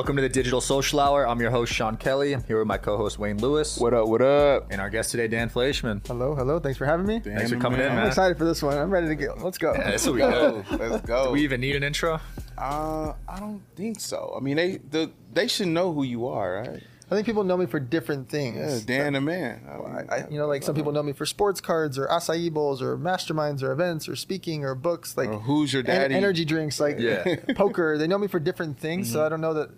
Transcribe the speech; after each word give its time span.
Welcome 0.00 0.16
to 0.16 0.22
the 0.22 0.30
Digital 0.30 0.62
Social 0.62 0.98
Hour. 0.98 1.28
I'm 1.28 1.38
your 1.42 1.50
host, 1.50 1.74
Sean 1.74 1.94
Kelly. 1.98 2.32
I'm 2.32 2.42
here 2.44 2.58
with 2.58 2.66
my 2.66 2.78
co 2.78 2.96
host, 2.96 3.18
Wayne 3.18 3.36
Lewis. 3.36 3.76
What 3.76 3.92
up? 3.92 4.08
What 4.08 4.22
up? 4.22 4.68
And 4.72 4.80
our 4.80 4.88
guest 4.88 5.10
today, 5.10 5.28
Dan 5.28 5.50
Fleyshman. 5.50 6.06
Hello, 6.06 6.34
hello. 6.34 6.58
Thanks 6.58 6.78
for 6.78 6.86
having 6.86 7.04
me. 7.04 7.20
Thanks 7.20 7.50
for 7.52 7.58
coming 7.58 7.80
in, 7.80 7.92
I'm 7.92 8.06
excited 8.06 8.38
for 8.38 8.46
this 8.46 8.62
one. 8.62 8.78
I'm 8.78 8.88
ready 8.90 9.08
to 9.08 9.14
go. 9.14 9.34
Let's 9.42 9.58
go. 9.58 9.74
Yeah, 9.74 9.90
this 9.90 10.06
will 10.06 10.14
be 10.14 10.20
good. 10.20 10.64
Let's 10.70 11.06
go. 11.06 11.26
Do 11.26 11.30
we 11.32 11.42
even 11.42 11.60
need 11.60 11.76
an 11.76 11.82
intro? 11.82 12.18
uh, 12.56 13.12
I 13.28 13.40
don't 13.40 13.60
think 13.76 14.00
so. 14.00 14.32
I 14.34 14.40
mean, 14.42 14.56
they 14.56 14.78
the, 14.78 15.10
they 15.34 15.48
should 15.48 15.68
know 15.68 15.92
who 15.92 16.02
you 16.02 16.28
are, 16.28 16.62
right? 16.66 16.82
I 17.10 17.14
think 17.14 17.26
people 17.26 17.44
know 17.44 17.58
me 17.58 17.66
for 17.66 17.78
different 17.78 18.30
things. 18.30 18.56
Yeah, 18.56 18.78
Dan 19.02 19.12
the 19.12 19.20
man. 19.20 19.66
I 19.68 19.76
mean, 19.76 20.06
I, 20.10 20.28
you 20.30 20.38
know, 20.38 20.46
like 20.46 20.62
some 20.62 20.74
people 20.74 20.92
know 20.92 21.02
me 21.02 21.12
for 21.12 21.26
sports 21.26 21.60
cards 21.60 21.98
or 21.98 22.06
acai 22.06 22.50
bowls 22.50 22.80
or 22.80 22.96
masterminds 22.96 23.62
or 23.62 23.70
events 23.70 24.08
or 24.08 24.16
speaking 24.16 24.64
or 24.64 24.74
books, 24.74 25.18
like 25.18 25.28
Or 25.28 25.40
who's 25.40 25.74
your 25.74 25.80
en- 25.80 25.86
daddy? 25.86 26.14
energy 26.14 26.46
drinks, 26.46 26.80
like 26.80 26.98
Yeah. 26.98 27.36
poker. 27.54 27.98
They 27.98 28.06
know 28.06 28.16
me 28.16 28.28
for 28.28 28.40
different 28.40 28.78
things, 28.78 29.12
so 29.12 29.26
I 29.26 29.28
don't 29.28 29.42
know 29.42 29.52
that. 29.52 29.68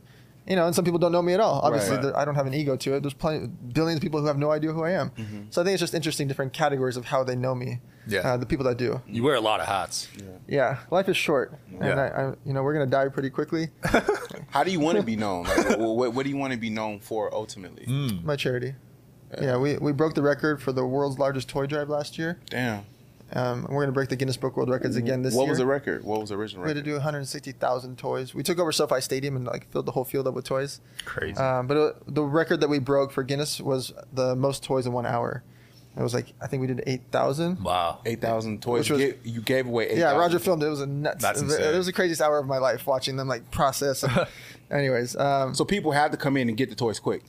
You 0.46 0.56
know, 0.56 0.66
and 0.66 0.74
some 0.74 0.84
people 0.84 0.98
don't 0.98 1.12
know 1.12 1.22
me 1.22 1.34
at 1.34 1.40
all. 1.40 1.60
Obviously, 1.60 1.94
Right. 1.96 2.02
there- 2.02 2.16
I 2.18 2.24
don't 2.24 2.34
have 2.34 2.46
an 2.46 2.54
ego 2.54 2.74
to 2.76 2.94
it. 2.94 3.00
There's 3.02 3.14
plenty, 3.14 3.46
billions 3.46 3.98
of 3.98 4.02
people 4.02 4.20
who 4.20 4.26
have 4.26 4.38
no 4.38 4.50
idea 4.50 4.72
who 4.72 4.82
I 4.82 4.90
am. 4.90 5.12
So 5.50 5.60
I 5.60 5.64
think 5.64 5.74
it's 5.74 5.80
just 5.80 5.94
interesting, 5.94 6.26
different 6.26 6.52
categories 6.52 6.96
of 6.96 7.04
how 7.06 7.22
they 7.22 7.36
know 7.36 7.54
me. 7.54 7.80
Yeah. 8.08 8.20
uh, 8.32 8.36
the 8.36 8.46
people 8.46 8.64
that 8.66 8.78
do. 8.78 9.00
You 9.06 9.22
wear 9.22 9.36
a 9.36 9.40
lot 9.40 9.60
of 9.60 9.66
hats. 9.68 10.08
Yeah, 10.48 10.78
life 10.90 11.08
is 11.08 11.16
short, 11.16 11.54
and 11.80 12.00
I, 12.00 12.06
I, 12.08 12.34
you 12.44 12.52
know, 12.52 12.64
we're 12.64 12.72
gonna 12.72 12.86
die 12.86 13.06
pretty 13.08 13.30
quickly. 13.30 13.68
How 14.50 14.64
do 14.64 14.72
you 14.72 14.80
want 14.80 14.96
to 14.98 15.04
be 15.04 15.14
known? 15.24 15.44
Like, 15.44 15.78
what, 15.78 15.96
what, 15.96 16.12
what 16.14 16.22
do 16.24 16.30
you 16.30 16.36
want 16.36 16.52
to 16.52 16.58
be 16.58 16.68
known 16.68 16.98
for 16.98 17.32
ultimately? 17.32 17.86
Mm. 17.86 18.24
My 18.24 18.34
charity. 18.34 18.74
Yeah, 19.40 19.56
we, 19.56 19.78
we 19.78 19.92
broke 19.92 20.14
the 20.14 20.20
record 20.22 20.60
for 20.60 20.72
the 20.72 20.84
world's 20.84 21.18
largest 21.18 21.48
toy 21.48 21.66
drive 21.66 21.88
last 21.88 22.18
year. 22.18 22.38
Damn. 22.50 22.84
Um, 23.34 23.64
and 23.64 23.74
we're 23.74 23.82
gonna 23.82 23.92
break 23.92 24.08
the 24.10 24.16
Guinness 24.16 24.36
Book 24.36 24.56
World 24.56 24.68
Records 24.68 24.96
again 24.96 25.22
this 25.22 25.34
what 25.34 25.42
year. 25.42 25.46
What 25.46 25.50
was 25.50 25.58
the 25.58 25.66
record? 25.66 26.04
What 26.04 26.20
was 26.20 26.28
the 26.30 26.36
original 26.36 26.62
record? 26.64 26.74
we 26.74 26.78
had 26.78 26.84
to 26.84 26.90
do 26.90 26.94
160,000 26.96 27.96
toys. 27.98 28.34
We 28.34 28.42
took 28.42 28.58
over 28.58 28.72
SoFi 28.72 29.00
Stadium 29.00 29.36
and 29.36 29.46
like 29.46 29.70
filled 29.72 29.86
the 29.86 29.92
whole 29.92 30.04
field 30.04 30.26
up 30.28 30.34
with 30.34 30.44
toys. 30.44 30.80
Crazy. 31.04 31.36
Um, 31.38 31.66
but 31.66 31.76
uh, 31.76 31.92
the 32.06 32.22
record 32.24 32.60
that 32.60 32.68
we 32.68 32.78
broke 32.78 33.10
for 33.12 33.22
Guinness 33.22 33.60
was 33.60 33.92
the 34.12 34.36
most 34.36 34.62
toys 34.62 34.86
in 34.86 34.92
one 34.92 35.06
hour. 35.06 35.42
It 35.96 36.02
was 36.02 36.14
like 36.14 36.32
I 36.40 36.46
think 36.46 36.62
we 36.62 36.66
did 36.66 36.82
8,000. 36.86 37.62
wow. 37.62 38.00
Eight 38.06 38.20
thousand 38.20 38.62
toys. 38.62 38.80
Which 38.80 38.90
was- 38.90 39.00
you, 39.00 39.06
gave, 39.12 39.26
you 39.26 39.40
gave 39.42 39.66
away 39.66 39.88
eight. 39.90 39.98
Yeah, 39.98 40.12
Roger 40.16 40.38
filmed 40.38 40.62
it. 40.62 40.66
It 40.66 40.70
was 40.70 40.80
a 40.80 40.86
nuts. 40.86 41.22
That's 41.22 41.40
it 41.40 41.44
was- 41.44 41.54
insane. 41.54 41.74
It 41.74 41.76
was 41.78 41.86
the 41.86 41.92
craziest 41.92 42.22
hour 42.22 42.38
of 42.38 42.46
my 42.46 42.58
life 42.58 42.86
watching 42.86 43.16
them 43.16 43.28
like 43.28 43.50
process. 43.50 44.02
And, 44.70 44.80
anyways, 44.80 45.16
um, 45.16 45.54
So 45.54 45.66
people 45.66 45.92
had 45.92 46.12
to 46.12 46.16
come 46.18 46.36
in 46.38 46.48
and 46.48 46.56
get 46.56 46.70
the 46.70 46.74
toys 46.76 46.98
quick. 46.98 47.22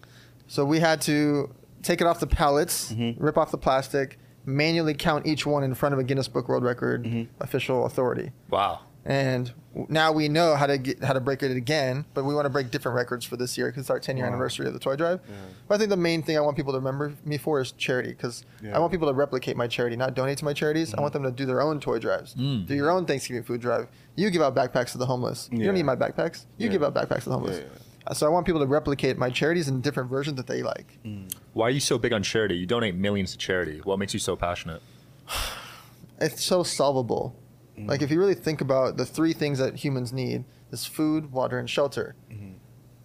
So 0.48 0.64
we 0.64 0.80
had 0.80 1.02
to 1.02 1.54
take 1.82 2.00
it 2.00 2.08
off 2.08 2.22
the 2.22 2.28
pallets, 2.28 2.94
Mm-hmm. 2.94 3.22
rip 3.22 3.38
off 3.38 3.52
the 3.52 3.58
plastic, 3.58 4.18
manually 4.46 4.94
count 4.94 5.26
each 5.26 5.46
one 5.46 5.64
in 5.64 5.74
front 5.74 5.94
of 5.94 6.00
a 6.00 6.04
Guinness 6.04 6.28
Book 6.28 6.48
World 6.50 6.64
Record 6.64 7.04
Mm-hmm. 7.04 7.42
official 7.44 7.86
authority. 7.86 8.32
Wow. 8.50 8.80
And 9.06 9.52
now 9.90 10.14
we 10.14 10.30
know 10.30 10.56
how 10.56 10.66
to 10.66 10.78
get 10.78 11.04
how 11.04 11.12
to 11.12 11.20
break 11.20 11.44
it 11.44 11.52
again, 11.58 12.06
but 12.14 12.24
we 12.24 12.34
want 12.34 12.46
to 12.46 12.50
break 12.50 12.72
different 12.72 12.96
records 12.96 13.26
for 13.26 13.36
this 13.36 13.58
year 13.58 13.68
because 13.68 13.82
it's 13.82 13.90
our 13.90 14.00
10 14.00 14.16
year 14.16 14.26
Wow. 14.26 14.32
anniversary 14.32 14.66
of 14.66 14.72
the 14.74 14.80
toy 14.80 14.96
drive. 14.96 15.20
But 15.68 15.76
I 15.76 15.78
think 15.78 15.90
the 15.90 15.98
main 15.98 16.24
thing 16.24 16.38
I 16.38 16.40
want 16.40 16.56
people 16.56 16.72
to 16.72 16.80
remember 16.80 17.12
me 17.26 17.38
for 17.38 17.60
is 17.60 17.74
charity 17.74 18.10
because 18.12 18.46
Yeah. 18.62 18.76
I 18.76 18.80
want 18.80 18.92
people 18.94 19.08
to 19.10 19.14
replicate 19.14 19.58
my 19.58 19.68
charity, 19.68 19.98
not 19.98 20.14
donate 20.14 20.38
to 20.38 20.46
my 20.46 20.54
charities. 20.54 20.94
I 20.94 21.02
want 21.02 21.12
them 21.12 21.24
to 21.24 21.32
do 21.32 21.46
their 21.46 21.62
own 21.62 21.82
toy 21.82 22.00
drives, 22.00 22.34
Mm. 22.36 22.66
do 22.66 22.76
your 22.76 22.90
own 22.92 23.06
Thanksgiving 23.06 23.44
food 23.44 23.60
drive. 23.60 23.88
You 24.16 24.30
give 24.30 24.42
out 24.42 24.56
backpacks 24.56 24.92
to 24.94 24.98
the 24.98 25.06
homeless. 25.08 25.50
You 25.52 25.66
don't 25.66 25.74
need 25.76 25.84
my 25.84 25.96
backpacks. 25.98 26.46
You 26.58 26.68
Yeah. 26.68 26.72
give 26.74 26.84
out 26.84 26.94
backpacks 26.94 27.24
to 27.24 27.30
the 27.30 27.36
homeless. 27.36 27.62
So 28.12 28.26
I 28.26 28.30
want 28.30 28.46
people 28.46 28.60
to 28.60 28.68
replicate 28.68 29.18
my 29.18 29.30
charities 29.30 29.70
in 29.70 29.80
different 29.82 30.10
versions 30.10 30.36
that 30.38 30.48
they 30.48 30.62
like. 30.62 31.00
Mm. 31.06 31.34
Why 31.54 31.68
are 31.68 31.72
you 31.72 31.80
so 31.80 31.98
big 31.98 32.12
on 32.12 32.22
charity? 32.22 32.56
You 32.56 32.66
donate 32.66 32.96
millions 32.96 33.32
to 33.32 33.38
charity. 33.38 33.80
What 33.84 33.98
makes 33.98 34.14
you 34.14 34.20
so 34.20 34.36
passionate? 34.36 34.82
it's 36.20 36.44
so 36.44 36.64
solvable. 36.64 37.36
Mm. 37.78 37.88
Like 37.88 38.02
if 38.02 38.12
you 38.12 38.20
really 38.20 38.36
think 38.36 38.62
about 38.62 38.98
the 38.98 39.06
three 39.06 39.34
things 39.34 39.60
that 39.60 39.78
humans 39.78 40.12
need 40.12 40.44
is 40.72 40.86
food, 40.86 41.32
water, 41.32 41.60
and 41.60 41.70
shelter. 41.70 42.16
Mm-hmm. 42.30 42.54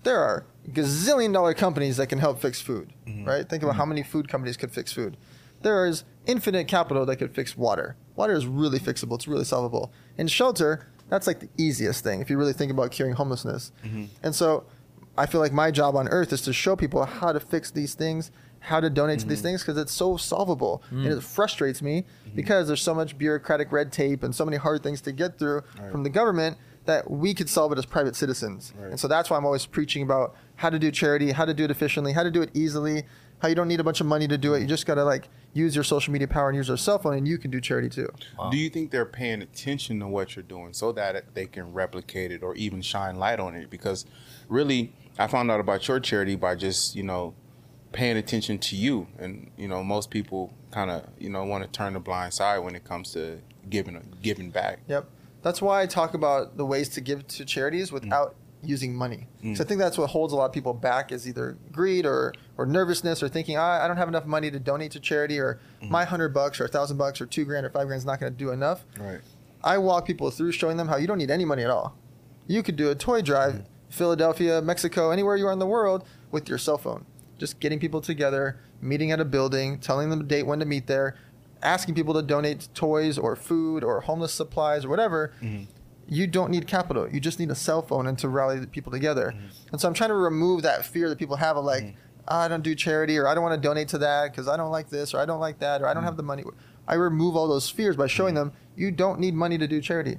There 0.03 0.19
are 0.19 0.47
gazillion 0.71 1.33
dollar 1.33 1.55
companies 1.55 1.97
that 1.99 2.09
can 2.09 2.19
help 2.19 2.41
fix 2.41 2.61
food, 2.61 2.93
mm-hmm. 3.07 3.25
right? 3.25 3.49
Think 3.49 3.63
about 3.63 3.77
how 3.77 3.83
mm-hmm. 3.83 3.91
many 3.91 4.03
food 4.03 4.29
companies 4.29 4.57
could 4.57 4.73
fix 4.73 4.93
food. 4.93 5.17
There 5.63 5.87
is 5.87 6.05
infinite 6.27 6.67
capital 6.69 7.05
that 7.07 7.17
could 7.17 7.35
fix 7.35 7.57
water. 7.57 7.97
Water 8.17 8.35
is 8.35 8.47
really 8.47 8.79
fixable. 8.79 9.15
It's 9.15 9.29
really 9.29 9.45
solvable. 9.45 9.93
And 10.17 10.31
shelter, 10.31 10.87
that's 11.09 11.27
like 11.27 11.41
the 11.41 11.49
easiest 11.57 12.05
thing 12.05 12.21
if 12.21 12.31
you 12.31 12.39
really 12.39 12.53
think 12.53 12.71
about 12.71 12.91
curing 12.91 13.15
homelessness. 13.15 13.73
And 14.23 14.35
so 14.35 14.65
I 15.19 15.27
feel 15.27 15.41
like 15.41 15.53
my 15.53 15.71
job 15.71 15.97
on 15.97 16.09
earth 16.09 16.33
is 16.33 16.43
to 16.43 16.53
show 16.53 16.77
people 16.77 17.05
how 17.05 17.33
to 17.33 17.41
fix 17.41 17.71
these 17.71 17.95
things, 17.95 18.31
how 18.61 18.81
to 18.81 18.89
donate 18.89 19.21
to 19.21 19.27
these 19.27 19.39
mm-hmm. 19.39 19.49
things 19.49 19.63
because 19.63 19.77
it's 19.77 19.93
so 19.93 20.17
solvable. 20.17 20.83
And 20.91 21.07
mm. 21.07 21.19
it 21.19 21.23
frustrates 21.23 21.83
me 21.83 22.03
mm-hmm. 22.03 22.37
because 22.37 22.69
there's 22.69 22.83
so 22.83 22.95
much 22.95 23.19
bureaucratic 23.19 23.73
red 23.73 23.93
tape 23.93 24.23
and 24.23 24.35
so 24.35 24.45
many 24.45 24.57
hard 24.57 24.83
things 24.83 25.01
to 25.03 25.13
get 25.13 25.39
through 25.39 25.63
Right. 25.81 25.91
from 25.91 26.03
the 26.03 26.11
government 26.11 26.57
that 26.85 27.11
we 27.11 27.35
could 27.35 27.51
solve 27.51 27.73
it 27.73 27.79
as 27.79 27.85
private 27.85 28.17
citizens. 28.17 28.73
Right. 28.79 28.91
And 28.91 29.01
so 29.01 29.09
that's 29.09 29.29
why 29.29 29.37
I'm 29.37 29.45
always 29.45 29.67
preaching 29.67 30.03
about 30.03 30.35
how 30.57 30.71
to 30.71 30.79
do 30.79 30.91
charity, 30.91 31.33
how 31.33 31.45
to 31.45 31.55
do 31.55 31.65
it 31.65 31.71
efficiently, 31.71 32.13
how 32.13 32.23
to 32.23 32.31
do 32.31 32.41
it 32.41 32.51
easily, 32.55 33.05
how 33.41 33.49
you 33.49 33.55
don't 33.55 33.69
need 33.69 33.81
a 33.81 33.85
bunch 33.85 34.01
of 34.01 34.07
money 34.07 34.27
to 34.29 34.39
do 34.39 34.55
it. 34.55 34.61
You 34.61 34.67
just 34.67 34.87
got 34.87 34.95
to 34.95 35.05
like 35.05 35.29
use 35.53 35.75
your 35.75 35.85
social 35.85 36.13
media 36.13 36.29
power 36.29 36.49
and 36.49 36.57
use 36.57 36.69
your 36.69 36.77
cell 36.77 36.99
phone 36.99 37.17
and 37.17 37.27
you 37.27 37.39
can 37.39 37.51
do 37.51 37.61
charity 37.61 37.89
too. 37.89 38.09
Wow. 38.39 38.51
Do 38.51 38.57
you 38.57 38.71
think 38.71 38.91
they're 38.91 39.07
paying 39.07 39.43
attention 39.43 40.01
to 40.01 40.07
what 40.07 40.37
you're 40.37 40.43
doing 40.43 40.73
so 40.73 40.93
that 40.93 41.35
they 41.35 41.47
can 41.47 41.73
replicate 41.73 42.31
it 42.31 42.43
or 42.43 42.55
even 42.55 42.83
shine 42.83 43.17
light 43.17 43.41
on 43.41 43.55
it? 43.55 43.71
Because 43.71 44.07
really, 44.49 44.93
I 45.19 45.27
found 45.27 45.51
out 45.51 45.61
about 45.61 45.87
your 45.89 46.01
charity 46.01 46.37
by 46.37 46.55
just 46.55 46.95
you 46.95 47.03
know 47.03 47.35
paying 47.93 48.17
attention 48.17 48.59
to 48.59 48.77
you, 48.77 49.09
and 49.19 49.51
you 49.57 49.69
know 49.69 49.83
most 49.83 50.11
people 50.11 50.53
kind 50.71 50.91
of 50.91 51.07
you 51.19 51.31
know 51.31 51.45
want 51.45 51.65
to 51.65 51.71
turn 51.71 51.95
the 51.95 52.01
blind 52.01 52.35
side 52.35 52.59
when 52.59 52.75
it 52.75 52.85
comes 52.85 53.13
to 53.13 53.41
giving 53.69 54.01
giving 54.23 54.51
back. 54.51 54.81
Yep. 54.87 55.07
That's 55.43 55.63
why 55.63 55.83
I 55.83 55.87
talk 55.87 56.15
about 56.15 56.57
the 56.57 56.67
ways 56.67 56.89
to 56.91 57.01
give 57.01 57.27
to 57.29 57.45
charities 57.45 57.91
mm. 57.91 57.95
without 57.95 58.35
using 58.63 58.95
money. 58.95 59.27
Mm. 59.43 59.57
So 59.57 59.65
I 59.65 59.67
think 59.67 59.81
that's 59.81 59.99
what 59.99 60.11
holds 60.11 60.33
a 60.33 60.37
lot 60.37 60.47
of 60.47 60.53
people 60.53 60.75
back 60.75 61.13
is 61.13 61.29
either 61.29 61.57
greed 61.73 62.07
or, 62.07 62.35
or 62.59 62.67
nervousness 62.67 63.23
or 63.23 63.29
thinking, 63.29 63.57
ah, 63.57 63.83
I 63.83 63.89
don't 63.89 63.97
have 63.97 64.09
enough 64.09 64.27
money 64.27 64.51
to 64.51 64.59
donate 64.59 64.91
to 64.93 65.01
charity 65.01 65.39
or 65.39 65.61
my 65.81 66.05
hundred 66.05 66.35
bucks 66.35 66.61
or 66.61 66.65
a 66.67 66.69
thousand 66.69 66.99
bucks 66.99 67.21
or 67.21 67.27
two 67.27 67.45
grand 67.47 67.65
or 67.65 67.71
five 67.71 67.87
grand 67.87 67.99
is 68.01 68.05
not 68.05 68.21
going 68.21 68.33
to 68.33 68.37
do 68.39 68.51
enough. 68.51 68.85
Right. 68.99 69.21
I 69.65 69.79
walk 69.79 70.07
people 70.07 70.31
through 70.31 70.53
showing 70.53 70.77
them 70.77 70.89
how 70.89 70.97
you 70.97 71.07
don't 71.07 71.19
need 71.19 71.31
any 71.31 71.45
money 71.45 71.63
at 71.63 71.71
all. 71.71 71.97
You 72.47 72.63
could 72.63 72.77
do 72.77 72.91
a 72.91 72.95
toy 72.95 73.23
drive, 73.23 73.65
Philadelphia, 73.89 74.61
Mexico, 74.61 75.11
anywhere 75.11 75.37
you 75.37 75.47
are 75.47 75.53
in 75.53 75.59
the 75.59 75.67
world 75.67 76.05
with 76.31 76.49
your 76.49 76.59
cell 76.59 76.79
phone. 76.79 77.07
Just 77.39 77.61
getting 77.61 77.79
people 77.79 78.01
together, 78.01 78.59
meeting 78.81 79.13
at 79.13 79.21
a 79.21 79.25
building, 79.25 79.79
telling 79.79 80.11
them 80.11 80.21
a 80.21 80.25
date 80.25 80.45
when 80.47 80.59
to 80.59 80.65
meet 80.65 80.87
there, 80.89 81.17
asking 81.63 81.95
people 81.95 82.15
to 82.15 82.23
donate 82.23 82.69
toys 82.75 83.19
or 83.19 83.37
food 83.37 83.83
or 83.85 84.01
homeless 84.03 84.33
supplies 84.33 84.85
or 84.85 84.89
whatever. 84.89 85.33
You 86.11 86.27
don't 86.27 86.51
need 86.51 86.67
capital. 86.67 87.09
You 87.09 87.21
just 87.21 87.39
need 87.39 87.51
a 87.51 87.55
cell 87.55 87.83
phone 87.83 88.07
and 88.07 88.19
to 88.21 88.29
rally 88.29 88.59
the 88.59 88.67
people 88.67 88.91
together. 88.91 89.35
And 89.73 89.81
so 89.81 89.87
I'm 89.89 89.95
trying 89.95 90.09
to 90.09 90.17
remove 90.17 90.63
that 90.63 90.85
fear 90.87 91.09
that 91.11 91.19
people 91.19 91.37
have 91.37 91.57
of 91.59 91.65
like, 91.67 91.83
"Ah, 91.85 91.99
I 92.31 92.49
don't 92.49 92.63
do 92.63 92.75
charity 92.75 93.17
or 93.19 93.27
I 93.27 93.35
don't 93.35 93.43
want 93.43 93.61
to 93.61 93.69
donate 93.69 93.89
to 93.89 93.99
that 93.99 94.31
because 94.31 94.49
I 94.49 94.57
don't 94.57 94.71
like 94.71 94.89
this 94.91 95.15
or 95.15 95.21
I 95.21 95.27
don't 95.27 95.41
like 95.41 95.59
that 95.61 95.83
or 95.83 95.87
I 95.89 95.95
don't 95.95 96.03
mm. 96.03 96.07
have 96.07 96.17
the 96.17 96.23
money. 96.23 96.45
I 96.87 96.95
remove 96.95 97.37
all 97.37 97.49
those 97.49 97.69
fears 97.69 97.97
by 97.97 98.07
showing 98.07 98.35
mm. 98.35 98.39
them 98.39 98.53
you 98.77 98.91
don't 98.91 99.19
need 99.19 99.35
money 99.35 99.59
to 99.59 99.67
do 99.67 99.81
charity. 99.81 100.19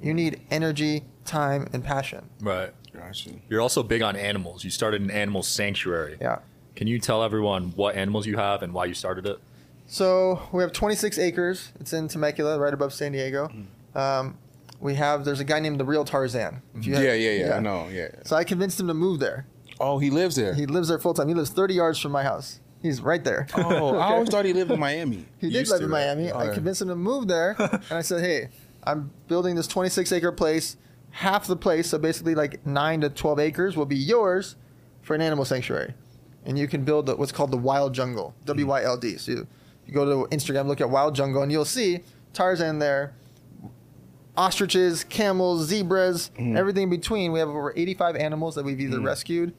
You 0.00 0.12
need 0.12 0.42
energy, 0.50 1.04
time, 1.24 1.68
and 1.72 1.82
passion. 1.82 2.28
Right. 2.40 2.72
Gotcha. 2.92 3.30
You're 3.48 3.60
also 3.60 3.82
big 3.82 4.02
on 4.02 4.16
animals. 4.16 4.64
You 4.64 4.70
started 4.70 5.00
an 5.00 5.10
animal 5.10 5.42
sanctuary. 5.42 6.18
Yeah. 6.20 6.38
Can 6.74 6.86
you 6.86 6.98
tell 6.98 7.22
everyone 7.22 7.72
what 7.76 7.96
animals 7.96 8.26
you 8.26 8.36
have 8.36 8.62
and 8.62 8.72
why 8.72 8.84
you 8.84 8.94
started 8.94 9.26
it? 9.26 9.38
So 9.86 10.42
we 10.52 10.62
have 10.62 10.72
26 10.72 11.18
acres. 11.18 11.72
It's 11.80 11.92
in 11.92 12.08
Temecula, 12.08 12.58
right 12.58 12.74
above 12.74 12.92
San 12.92 13.12
Diego. 13.12 13.48
Mm. 13.48 13.98
Um, 13.98 14.38
we 14.80 14.94
have 14.94 15.24
there's 15.24 15.40
a 15.40 15.44
guy 15.44 15.60
named 15.60 15.80
the 15.80 15.84
Real 15.84 16.04
Tarzan. 16.04 16.62
If 16.74 16.86
you 16.86 16.92
Yeah, 16.92 16.98
have- 16.98 17.20
yeah, 17.20 17.30
yeah, 17.30 17.56
I 17.56 17.60
know. 17.60 17.88
Yeah. 17.88 18.08
So 18.24 18.36
I 18.36 18.44
convinced 18.44 18.78
him 18.78 18.88
to 18.88 18.94
move 18.94 19.20
there. 19.20 19.46
Oh, 19.80 19.98
he 19.98 20.10
lives 20.10 20.36
there. 20.36 20.54
He 20.54 20.66
lives 20.66 20.88
there 20.88 20.98
full 20.98 21.14
time. 21.14 21.28
He 21.28 21.34
lives 21.34 21.50
30 21.50 21.74
yards 21.74 21.98
from 21.98 22.12
my 22.12 22.22
house. 22.22 22.60
He's 22.82 23.00
right 23.00 23.22
there. 23.22 23.46
oh, 23.56 23.96
I 23.96 24.12
always 24.12 24.28
thought 24.28 24.44
he 24.44 24.52
lived 24.52 24.70
in 24.70 24.78
Miami. 24.80 25.26
He 25.38 25.50
did 25.50 25.68
live 25.68 25.80
to, 25.80 25.84
in 25.86 25.90
right? 25.90 26.16
Miami. 26.16 26.32
I 26.32 26.52
convinced 26.52 26.82
him 26.82 26.88
to 26.88 26.96
move 26.96 27.26
there, 27.26 27.56
and 27.58 27.82
I 27.90 28.02
said, 28.02 28.20
"Hey, 28.22 28.48
I'm 28.84 29.10
building 29.28 29.56
this 29.56 29.66
26 29.66 30.12
acre 30.12 30.32
place. 30.32 30.76
Half 31.10 31.46
the 31.46 31.56
place, 31.56 31.88
so 31.88 31.98
basically 31.98 32.34
like 32.34 32.64
nine 32.66 33.00
to 33.00 33.08
12 33.08 33.40
acres, 33.40 33.76
will 33.76 33.86
be 33.86 33.96
yours 33.96 34.56
for 35.00 35.14
an 35.14 35.22
animal 35.22 35.44
sanctuary, 35.44 35.94
and 36.44 36.58
you 36.58 36.68
can 36.68 36.84
build 36.84 37.06
the, 37.06 37.16
what's 37.16 37.32
called 37.32 37.50
the 37.50 37.58
Wyld 37.58 37.92
Jungle, 37.92 38.34
hmm. 38.40 38.46
W 38.46 38.66
Y 38.66 38.82
L 38.84 38.96
D. 38.98 39.16
So 39.16 39.32
you, 39.32 39.46
you 39.86 39.94
go 39.94 40.04
to 40.04 40.36
Instagram, 40.36 40.66
look 40.66 40.80
at 40.80 40.88
Wyld 40.88 41.14
Jungle, 41.14 41.42
and 41.42 41.50
you'll 41.50 41.64
see 41.64 42.00
Tarzan 42.34 42.78
there, 42.78 43.14
ostriches, 44.36 45.04
camels, 45.04 45.66
zebras, 45.66 46.30
hmm. 46.36 46.56
everything 46.56 46.84
in 46.84 46.90
between. 46.90 47.32
We 47.32 47.38
have 47.38 47.48
over 47.48 47.72
85 47.74 48.16
animals 48.16 48.54
that 48.54 48.64
we've 48.64 48.80
either 48.80 48.98
hmm. 48.98 49.06
rescued 49.06 49.54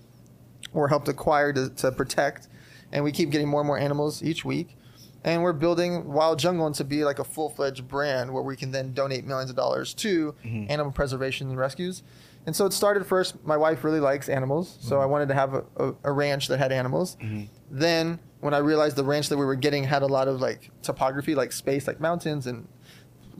or 0.74 0.88
helped 0.88 1.08
acquire 1.08 1.54
to, 1.54 1.70
to 1.70 1.92
protect. 1.92 2.48
And 2.92 3.04
we 3.04 3.12
keep 3.12 3.30
getting 3.30 3.48
more 3.48 3.62
and 3.62 3.68
more 3.68 3.78
animals 3.78 4.24
each 4.24 4.46
week. 4.46 4.78
And 5.24 5.44
we're 5.44 5.54
building 5.54 6.06
Wyld 6.06 6.38
Jungle 6.38 6.72
to 6.72 6.84
be 6.84 7.04
like 7.04 7.20
a 7.20 7.24
full 7.24 7.50
fledged 7.50 7.88
brand 7.88 8.34
where 8.34 8.44
we 8.44 8.56
can 8.56 8.72
then 8.72 8.94
donate 8.94 9.26
millions 9.26 9.50
of 9.50 9.56
dollars 9.56 9.94
to 9.96 10.34
mm-hmm. 10.46 10.72
animal 10.72 10.92
preservation 10.92 11.50
and 11.50 11.58
rescues. 11.58 12.04
And 12.46 12.56
so 12.56 12.66
it 12.66 12.72
started 12.72 13.06
first. 13.06 13.44
My 13.44 13.58
wife 13.58 13.84
really 13.84 14.00
likes 14.00 14.30
animals, 14.30 14.78
so 14.80 14.96
mm-hmm. 14.96 15.04
I 15.04 15.06
wanted 15.06 15.28
to 15.28 15.34
have 15.34 15.54
a, 15.54 15.64
a, 15.76 15.94
a 16.06 16.12
ranch 16.14 16.48
that 16.48 16.60
had 16.60 16.72
animals. 16.72 17.18
Mm-hmm. 17.18 17.46
Then, 17.70 18.20
when 18.40 18.54
I 18.54 18.60
realized 18.60 18.96
the 18.96 19.04
ranch 19.04 19.28
that 19.28 19.38
we 19.38 19.44
were 19.44 19.56
getting 19.56 19.84
had 19.84 20.02
a 20.02 20.08
lot 20.08 20.30
of 20.30 20.40
like 20.40 20.72
topography, 20.82 21.36
like 21.36 21.52
space, 21.52 21.88
like 21.88 22.00
mountains 22.00 22.48
and 22.48 22.66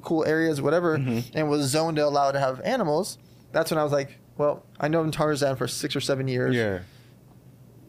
cool 0.02 0.26
areas, 0.26 0.62
whatever, 0.62 0.96
and 1.34 1.50
was 1.50 1.68
zoned 1.68 1.96
to 1.98 2.06
allow 2.06 2.34
to 2.34 2.40
have 2.40 2.60
animals, 2.62 3.18
that's 3.54 3.72
when 3.72 3.78
I 3.78 3.84
was 3.84 3.94
like, 3.94 4.20
well, 4.38 4.66
I 4.78 4.90
know 4.90 5.10
Tarzan 5.10 5.56
for 5.56 5.70
six 5.70 5.96
or 5.96 6.02
seven 6.02 6.28
years. 6.28 6.54
Yeah. 6.54 6.80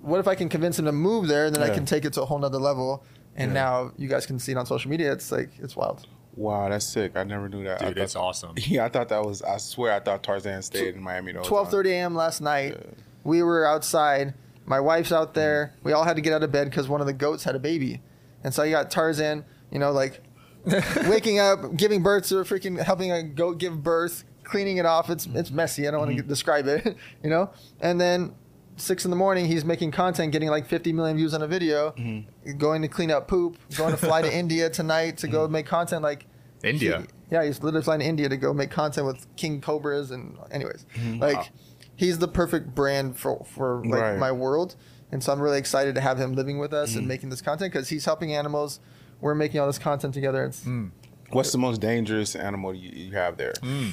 What 0.00 0.21
if 0.21 0.29
I 0.29 0.35
can 0.35 0.49
convince 0.49 0.79
him 0.79 0.85
to 0.85 0.93
move 0.93 1.29
there, 1.29 1.47
and 1.47 1.55
then 1.55 1.62
I 1.62 1.75
can 1.75 1.85
take 1.85 2.05
it 2.05 2.12
to 2.15 2.23
a 2.23 2.25
whole 2.25 2.39
nother 2.39 2.59
level? 2.59 3.05
And 3.37 3.50
Yeah. 3.50 3.62
now 3.62 3.93
you 3.97 4.09
guys 4.09 4.27
can 4.27 4.39
see 4.39 4.53
it 4.53 4.59
on 4.59 4.67
social 4.67 4.91
media. 4.91 5.12
It's 5.12 5.31
like 5.31 5.50
it's 5.59 5.77
wild. 5.77 6.06
Wow, 6.35 6.69
that's 6.69 6.87
sick. 6.87 7.12
I 7.17 7.25
never 7.25 7.49
knew 7.49 7.65
that. 7.65 7.83
I 7.83 7.87
Dude, 7.87 7.97
thought- 7.97 8.03
it's 8.05 8.17
awesome. 8.17 8.55
Yeah, 8.56 8.85
I 8.85 8.89
thought 8.89 9.09
that 9.09 9.25
was. 9.25 9.43
I 9.43 9.56
swear, 9.56 9.93
I 9.93 10.00
thought 10.00 10.23
Tarzan 10.23 10.62
stayed 10.62 10.95
in 10.95 11.03
Miami. 11.03 11.33
the 11.33 11.39
whole. 11.41 11.49
Twelve 11.49 11.71
thirty 11.71 11.91
a.m. 11.93 12.15
last 12.15 12.41
night, 12.41 12.77
we 13.25 13.43
were 13.43 13.67
outside. 13.67 14.35
My 14.65 14.81
wife's 14.81 15.12
out 15.12 15.35
there. 15.35 15.73
Mm. 15.81 15.85
We 15.85 15.93
all 15.93 16.05
had 16.05 16.17
to 16.17 16.23
get 16.23 16.33
out 16.33 16.43
of 16.43 16.53
bed 16.53 16.69
because 16.71 16.89
one 16.89 17.00
of 17.00 17.06
the 17.06 17.12
goats 17.12 17.43
had 17.45 17.55
a 17.55 17.59
baby, 17.59 18.03
and 18.45 18.53
so 18.53 18.62
you 18.62 18.73
got 18.73 18.91
Tarzan. 18.91 19.45
You 19.71 19.79
know, 19.79 19.93
like 19.93 20.21
waking 21.09 21.39
up, 21.39 21.77
giving 21.77 22.03
birth 22.03 22.27
to 22.29 22.39
a 22.39 22.45
freaking 22.45 22.81
helping 22.81 23.11
a 23.11 23.23
goat 23.23 23.59
give 23.59 23.83
birth, 23.83 24.25
cleaning 24.45 24.77
it 24.77 24.87
off. 24.87 25.11
It's 25.11 25.27
it's 25.27 25.50
messy. 25.50 25.89
I 25.89 25.91
don't 25.91 26.00
want 26.00 26.11
to 26.12 26.23
mm-hmm. 26.23 26.29
describe 26.29 26.67
it. 26.67 26.97
You 27.23 27.31
know, 27.31 27.50
and 27.81 28.00
then 28.00 28.35
six 28.79 29.05
in 29.05 29.11
the 29.11 29.17
morning, 29.17 29.47
he's 29.47 29.65
making 29.65 29.91
content, 29.91 30.33
getting 30.33 30.49
like 30.49 30.67
50 30.67 30.93
million 30.93 31.17
views 31.17 31.35
on 31.35 31.43
a 31.43 31.47
video, 31.47 31.91
mm-hmm. 31.93 32.57
going 32.59 32.83
to 32.83 32.89
clean 32.89 33.11
up 33.11 33.29
poop, 33.29 33.57
going 33.77 33.91
to 33.91 33.97
fly 33.97 34.23
to 34.23 34.35
India 34.43 34.71
tonight 34.71 35.19
to 35.19 35.29
go 35.29 35.45
mm-hmm. 35.45 35.53
make 35.53 35.67
content. 35.67 36.03
Like 36.03 36.27
India. 36.63 37.01
he- 37.01 37.07
yeah, 37.31 37.45
he's 37.45 37.63
literally 37.63 37.85
flying 37.85 38.01
to 38.01 38.07
India 38.07 38.29
to 38.29 38.37
go 38.39 38.55
make 38.55 38.71
content 38.71 39.07
with 39.07 39.27
king 39.37 39.61
cobras 39.61 40.11
and 40.11 40.39
anyways, 40.51 40.87
mm-hmm. 40.95 41.19
like 41.21 41.37
Wow. 41.37 41.47
he's 41.95 42.19
the 42.19 42.29
perfect 42.29 42.75
brand 42.75 43.19
for 43.19 43.45
for 43.45 43.83
like 43.85 44.01
Right. 44.01 44.19
my 44.19 44.33
world, 44.33 44.77
and 45.13 45.23
so 45.23 45.33
I'm 45.33 45.41
really 45.41 45.59
excited 45.59 45.95
to 45.97 46.01
have 46.01 46.19
him 46.19 46.35
living 46.35 46.59
with 46.59 46.73
us 46.73 46.91
and 46.95 47.01
Mm-hmm. 47.03 47.09
making 47.09 47.29
this 47.31 47.43
content 47.43 47.73
because 47.73 47.91
he's 47.91 48.07
helping 48.07 48.35
animals. 48.35 48.81
We're 49.21 49.35
making 49.35 49.61
all 49.61 49.67
this 49.67 49.79
content 49.79 50.15
together. 50.15 50.45
It's 50.45 50.65
mm. 50.65 50.91
What's 51.31 51.53
the 51.53 51.59
most 51.59 51.83
dangerous 51.83 52.35
animal 52.35 52.73
you, 52.75 52.89
you 52.91 53.13
have 53.13 53.37
there 53.37 53.53
mm. 53.61 53.91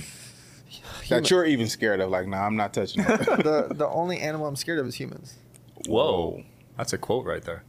Hmm. 0.84 1.14
that 1.14 1.30
you're 1.30 1.46
even 1.46 1.68
scared 1.68 2.00
of? 2.00 2.10
Like, 2.10 2.28
nah, 2.28 2.46
I'm 2.46 2.56
not 2.56 2.74
touching 2.74 3.04
it. 3.08 3.20
the 3.44 3.68
the 3.74 3.88
only 3.88 4.20
animal 4.20 4.48
I'm 4.48 4.56
scared 4.56 4.80
of 4.80 4.88
is 4.88 4.96
humans. 4.96 5.36
Whoa. 5.88 6.44
That's 6.78 6.94
a 6.94 6.98
quote 6.98 7.26
right 7.26 7.44
there. 7.44 7.64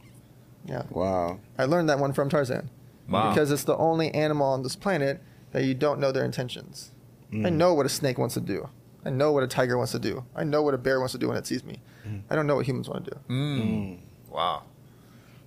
Yeah, 0.65 0.83
Wow. 0.89 1.39
I 1.57 1.65
learned 1.65 1.87
that 1.89 1.99
one 1.99 2.11
from 2.13 2.29
Tarzan. 2.29 2.69
Wow. 3.09 3.29
because 3.29 3.51
it's 3.51 3.63
the 3.63 3.77
only 3.77 4.11
animal 4.13 4.47
on 4.47 4.63
this 4.63 4.75
planet 4.75 5.21
that 5.53 5.63
you 5.63 5.73
don't 5.73 5.99
know 6.01 6.11
their 6.11 6.25
intentions. 6.25 6.91
Mm. 7.31 7.45
I 7.45 7.49
know 7.49 7.73
what 7.73 7.85
a 7.85 7.89
snake 7.89 8.17
wants 8.17 8.33
to 8.33 8.41
do. 8.41 8.67
I 9.05 9.09
know 9.11 9.31
what 9.31 9.43
a 9.43 9.47
tiger 9.47 9.77
wants 9.77 9.93
to 9.93 9.99
do. 9.99 10.25
I 10.35 10.43
know 10.43 10.61
what 10.61 10.73
a 10.73 10.77
bear 10.77 10.99
wants 10.99 11.13
to 11.13 11.17
do 11.17 11.29
when 11.29 11.37
it 11.37 11.47
sees 11.47 11.63
me. 11.63 11.79
Mm. 12.05 12.23
I 12.29 12.35
don't 12.35 12.47
know 12.47 12.55
what 12.57 12.65
humans 12.65 12.89
want 12.89 13.05
to 13.05 13.11
do. 13.11 13.17
Mm. 13.29 13.97
Wow. 14.29 14.63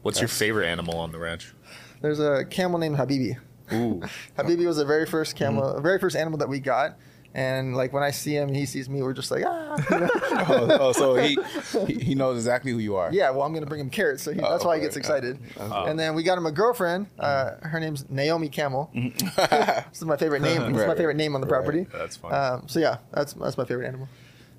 What's 0.00 0.20
your 0.20 0.28
favorite 0.28 0.66
animal 0.68 0.96
on 0.98 1.12
the 1.12 1.18
ranch? 1.18 1.52
There's 2.00 2.18
a 2.20 2.46
camel 2.48 2.78
named 2.78 2.96
Habibi. 2.96 3.36
Ooh. 3.74 4.00
Habibi 4.38 4.64
was 4.66 4.78
the 4.78 4.86
very 4.86 5.04
first 5.04 5.36
camel, 5.36 5.62
Mm-hmm. 5.64 5.76
the 5.76 5.82
very 5.82 5.98
first 5.98 6.16
animal 6.16 6.38
that 6.38 6.48
we 6.48 6.60
got. 6.60 6.96
And 7.32 7.76
like 7.76 7.92
when 7.92 8.02
I 8.02 8.10
see 8.10 8.34
him 8.34 8.52
he 8.52 8.66
sees 8.66 8.88
me, 8.88 9.02
we're 9.02 9.12
just 9.12 9.30
like 9.30 9.44
ah. 9.46 9.76
you 9.90 10.00
know? 10.00 10.10
oh, 10.48 10.76
oh, 10.80 10.92
so 10.92 11.14
he, 11.14 11.38
he 11.86 11.94
he 11.94 12.14
knows 12.16 12.36
exactly 12.36 12.72
who 12.72 12.78
you 12.78 12.96
are. 12.96 13.12
yeah, 13.12 13.30
well 13.30 13.42
I'm 13.42 13.52
gonna 13.54 13.66
bring 13.66 13.80
him 13.80 13.88
carrots, 13.90 14.22
so 14.24 14.32
he, 14.32 14.40
Oh, 14.40 14.50
that's 14.50 14.64
why 14.64 14.76
he 14.76 14.82
gets 14.82 14.96
excited. 14.96 15.38
Oh. 15.58 15.84
And 15.84 15.96
then 15.98 16.14
we 16.16 16.22
got 16.24 16.36
him 16.38 16.46
a 16.46 16.50
girlfriend. 16.52 17.06
Uh, 17.18 17.52
her 17.62 17.78
name's 17.78 18.08
Naomi 18.10 18.48
Camel. 18.48 18.90
this 18.94 19.98
is 19.98 20.04
my 20.04 20.16
favorite 20.16 20.42
name. 20.42 20.60
This 20.60 20.68
is 20.68 20.72
my 20.72 20.78
Mm-hmm. 20.80 20.88
Right. 20.88 20.96
favorite 20.96 21.16
name 21.16 21.34
on 21.36 21.40
the 21.40 21.46
Right. 21.46 21.56
property. 21.58 21.86
That's 21.92 22.16
fun. 22.16 22.34
Um, 22.34 22.68
so 22.68 22.80
yeah, 22.80 22.98
that's 23.12 23.34
that's 23.34 23.56
my 23.56 23.64
favorite 23.64 23.86
animal. 23.86 24.08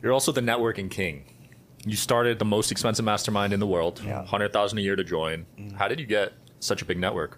You're 0.02 0.14
also 0.14 0.32
the 0.32 0.42
networking 0.42 0.90
king. 0.90 1.26
You 1.86 1.96
started 1.98 2.40
the 2.40 2.46
most 2.46 2.72
expensive 2.72 3.04
mastermind 3.04 3.52
in 3.54 3.60
the 3.60 3.68
world, 3.68 4.02
Yeah. 4.06 4.20
100000 4.22 4.78
a 4.78 4.82
year 4.82 4.96
to 4.96 5.04
join. 5.04 5.46
How 5.78 5.88
did 5.88 6.00
you 6.00 6.06
get 6.06 6.34
such 6.60 6.82
a 6.82 6.86
big 6.86 7.00
network? 7.00 7.38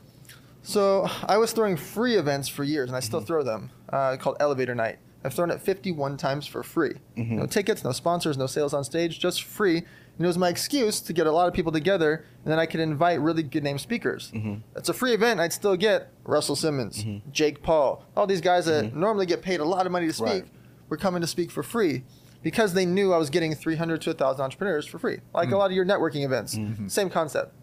So 0.61 1.07
I 1.27 1.37
was 1.37 1.51
throwing 1.53 1.75
free 1.75 2.15
events 2.15 2.47
for 2.49 2.63
years, 2.63 2.89
and 2.89 2.95
I 2.95 2.99
Mm-hmm. 2.99 3.05
still 3.07 3.21
throw 3.21 3.43
them. 3.43 3.71
Uh, 3.89 4.15
called 4.17 4.37
Elevator 4.39 4.75
Night. 4.75 4.97
I've 5.23 5.33
thrown 5.33 5.51
it 5.51 5.61
51 5.61 6.17
times 6.17 6.45
for 6.47 6.63
free. 6.63 6.95
Mm-hmm. 7.17 7.37
No 7.37 7.45
tickets, 7.45 7.83
no 7.83 7.91
sponsors, 7.91 8.37
no 8.37 8.45
sales 8.47 8.73
on 8.73 8.83
stage, 8.83 9.19
just 9.19 9.43
free. 9.43 9.77
And 9.77 10.23
it 10.23 10.27
was 10.27 10.37
my 10.37 10.49
excuse 10.49 10.99
to 11.01 11.13
get 11.13 11.25
a 11.25 11.31
lot 11.31 11.47
of 11.47 11.53
people 11.53 11.71
together, 11.71 12.25
and 12.43 12.51
then 12.51 12.59
I 12.59 12.65
could 12.67 12.79
invite 12.79 13.19
really 13.19 13.41
good 13.41 13.63
name 13.63 13.79
speakers. 13.79 14.31
Mm-hmm. 14.35 14.55
It's 14.75 14.89
a 14.89 14.93
free 14.93 15.13
event. 15.13 15.39
I'd 15.39 15.53
still 15.53 15.75
get 15.75 16.11
Russell 16.23 16.55
Simmons, 16.55 17.03
Jake 17.31 17.63
Paul, 17.63 18.05
all 18.15 18.27
these 18.27 18.41
guys 18.41 18.65
that 18.65 18.95
normally 18.95 19.25
get 19.25 19.41
paid 19.41 19.59
a 19.59 19.65
lot 19.65 19.85
of 19.85 19.91
money 19.91 20.07
to 20.07 20.13
speak. 20.13 20.27
Mm-hmm. 20.27 20.39
Right. 20.41 20.49
Were 20.89 20.97
coming 20.97 21.21
to 21.21 21.27
speak 21.27 21.49
for 21.49 21.63
free 21.63 22.03
because 22.43 22.73
they 22.73 22.85
knew 22.85 23.13
I 23.13 23.17
was 23.17 23.31
getting 23.31 23.55
300 23.55 24.01
to 24.01 24.09
1,000 24.11 24.43
entrepreneurs 24.43 24.85
for 24.85 24.99
free, 24.99 25.19
like 25.33 25.49
Mm. 25.49 25.53
a 25.53 25.57
lot 25.57 25.65
of 25.67 25.71
your 25.71 25.85
networking 25.85 26.23
events. 26.25 26.55
Mm-hmm. 26.55 26.87
Same 26.89 27.09
concept. 27.09 27.55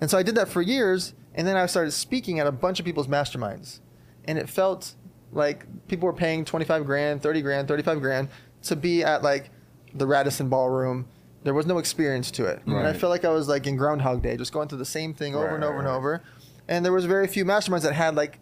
And 0.00 0.10
so 0.10 0.16
I 0.16 0.22
did 0.22 0.34
that 0.36 0.48
for 0.48 0.62
years, 0.62 1.12
and 1.34 1.46
then 1.46 1.56
I 1.56 1.66
started 1.66 1.90
speaking 1.90 2.38
at 2.38 2.46
a 2.46 2.52
bunch 2.52 2.78
of 2.78 2.86
people's 2.86 3.08
masterminds. 3.08 3.80
And 4.24 4.38
it 4.38 4.48
felt 4.48 4.94
like 5.34 5.66
people 5.88 6.06
were 6.06 6.12
paying 6.14 6.44
25 6.44 6.86
grand, 6.86 7.22
30 7.22 7.42
grand, 7.42 7.68
35 7.68 8.00
grand 8.00 8.28
to 8.62 8.76
be 8.76 9.02
at 9.02 9.22
like 9.22 9.50
the 9.94 10.06
Radisson 10.06 10.48
Ballroom. 10.48 11.06
There 11.42 11.52
was 11.54 11.66
no 11.66 11.76
experience 11.78 12.30
to 12.32 12.46
it. 12.46 12.62
And 12.66 12.74
I 12.86 12.94
felt 12.94 13.10
like 13.10 13.24
I 13.26 13.28
was 13.28 13.48
like 13.48 13.66
in 13.66 13.76
Groundhog 13.76 14.22
Day, 14.22 14.36
just 14.38 14.52
going 14.52 14.68
through 14.68 14.78
the 14.78 14.84
same 14.86 15.12
thing 15.12 15.34
over 15.34 15.44
Right, 15.46 15.54
and 15.56 15.64
over 15.64 15.72
right, 15.74 15.78
and 15.80 15.88
right. 15.88 15.94
over. 15.96 16.22
And 16.68 16.84
there 16.84 16.92
was 16.92 17.04
very 17.04 17.26
few 17.26 17.44
masterminds 17.44 17.82
that 17.82 17.92
had 17.92 18.14
like 18.14 18.38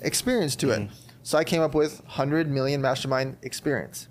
experience 0.00 0.54
to 0.56 0.66
Mm-hmm. 0.66 0.82
it. 0.84 0.90
So 1.24 1.36
I 1.38 1.42
came 1.42 1.60
up 1.60 1.74
with 1.74 2.00
100 2.04 2.48
million 2.48 2.80
mastermind 2.80 3.38
experience. 3.42 4.06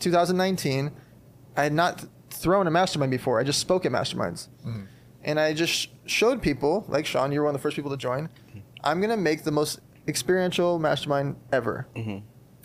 2019, 0.00 0.92
I 1.56 1.62
had 1.64 1.72
not 1.72 2.04
thrown 2.30 2.66
a 2.66 2.70
mastermind 2.70 3.10
before. 3.10 3.38
I 3.40 3.44
just 3.44 3.58
spoke 3.58 3.84
at 3.84 3.92
masterminds. 3.92 4.48
And 5.24 5.38
I 5.40 5.52
just 5.52 5.72
sh- 5.72 5.86
showed 6.06 6.40
people, 6.40 6.86
like 6.88 7.04
Sean, 7.04 7.32
you 7.32 7.40
were 7.40 7.44
one 7.46 7.54
of 7.54 7.60
the 7.60 7.62
first 7.62 7.76
people 7.76 7.90
to 7.90 7.96
join. 7.96 8.28
I'm 8.84 9.00
going 9.00 9.10
to 9.10 9.16
make 9.16 9.42
the 9.42 9.50
most 9.50 9.80
experiential 10.08 10.78
mastermind 10.78 11.36
ever. 11.52 11.86
Mm-hmm. 11.94 12.18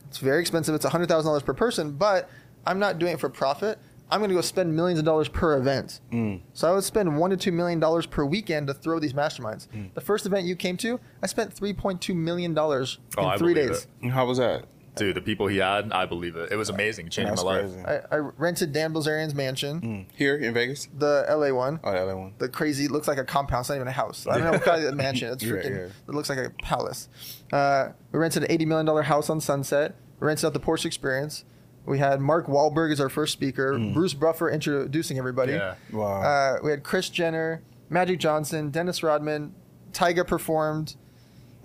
It's 0.08 0.18
very 0.20 0.40
expensive. 0.42 0.76
It's 0.76 0.86
$100,000 0.86 1.46
per 1.46 1.54
person, 1.54 1.92
but 1.94 2.30
I'm 2.66 2.80
not 2.80 3.00
doing 3.00 3.14
it 3.14 3.20
for 3.20 3.30
profit. 3.30 3.80
I'm 4.12 4.20
going 4.20 4.30
to 4.30 4.36
go 4.36 4.42
spend 4.42 4.76
millions 4.76 5.00
of 5.00 5.06
dollars 5.06 5.28
per 5.28 5.58
event. 5.58 6.00
Mm. 6.12 6.42
So 6.54 6.70
I 6.70 6.76
would 6.76 6.84
spend 6.84 7.18
one 7.18 7.32
to 7.32 7.38
two 7.38 7.52
million 7.52 7.80
dollars 7.80 8.06
per 8.06 8.24
weekend 8.26 8.68
to 8.68 8.74
throw 8.74 9.00
these 9.00 9.14
masterminds. 9.14 9.68
Mm. 9.70 9.94
The 9.96 10.02
first 10.02 10.26
event 10.28 10.46
you 10.46 10.56
came 10.56 10.78
to, 10.78 11.00
I 11.24 11.28
spent 11.28 11.56
3.2 11.56 12.16
million 12.16 12.54
dollars 12.54 13.00
oh, 13.18 13.28
in 13.28 13.34
Oh, 13.34 13.38
three 13.38 13.56
days. 13.56 13.88
it. 14.04 14.10
How 14.10 14.28
was 14.28 14.38
that? 14.38 14.66
Dude, 14.96 15.16
the 15.16 15.22
people 15.22 15.48
he 15.48 15.58
had, 15.58 15.92
I 15.92 16.06
believe 16.06 16.36
it. 16.36 16.52
It 16.52 16.56
was 16.56 16.70
amazing. 16.70 17.08
It 17.08 17.12
changed 17.12 17.32
That's 17.32 17.44
my 17.44 17.62
life. 17.62 17.72
crazy. 17.84 17.86
I, 18.12 18.16
I 18.16 18.20
rented 18.38 18.74
Dan 18.74 18.94
Bilzerian's 18.94 19.34
mansion, 19.34 19.82
Mm. 19.82 20.06
Here 20.16 20.36
in 20.38 20.54
Vegas? 20.54 20.88
the 20.98 21.26
LA 21.30 21.52
one. 21.52 21.80
Oh, 21.84 21.92
the 21.92 22.06
LA 22.06 22.16
one. 22.16 22.34
the 22.38 22.48
crazy 22.50 22.88
looks 22.88 23.08
like 23.08 23.18
a 23.18 23.24
compound. 23.24 23.62
It's 23.62 23.70
not 23.70 23.76
even 23.76 23.88
a 23.88 23.92
house. 23.92 24.28
I 24.28 24.36
don't 24.38 24.46
know 24.46 24.52
what 24.52 24.64
kind 24.64 24.84
of 24.84 24.94
a 24.94 24.96
mansion. 25.06 25.32
It's 25.34 25.44
Yeah, 25.44 25.54
freaking. 25.54 25.70
yeah. 25.78 25.86
It 26.08 26.14
looks 26.14 26.30
like 26.30 26.38
a 26.38 26.52
palace. 26.62 27.10
Uh, 27.52 27.90
we 28.12 28.20
rented 28.20 28.44
an 28.44 28.52
eighty 28.52 28.66
million 28.66 28.86
dollar 28.86 29.02
house 29.04 29.30
on 29.30 29.42
Sunset. 29.42 29.96
We 30.20 30.28
rented 30.28 30.46
out 30.46 30.54
the 30.54 30.60
Porsche 30.60 30.86
Experience. 30.86 31.44
We 31.86 32.00
had 32.00 32.22
Mark 32.22 32.46
Wahlberg 32.48 32.92
as 32.94 33.02
our 33.02 33.10
first 33.10 33.34
speaker. 33.34 33.78
Bruce 33.94 34.14
Buffer 34.14 34.50
introducing 34.50 35.18
everybody. 35.18 35.54
Yeah. 35.54 35.76
Wow. 35.92 36.22
Uh, 36.22 36.60
we 36.64 36.72
had 36.72 36.84
Kris 36.84 37.10
Jenner, 37.10 37.62
Magic 37.90 38.20
Johnson, 38.20 38.70
Dennis 38.70 39.04
Rodman, 39.04 39.54
Tyga 39.92 40.26
performed. 40.26 40.96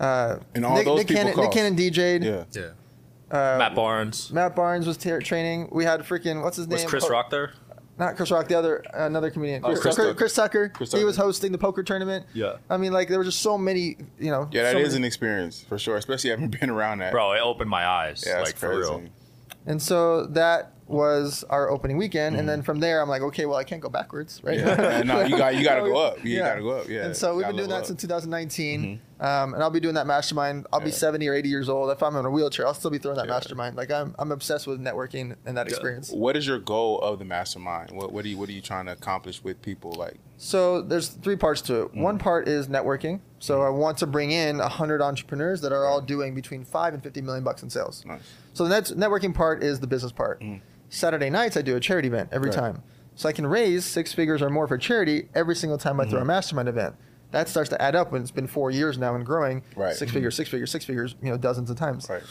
Uh, 0.00 0.38
And 0.54 0.64
all 0.64 0.74
Nick, 0.76 0.86
those 0.86 0.98
Nick 0.98 1.06
people 1.08 1.22
Cannon, 1.22 1.36
Nick 1.36 1.44
cost. 1.46 1.56
Cannon 1.56 1.76
DJ'd. 1.76 2.24
yeah. 2.24 2.44
Yeah. 2.52 2.70
Uh, 3.30 3.56
Matt 3.58 3.74
Barnes. 3.74 4.32
Matt 4.32 4.56
Barnes 4.56 4.86
was 4.86 4.96
ter- 4.96 5.20
training. 5.20 5.68
We 5.70 5.84
had 5.84 6.00
freaking 6.00 6.42
what's 6.42 6.56
his 6.56 6.66
Was 6.66 6.80
name? 6.82 6.88
Chris 6.88 7.04
Po- 7.04 7.10
Rock 7.10 7.30
there? 7.30 7.52
Not 7.98 8.16
Chris 8.16 8.30
Rock, 8.30 8.46
the 8.48 8.54
other 8.54 8.76
another 8.94 9.28
comedian. 9.30 9.62
Oh, 9.64 9.68
Chris, 9.70 9.80
Chris 9.80 9.96
Tucker. 9.96 10.06
Tucker. 10.08 10.18
Chris 10.18 10.34
Tucker. 10.34 10.68
Chris 10.68 10.92
He 10.92 11.04
was 11.04 11.16
hosting 11.16 11.50
the 11.52 11.58
poker 11.58 11.82
tournament. 11.82 12.26
Yeah. 12.32 12.56
I 12.70 12.76
mean, 12.76 12.92
like 12.92 13.08
there 13.08 13.18
were 13.18 13.24
just 13.24 13.40
so 13.40 13.58
many, 13.58 13.96
you 14.20 14.30
know. 14.30 14.48
Yeah, 14.52 14.62
that 14.62 14.72
so 14.72 14.78
is 14.78 14.88
many- 14.92 14.98
an 14.98 15.04
experience 15.04 15.60
for 15.68 15.78
sure, 15.78 15.96
especially 15.96 16.30
having 16.30 16.48
been 16.60 16.70
around 16.70 16.98
that. 16.98 17.10
Bro, 17.12 17.32
it 17.32 17.40
opened 17.40 17.68
my 17.70 17.84
eyes. 17.86 18.24
yeah, 18.26 18.40
like, 18.40 18.56
for 18.56 18.78
real. 18.78 19.02
And 19.66 19.82
so 19.82 20.26
that 20.28 20.72
was 20.86 21.44
our 21.50 21.68
opening 21.68 21.98
weekend, 21.98 22.36
and 22.36 22.48
then 22.48 22.62
from 22.62 22.80
there, 22.80 23.02
I'm 23.02 23.08
like, 23.10 23.20
okay, 23.20 23.44
well, 23.44 23.58
I 23.58 23.64
can't 23.64 23.82
go 23.82 23.90
backwards, 23.90 24.40
right? 24.42 24.58
Mm-hmm. 24.58 24.80
Yeah. 24.80 25.02
no, 25.02 25.20
you 25.24 25.36
got 25.36 25.54
you 25.56 25.62
got 25.64 25.74
to 25.74 25.82
go 25.90 25.96
up. 25.98 26.24
You 26.24 26.38
got 26.38 26.54
to 26.54 26.62
go 26.62 26.70
up. 26.70 26.88
Yeah. 26.88 27.04
And 27.04 27.14
so 27.16 27.36
we've 27.36 27.46
been 27.46 27.56
doing 27.56 27.68
that 27.68 27.80
up. 27.80 27.86
since 27.86 28.00
2019, 28.00 29.00
um, 29.20 29.54
and 29.54 29.62
I'll 29.62 29.70
be 29.70 29.80
doing 29.80 29.94
that 29.96 30.06
mastermind. 30.06 30.66
I'll 30.72 30.80
be 30.80 30.90
70 30.92 31.26
or 31.26 31.34
80 31.34 31.48
years 31.48 31.68
old. 31.68 31.90
If 31.90 32.02
I'm 32.02 32.14
in 32.16 32.24
a 32.24 32.30
wheelchair, 32.30 32.66
I'll 32.66 32.74
still 32.74 32.90
be 32.90 32.98
throwing 32.98 33.16
that 33.16 33.26
Yeah. 33.26 33.32
mastermind. 33.32 33.76
Like 33.76 33.90
I'm, 33.90 34.14
I'm 34.18 34.30
obsessed 34.30 34.66
with 34.66 34.80
networking 34.80 35.34
and 35.44 35.56
that 35.56 35.66
experience. 35.66 36.10
What 36.12 36.36
is 36.36 36.46
your 36.46 36.58
goal 36.58 37.00
of 37.00 37.18
the 37.18 37.24
mastermind? 37.24 37.90
What 37.90 38.12
what 38.12 38.24
are 38.24 38.28
you 38.28 38.38
what 38.38 38.48
are 38.48 38.52
you 38.52 38.60
trying 38.60 38.86
to 38.86 38.92
accomplish 38.92 39.42
with 39.42 39.60
people? 39.60 39.92
Like, 39.92 40.18
So 40.36 40.82
there's 40.82 41.08
three 41.08 41.36
parts 41.36 41.60
to 41.62 41.82
it. 41.82 41.94
Mm. 41.94 42.02
One 42.02 42.18
part 42.18 42.46
is 42.46 42.68
networking. 42.68 43.20
So 43.40 43.58
mm. 43.58 43.66
I 43.66 43.70
want 43.70 43.98
to 43.98 44.06
bring 44.06 44.30
in 44.30 44.58
100 44.58 45.02
entrepreneurs 45.02 45.60
that 45.62 45.72
are 45.72 45.84
all 45.84 46.00
doing 46.00 46.34
between 46.34 46.64
five 46.64 46.94
and 46.94 47.02
50 47.02 47.20
million 47.22 47.42
bucks 47.42 47.62
in 47.62 47.70
sales. 47.70 48.04
nice. 48.06 48.20
So 48.54 48.64
the 48.64 48.70
net- 48.70 48.92
networking 48.96 49.34
part 49.34 49.62
is 49.62 49.80
the 49.80 49.86
business 49.86 50.12
part. 50.12 50.40
Mm. 50.40 50.60
Saturday 50.90 51.30
nights 51.30 51.56
I 51.56 51.62
do 51.62 51.76
a 51.76 51.80
charity 51.80 52.08
event 52.08 52.28
every 52.32 52.50
Right. 52.50 52.56
time. 52.58 52.82
So 53.16 53.28
I 53.28 53.32
can 53.32 53.48
raise 53.48 53.84
six 53.84 54.12
figures 54.12 54.40
or 54.40 54.48
more 54.48 54.68
for 54.68 54.78
charity 54.78 55.28
every 55.34 55.56
single 55.56 55.76
time 55.76 55.98
I 55.98 56.04
throw 56.04 56.20
mm-hmm. 56.20 56.22
a 56.22 56.24
mastermind 56.24 56.68
event. 56.68 56.94
That 57.30 57.48
starts 57.48 57.68
to 57.70 57.82
add 57.82 57.94
up 57.94 58.10
when 58.10 58.22
it's 58.22 58.30
been 58.30 58.46
four 58.46 58.70
years 58.70 58.96
now 58.96 59.14
and 59.14 59.24
growing. 59.24 59.62
Right. 59.76 59.94
Six 59.94 60.12
figures, 60.12 60.34
six 60.34 60.48
figures, 60.48 60.70
six 60.70 60.84
figures, 60.84 61.14
you 61.22 61.30
know, 61.30 61.36
dozens 61.36 61.70
of 61.70 61.76
times. 61.76 62.08
Right. 62.08 62.22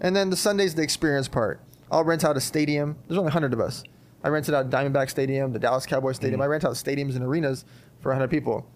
And 0.00 0.16
then 0.16 0.30
the 0.30 0.36
Sunday's 0.36 0.74
the 0.74 0.82
experience 0.82 1.28
part. 1.28 1.60
I'll 1.90 2.04
rent 2.04 2.24
out 2.24 2.36
a 2.36 2.40
stadium. 2.40 2.96
There's 3.06 3.18
only 3.18 3.28
100 3.28 3.52
of 3.52 3.60
us. 3.60 3.84
I 4.22 4.28
rented 4.28 4.54
out 4.54 4.70
Diamondback 4.70 5.10
Stadium, 5.10 5.52
the 5.52 5.58
Dallas 5.58 5.86
Cowboys 5.86 6.16
Stadium. 6.16 6.40
Mm-hmm. 6.40 6.44
I 6.44 6.52
rent 6.52 6.64
out 6.64 6.72
stadiums 6.74 7.14
and 7.14 7.24
arenas 7.24 7.64
for 8.00 8.10
100 8.10 8.28
people. 8.28 8.66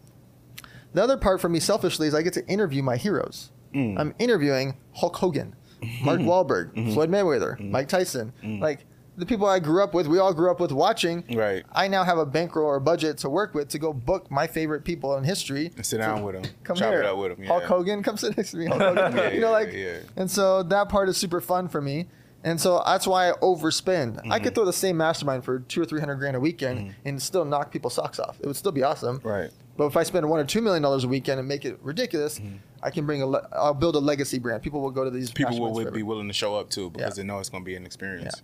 The 0.94 1.02
other 1.02 1.16
part 1.16 1.40
for 1.40 1.48
me 1.48 1.58
selfishly 1.58 2.06
is 2.06 2.14
I 2.14 2.22
get 2.22 2.32
to 2.34 2.46
interview 2.46 2.82
my 2.82 2.96
heroes. 2.96 3.50
Mm. 3.74 3.98
I'm 3.98 4.14
interviewing 4.18 4.76
Hulk 4.94 5.16
Hogan, 5.16 5.56
Mark 6.02 6.20
Wahlberg, 6.20 6.74
mm-hmm. 6.74 6.92
Floyd 6.92 7.10
Mayweather, 7.10 7.56
mm-hmm. 7.56 7.70
Mike 7.70 7.88
Tyson. 7.88 8.32
Like 8.60 8.84
the 9.16 9.26
people 9.26 9.46
I 9.46 9.58
grew 9.58 9.82
up 9.82 9.92
with, 9.94 10.06
we 10.06 10.18
all 10.18 10.32
grew 10.32 10.50
up 10.50 10.58
with 10.60 10.72
watching. 10.72 11.24
Right. 11.34 11.64
I 11.72 11.86
now 11.88 12.02
have 12.04 12.18
a 12.18 12.24
bankroll 12.26 12.66
or 12.66 12.76
a 12.76 12.80
budget 12.80 13.18
to 13.18 13.28
work 13.28 13.54
with 13.54 13.68
to 13.70 13.78
go 13.78 13.92
book 13.92 14.30
my 14.30 14.46
favorite 14.46 14.84
people 14.84 15.16
in 15.16 15.24
history. 15.24 15.70
And 15.76 15.84
sit 15.84 15.98
down 15.98 16.22
with 16.22 16.34
them. 16.40 16.50
Come 16.64 16.76
chop 16.76 16.90
here, 16.90 17.00
it 17.02 17.06
up 17.06 17.18
with 17.18 17.36
them. 17.36 17.46
Hulk 17.46 17.62
yeah. 17.62 17.68
Hogan, 17.68 18.02
come 18.02 18.16
sit 18.16 18.36
next 18.36 18.52
to 18.52 18.56
me. 18.56 18.66
Hulk 18.66 18.80
Hogan. 18.82 19.16
Yeah, 19.16 19.30
you 19.30 19.40
know, 19.40 19.50
like, 19.50 19.72
yeah. 19.72 19.98
and 20.16 20.30
so 20.30 20.62
that 20.62 20.88
part 20.88 21.08
is 21.08 21.16
super 21.18 21.40
fun 21.40 21.68
for 21.68 21.80
me. 21.82 22.06
And 22.44 22.60
so 22.60 22.82
that's 22.84 23.06
why 23.06 23.30
I 23.30 23.34
overspend. 23.34 24.18
I 24.18 24.22
Mm-hmm. 24.22 24.44
could 24.44 24.54
throw 24.56 24.64
the 24.64 24.72
same 24.72 24.96
mastermind 24.96 25.44
for 25.44 25.60
two 25.60 25.80
or 25.80 25.84
three 25.84 26.00
hundred 26.00 26.16
grand 26.16 26.34
a 26.34 26.40
weekend 26.40 26.94
and 27.04 27.22
still 27.22 27.44
knock 27.44 27.70
people's 27.70 27.94
socks 27.94 28.18
off. 28.18 28.40
It 28.40 28.46
would 28.46 28.56
still 28.56 28.72
be 28.72 28.82
awesome. 28.82 29.20
Right. 29.22 29.50
But 29.76 29.86
if 29.86 29.96
I 29.96 30.02
spend 30.02 30.28
one 30.28 30.40
or 30.40 30.44
two 30.44 30.60
million 30.60 30.82
dollars 30.82 31.04
a 31.04 31.08
weekend 31.08 31.38
and 31.38 31.46
make 31.48 31.64
it 31.64 31.78
ridiculous, 31.82 32.40
I 32.82 32.90
can 32.90 33.06
bring 33.06 33.22
a. 33.22 33.26
Le- 33.26 33.46
I'll 33.52 33.74
build 33.74 33.94
a 33.94 34.00
legacy 34.00 34.38
brand. 34.40 34.60
People 34.62 34.80
will 34.80 34.90
go 34.90 35.04
to 35.04 35.10
these. 35.10 35.30
Mm-hmm. 35.30 35.50
People 35.52 35.72
will, 35.72 35.90
be 35.92 36.02
willing 36.02 36.26
to 36.26 36.34
show 36.34 36.56
up 36.56 36.68
too 36.68 36.90
because 36.90 37.16
Yeah. 37.16 37.22
they 37.22 37.26
know 37.28 37.38
it's 37.38 37.48
going 37.48 37.62
to 37.62 37.66
be 37.66 37.76
an 37.76 37.86
experience. 37.86 38.42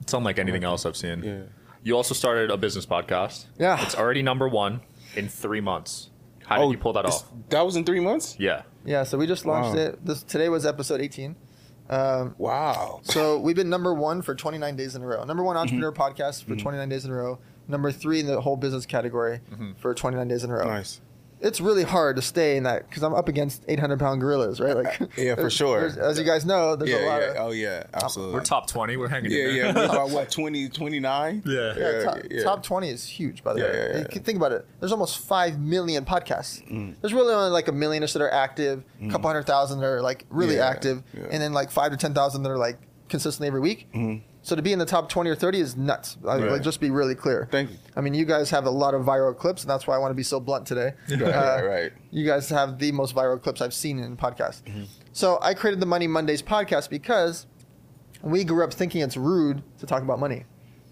It's 0.00 0.12
unlike 0.12 0.38
anything 0.38 0.64
else 0.64 0.86
I've 0.86 0.96
seen. 0.96 1.22
Yeah. 1.22 1.42
You 1.82 1.96
also 1.96 2.14
started 2.14 2.50
a 2.50 2.56
business 2.56 2.84
podcast. 2.86 3.46
Yeah. 3.58 3.82
It's 3.82 3.94
already 3.94 4.22
number 4.22 4.48
one 4.48 4.80
in 5.16 5.28
three 5.28 5.60
months. 5.60 6.10
How 6.46 6.58
did 6.58 6.70
you 6.72 6.78
pull 6.78 6.92
that 6.94 7.04
Oh, 7.06 7.08
off? 7.08 7.30
That 7.50 7.64
was 7.64 7.76
in 7.76 7.84
three 7.84 8.00
months. 8.00 8.36
Yeah. 8.38 8.62
Yeah, 8.84 9.04
so 9.04 9.16
we 9.18 9.26
just 9.26 9.46
launched 9.46 9.76
Wow. 9.76 9.82
it. 9.84 10.04
This 10.04 10.22
today 10.22 10.48
was 10.48 10.66
episode 10.66 11.00
18. 11.00 11.36
Um, 11.88 12.34
Wow. 12.38 13.00
so 13.02 13.38
we've 13.38 13.56
been 13.56 13.68
number 13.70 13.92
one 13.94 14.22
for 14.22 14.34
29 14.34 14.76
days 14.76 14.94
in 14.94 15.02
a 15.02 15.06
row. 15.06 15.24
Number 15.24 15.42
one 15.42 15.54
Mm-hmm. 15.56 15.60
entrepreneur 15.62 15.92
podcast 15.92 16.44
for 16.44 16.56
29 16.56 16.88
days 16.88 17.04
in 17.04 17.10
a 17.10 17.14
row. 17.14 17.38
Number 17.68 17.92
three 17.92 18.20
in 18.20 18.26
the 18.26 18.40
whole 18.40 18.56
business 18.56 18.84
category 18.86 19.40
for 19.78 19.94
29 19.94 20.26
days 20.28 20.42
in 20.44 20.50
a 20.50 20.54
row. 20.54 20.64
Nice. 20.64 21.00
It's 21.42 21.60
really 21.60 21.84
hard 21.84 22.16
to 22.16 22.22
stay 22.22 22.56
in 22.58 22.64
that 22.64 22.88
because 22.88 23.02
I'm 23.02 23.14
up 23.14 23.28
against 23.28 23.64
800 23.66 23.98
pound 23.98 24.20
gorillas, 24.20 24.60
right? 24.60 24.76
Like, 24.76 25.00
Yeah, 25.16 25.36
for 25.36 25.48
sure. 25.48 25.86
As 25.86 26.18
you 26.18 26.24
guys 26.24 26.44
know, 26.44 26.76
there's 26.76 26.90
Yeah, 26.90 27.04
a 27.04 27.08
lot 27.08 27.20
yeah. 27.22 27.28
of 27.30 27.36
Oh, 27.38 27.50
yeah. 27.52 27.84
Absolutely. 27.94 28.34
We're 28.34 28.42
top 28.44 28.66
20. 28.66 28.96
We're 28.98 29.08
hanging 29.08 29.30
yeah, 29.30 29.48
in 29.48 29.54
yeah. 29.56 29.72
there. 29.72 29.88
We're 29.88 29.94
about 29.94 30.10
what 30.16 30.30
20, 30.30 30.68
29? 30.68 31.42
Yeah. 31.46 31.74
Yeah, 31.78 32.02
top, 32.04 32.18
yeah. 32.30 32.42
top 32.42 32.62
20 32.62 32.88
is 32.90 33.06
huge, 33.06 33.42
by 33.42 33.54
the 33.54 33.60
Yeah, 33.60 33.66
way. 33.66 33.90
yeah, 33.94 33.98
You 34.00 34.04
can 34.04 34.22
think 34.22 34.36
about 34.36 34.52
it. 34.52 34.66
There's 34.80 34.92
almost 34.92 35.18
5 35.18 35.58
million 35.58 36.04
podcasts. 36.04 36.62
Mm. 36.70 36.94
There's 37.00 37.14
really 37.14 37.32
only 37.32 37.50
like 37.50 37.68
a 37.68 37.72
millionish 37.72 38.12
that 38.12 38.20
are 38.22 38.30
active, 38.32 38.84
a 39.02 39.08
couple 39.08 39.28
hundred 39.30 39.46
thousand 39.46 39.80
that 39.80 39.86
are 39.86 40.02
like 40.02 40.26
really 40.28 40.56
Yeah, 40.56 40.68
active, 40.68 41.02
yeah. 41.14 41.24
and 41.30 41.40
then 41.42 41.52
like 41.54 41.70
5 41.70 41.92
to 41.92 41.96
10,000 41.96 42.42
that 42.42 42.50
are 42.50 42.58
like 42.58 42.78
consistently 43.08 43.48
every 43.48 43.60
week. 43.60 43.88
So 44.42 44.56
to 44.56 44.62
be 44.62 44.72
in 44.72 44.78
the 44.78 44.86
top 44.86 45.08
20 45.10 45.28
or 45.28 45.34
30 45.34 45.60
is 45.60 45.76
nuts. 45.76 46.16
I. 46.26 46.38
Right. 46.38 46.50
like, 46.52 46.62
just 46.62 46.80
be 46.80 46.90
really 46.90 47.14
clear. 47.14 47.46
Thank 47.50 47.70
you. 47.72 47.76
I 47.94 48.00
mean, 48.00 48.14
you 48.14 48.24
guys 48.24 48.48
have 48.50 48.64
a 48.64 48.70
lot 48.70 48.94
of 48.94 49.02
viral 49.04 49.36
clips, 49.36 49.62
and 49.62 49.70
that's 49.70 49.86
why 49.86 49.94
I 49.94 49.98
want 49.98 50.10
to 50.12 50.14
be 50.16 50.22
so 50.22 50.40
blunt 50.40 50.66
today. 50.66 50.94
Right, 51.10 51.22
Uh, 51.22 51.26
right, 51.28 51.64
right. 51.66 51.92
You 52.10 52.24
guys 52.26 52.48
have 52.48 52.78
the 52.78 52.90
most 52.92 53.14
viral 53.14 53.40
clips 53.42 53.60
I've 53.60 53.74
seen 53.74 53.98
in 53.98 54.16
podcasts. 54.16 54.62
Mm-hmm. 54.62 54.84
So 55.12 55.38
I 55.42 55.52
created 55.54 55.80
the 55.80 55.86
Money 55.86 56.06
Mondays 56.06 56.42
podcast 56.42 56.88
because 56.88 57.46
we 58.22 58.44
grew 58.44 58.64
up 58.64 58.72
thinking 58.72 59.02
it's 59.02 59.16
rude 59.16 59.62
to 59.78 59.86
talk 59.86 60.02
about 60.02 60.18
money. 60.18 60.44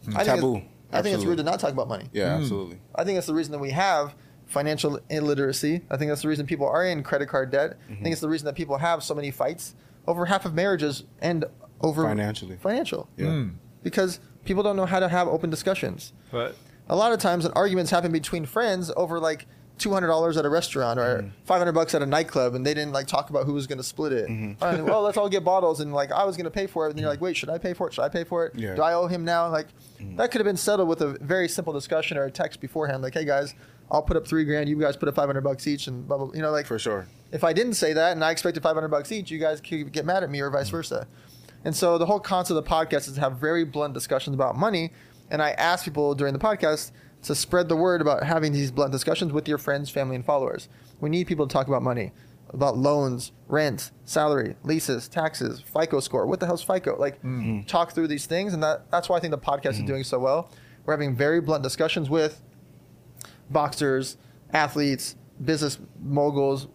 I 0.09 0.25
think 0.25 0.37
Taboo. 0.41 0.57
it's- 0.57 0.71
I 0.91 1.03
think 1.03 1.17
it's 1.17 1.25
rude 1.27 1.37
to 1.39 1.43
not 1.43 1.61
talk 1.61 1.73
about 1.73 1.87
money. 1.89 2.09
Yeah, 2.15 2.37
absolutely. 2.37 2.79
I 2.95 3.05
think 3.05 3.17
that's 3.17 3.27
the 3.27 3.35
reason 3.35 3.53
that 3.53 3.59
we 3.59 3.71
have 3.73 4.15
financial 4.47 4.99
illiteracy. 5.11 5.83
I 5.91 5.99
think 5.99 6.11
that's 6.11 6.23
the 6.23 6.29
reason 6.29 6.47
people 6.47 6.67
are 6.67 6.85
in 6.87 7.03
credit 7.03 7.29
card 7.29 7.51
debt. 7.51 7.73
I 7.89 7.93
Mm-hmm. 7.93 8.03
think 8.05 8.13
it's 8.13 8.21
the 8.23 8.29
reason 8.29 8.47
that 8.47 8.55
people 8.55 8.79
have 8.79 9.03
so 9.03 9.15
many 9.15 9.31
fights. 9.31 9.75
Over 10.07 10.25
half 10.25 10.47
of 10.47 10.55
marriages 10.55 11.05
end 11.21 11.45
over 11.81 12.03
Financially. 12.05 12.57
Financial. 12.57 13.09
Yeah. 13.17 13.45
Because 13.83 14.21
people 14.45 14.63
don't 14.63 14.77
know 14.77 14.87
how 14.87 15.01
to 15.01 15.09
have 15.09 15.29
open 15.29 15.51
discussions. 15.51 16.13
But 16.31 16.57
A 16.89 16.97
lot 16.97 17.13
of 17.13 17.21
times, 17.21 17.45
an 17.45 17.53
arguments 17.55 17.91
happen 17.91 18.13
between 18.13 18.47
friends 18.47 18.91
over 18.97 19.19
like 19.21 19.47
two 19.79 19.93
hundred 19.93 20.09
dollars 20.09 20.37
at 20.37 20.45
a 20.45 20.49
restaurant 20.49 20.99
or 20.99 21.19
Mm-hmm. 21.19 21.29
five 21.45 21.59
hundred 21.59 21.73
bucks 21.73 21.95
at 21.95 22.03
a 22.03 22.07
nightclub, 22.07 22.55
and 22.57 22.67
they 22.67 22.75
didn't 22.75 22.93
like 22.93 23.07
talk 23.07 23.31
about 23.31 23.47
who 23.47 23.53
was 23.53 23.67
going 23.69 23.79
to 23.79 23.85
split 23.85 24.13
it. 24.13 24.29
Mm-hmm. 24.29 24.63
All 24.65 24.73
right, 24.73 24.85
well, 24.91 25.03
let's 25.03 25.17
all 25.17 25.29
get 25.29 25.45
bottles, 25.45 25.79
and 25.81 25.93
like 25.93 26.11
I 26.11 26.25
was 26.25 26.37
going 26.37 26.45
to 26.47 26.51
pay 26.51 26.67
for 26.67 26.87
it, 26.87 26.91
and 26.91 26.99
you're 26.99 27.09
like, 27.09 27.21
wait, 27.21 27.37
should 27.37 27.49
I 27.51 27.59
pay 27.59 27.75
for 27.75 27.87
it? 27.87 27.95
Should 27.95 28.03
I 28.03 28.09
pay 28.09 28.25
for 28.25 28.47
it? 28.47 28.55
Yeah. 28.57 28.75
Do 28.75 28.83
I 28.83 28.95
owe 28.95 29.07
him 29.07 29.25
now? 29.25 29.49
Like 29.49 29.69
Mm-hmm. 30.01 30.17
that 30.17 30.31
could 30.31 30.41
have 30.41 30.47
been 30.47 30.57
settled 30.57 30.89
with 30.89 31.01
a 31.01 31.19
very 31.21 31.49
simple 31.49 31.73
discussion 31.73 32.17
or 32.19 32.25
a 32.25 32.31
text 32.31 32.61
beforehand, 32.61 33.03
like, 33.03 33.15
hey 33.15 33.25
guys, 33.25 33.55
I'll 33.91 34.03
put 34.03 34.17
up 34.17 34.27
three 34.29 34.45
grand, 34.45 34.69
you 34.69 34.79
guys 34.79 34.97
put 34.97 35.09
up 35.09 35.15
five 35.17 35.27
hundred 35.29 35.43
bucks 35.43 35.67
each, 35.67 35.87
and 35.89 36.07
blah 36.09 36.19
blah. 36.19 36.31
You 36.35 36.43
know, 36.43 36.51
like 36.51 36.67
For 36.67 36.79
sure. 36.79 37.07
if 37.33 37.43
I 37.45 37.53
didn't 37.53 37.75
say 37.75 37.93
that 37.93 38.13
and 38.13 38.25
I 38.25 38.31
expected 38.33 38.63
500 38.63 38.89
bucks 38.89 39.11
each, 39.13 39.31
you 39.31 39.39
guys 39.39 39.61
could 39.61 39.93
get 39.93 40.05
mad 40.07 40.23
at 40.25 40.31
me 40.31 40.41
or 40.41 40.51
vice 40.51 40.69
versa. 40.71 41.07
And 41.69 41.77
so 41.77 41.99
the 41.99 42.07
whole 42.07 42.19
concept 42.19 42.57
of 42.57 42.65
the 42.65 42.71
podcast 42.71 43.09
is 43.09 43.13
to 43.17 43.21
have 43.21 43.37
very 43.37 43.63
blunt 43.63 43.93
discussions 43.93 44.33
about 44.33 44.57
money. 44.57 44.91
And 45.31 45.43
I 45.43 45.51
ask 45.51 45.85
people 45.85 46.15
during 46.15 46.33
the 46.33 46.39
podcast 46.39 46.93
to 47.25 47.35
spread 47.35 47.69
the 47.69 47.77
word 47.77 48.01
about 48.01 48.23
having 48.23 48.53
these 48.55 48.71
blunt 48.71 48.91
discussions 48.91 49.35
with 49.35 49.47
your 49.47 49.59
friends, 49.59 49.91
family, 49.91 50.17
and 50.17 50.25
followers. 50.25 50.71
We 50.99 51.11
need 51.11 51.27
people 51.27 51.47
to 51.47 51.53
talk 51.53 51.69
about 51.69 51.83
money, 51.83 52.13
about 52.55 52.79
loans, 52.79 53.33
rent, 53.49 53.91
salary, 54.07 54.57
leases, 54.63 55.09
taxes, 55.09 55.61
FICO 55.61 56.01
score. 56.01 56.27
What 56.27 56.41
the 56.41 56.47
hell's 56.47 56.63
FICO? 56.63 56.99
Like, 56.99 57.19
mm-hmm. 57.19 57.65
talk 57.65 57.93
through 57.93 58.09
these 58.09 58.25
things. 58.25 58.55
And 58.55 58.63
that, 58.63 58.91
that's 58.91 59.11
why 59.11 59.19
I 59.19 59.21
think 59.21 59.33
the 59.33 59.37
podcast 59.37 59.73
is 59.73 59.77
mm-hmm. 59.77 59.89
doing 59.89 60.05
so 60.05 60.19
well. 60.19 60.51
We're 60.87 60.95
having 60.95 61.15
very 61.15 61.43
blunt 61.43 61.63
discussions 61.63 62.09
with 62.09 62.41
boxers, 63.51 64.17
athletes, 64.55 65.17
business 65.45 65.79
moguls, 66.03 66.67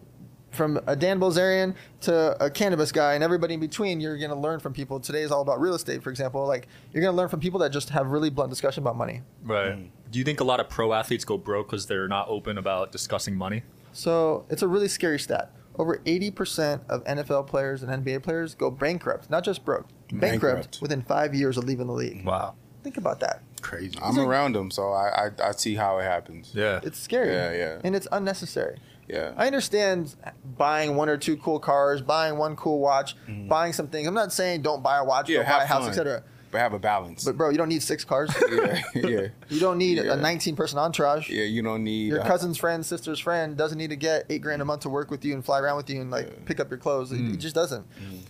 from 0.54 0.80
a 0.86 0.96
Dan 0.96 1.20
Bilzerian 1.20 1.74
to 2.02 2.42
a 2.44 2.48
cannabis 2.50 2.92
guy 2.92 3.14
and 3.14 3.22
everybody 3.24 3.54
in 3.54 3.60
between, 3.60 4.00
you're 4.00 4.16
going 4.18 4.30
to 4.30 4.36
learn 4.36 4.60
from 4.60 4.72
people. 4.72 5.00
Today 5.00 5.22
is 5.22 5.30
all 5.30 5.42
about 5.42 5.60
real 5.60 5.74
estate, 5.74 6.02
for 6.02 6.10
example. 6.10 6.46
Like 6.46 6.68
you're 6.92 7.02
going 7.02 7.12
to 7.12 7.16
learn 7.16 7.28
from 7.28 7.40
people 7.40 7.60
that 7.60 7.70
just 7.70 7.90
have 7.90 8.08
really 8.08 8.30
blunt 8.30 8.50
discussion 8.50 8.82
about 8.82 8.96
money. 8.96 9.22
right. 9.42 9.72
Mm. 9.72 9.88
Do 10.10 10.18
you 10.20 10.24
think 10.24 10.38
a 10.40 10.44
lot 10.44 10.60
of 10.60 10.68
pro 10.68 10.92
athletes 10.92 11.24
go 11.24 11.36
broke 11.36 11.66
because 11.68 11.86
they're 11.86 12.06
not 12.06 12.28
open 12.28 12.56
about 12.56 12.92
discussing 12.92 13.34
money? 13.36 13.62
So 13.92 14.46
it's 14.48 14.62
a 14.62 14.68
really 14.68 14.86
scary 14.88 15.18
stat. 15.18 15.50
Over 15.76 15.98
80% 16.06 16.82
of 16.88 17.02
NFL 17.02 17.48
players 17.48 17.82
and 17.82 18.04
NBA 18.04 18.22
players 18.22 18.54
go 18.54 18.70
bankrupt, 18.70 19.28
not 19.28 19.42
just 19.42 19.64
broke, 19.64 19.86
bankrupt, 20.12 20.20
Bankrupt. 20.20 20.78
within 20.80 21.02
five 21.02 21.34
years 21.34 21.58
of 21.58 21.64
leaving 21.64 21.88
the 21.88 21.92
league. 21.92 22.24
Wow. 22.24 22.54
Think 22.84 22.96
about 22.96 23.18
that. 23.20 23.42
Crazy. 23.60 23.98
I'm 24.00 24.18
around 24.20 24.54
them, 24.54 24.70
so 24.70 24.92
I, 24.92 25.26
I 25.26 25.48
I 25.48 25.50
see 25.52 25.74
how 25.74 25.98
it 25.98 26.02
happens. 26.04 26.52
Yeah. 26.54 26.80
It's 26.84 27.00
scary. 27.00 27.32
Yeah, 27.32 27.52
yeah. 27.52 27.80
And 27.82 27.96
it's 27.96 28.06
unnecessary. 28.12 28.76
Yeah. 29.08 29.32
I 29.36 29.46
understand 29.46 30.14
buying 30.56 30.96
one 30.96 31.08
or 31.08 31.16
two 31.16 31.36
cool 31.36 31.58
cars, 31.58 32.00
buying 32.00 32.38
one 32.38 32.56
cool 32.56 32.80
watch, 32.80 33.16
buying 33.48 33.72
some 33.72 33.88
things. 33.88 34.06
I'm 34.08 34.14
not 34.14 34.32
saying 34.32 34.62
don't 34.62 34.82
buy 34.82 34.98
a 34.98 35.04
watch, 35.04 35.26
Mm-hmm. 35.26 35.32
yeah, 35.34 35.38
don't 35.48 35.58
buy 35.58 35.62
a 35.64 35.66
house, 35.66 35.88
etc. 35.88 36.22
But 36.50 36.60
have 36.60 36.72
a 36.72 36.78
balance. 36.78 37.24
But 37.24 37.36
bro, 37.36 37.50
you 37.50 37.58
don't 37.58 37.68
need 37.68 37.82
six 37.82 38.04
cars. 38.04 38.30
yeah, 38.50 38.82
yeah, 38.94 39.26
You 39.48 39.58
don't 39.60 39.76
need 39.76 39.98
Yeah. 39.98 40.12
a 40.12 40.16
19 40.16 40.54
person 40.54 40.78
entourage. 40.78 41.28
yeah. 41.28 41.42
You 41.42 41.62
don't 41.62 41.82
need 41.82 42.08
Your 42.08 42.20
uh, 42.20 42.26
cousin's 42.26 42.56
friend, 42.56 42.86
sister's 42.86 43.18
friend 43.18 43.56
doesn't 43.56 43.76
need 43.76 43.90
to 43.90 43.96
get 43.96 44.24
eight 44.30 44.40
grand 44.40 44.62
a 44.62 44.64
month 44.64 44.82
to 44.82 44.88
work 44.88 45.10
with 45.10 45.24
you 45.24 45.34
and 45.34 45.44
fly 45.44 45.58
around 45.58 45.76
with 45.78 45.90
you 45.90 46.00
and 46.00 46.10
like 46.12 46.44
pick 46.46 46.60
up 46.60 46.70
your 46.70 46.78
clothes. 46.78 47.10
It- 47.12 47.18
Mm. 47.20 47.34
It 47.34 47.38
just 47.38 47.54
doesn't. 47.56 47.84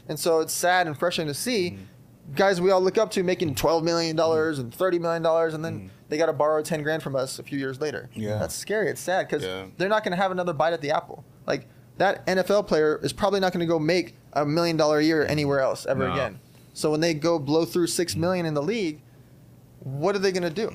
And 0.09 0.19
so 0.19 0.40
it's 0.40 0.52
sad 0.54 0.87
and 0.87 0.99
frustrating 0.99 1.33
to 1.33 1.38
see 1.38 1.78
guys 2.35 2.59
we 2.61 2.71
all 2.71 2.81
look 2.81 2.97
up 2.97 3.11
to 3.11 3.23
making 3.23 3.54
12 3.54 3.85
million 3.85 4.16
dollars 4.16 4.59
and 4.59 4.75
30 4.75 4.99
million 4.99 5.23
dollars, 5.23 5.52
and 5.52 5.62
then 5.62 5.90
they 6.08 6.16
got 6.18 6.26
to 6.26 6.32
borrow 6.32 6.62
10 6.62 6.82
grand 6.82 7.02
from 7.02 7.16
us 7.16 7.38
a 7.38 7.42
few 7.42 7.58
years 7.58 7.80
later. 7.80 8.11
Yeah. 8.14 8.38
that's 8.38 8.54
scary. 8.54 8.90
It's 8.90 9.00
sad 9.00 9.26
because 9.28 9.42
Yeah. 9.42 9.66
they're 9.78 9.88
not 9.88 10.04
going 10.04 10.12
to 10.12 10.16
have 10.23 10.30
another 10.30 10.52
bite 10.52 10.73
at 10.73 10.80
the 10.80 10.90
apple. 10.90 11.25
Like 11.46 11.66
that 11.99 12.26
NFL 12.26 12.66
player 12.66 13.00
is 13.02 13.12
probably 13.12 13.40
not 13.40 13.52
going 13.52 13.61
to 13.61 13.66
go 13.66 13.78
make 13.78 14.14
a 14.32 14.44
million 14.44 14.76
dollar 14.76 14.99
a 14.99 15.04
year 15.04 15.25
anywhere 15.26 15.61
else 15.61 15.87
ever 15.87 16.06
No. 16.08 16.12
again. 16.12 16.40
So 16.73 16.90
when 16.90 17.00
they 17.00 17.14
go 17.14 17.38
blow 17.38 17.64
through 17.64 17.87
six 17.87 18.16
million 18.16 18.46
in 18.46 18.54
the 18.54 18.62
league, 18.62 19.00
what 19.80 20.14
are 20.16 20.18
they 20.18 20.32
going 20.32 20.42
to 20.42 20.50
do? 20.50 20.73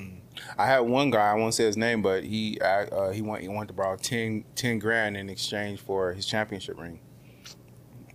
I 0.56 0.66
had 0.66 0.80
one 0.80 1.10
guy. 1.10 1.30
I 1.30 1.34
won't 1.34 1.52
say 1.54 1.64
his 1.64 1.76
name, 1.76 2.00
but 2.00 2.24
he 2.24 2.58
uh, 2.60 3.10
he 3.10 3.20
went 3.20 3.42
he 3.42 3.48
wanted 3.48 3.68
to 3.68 3.74
borrow 3.74 3.96
10, 3.96 4.44
10 4.54 4.78
grand 4.78 5.16
in 5.16 5.28
exchange 5.28 5.80
for 5.80 6.12
his 6.14 6.24
championship 6.24 6.78
ring. 6.78 7.00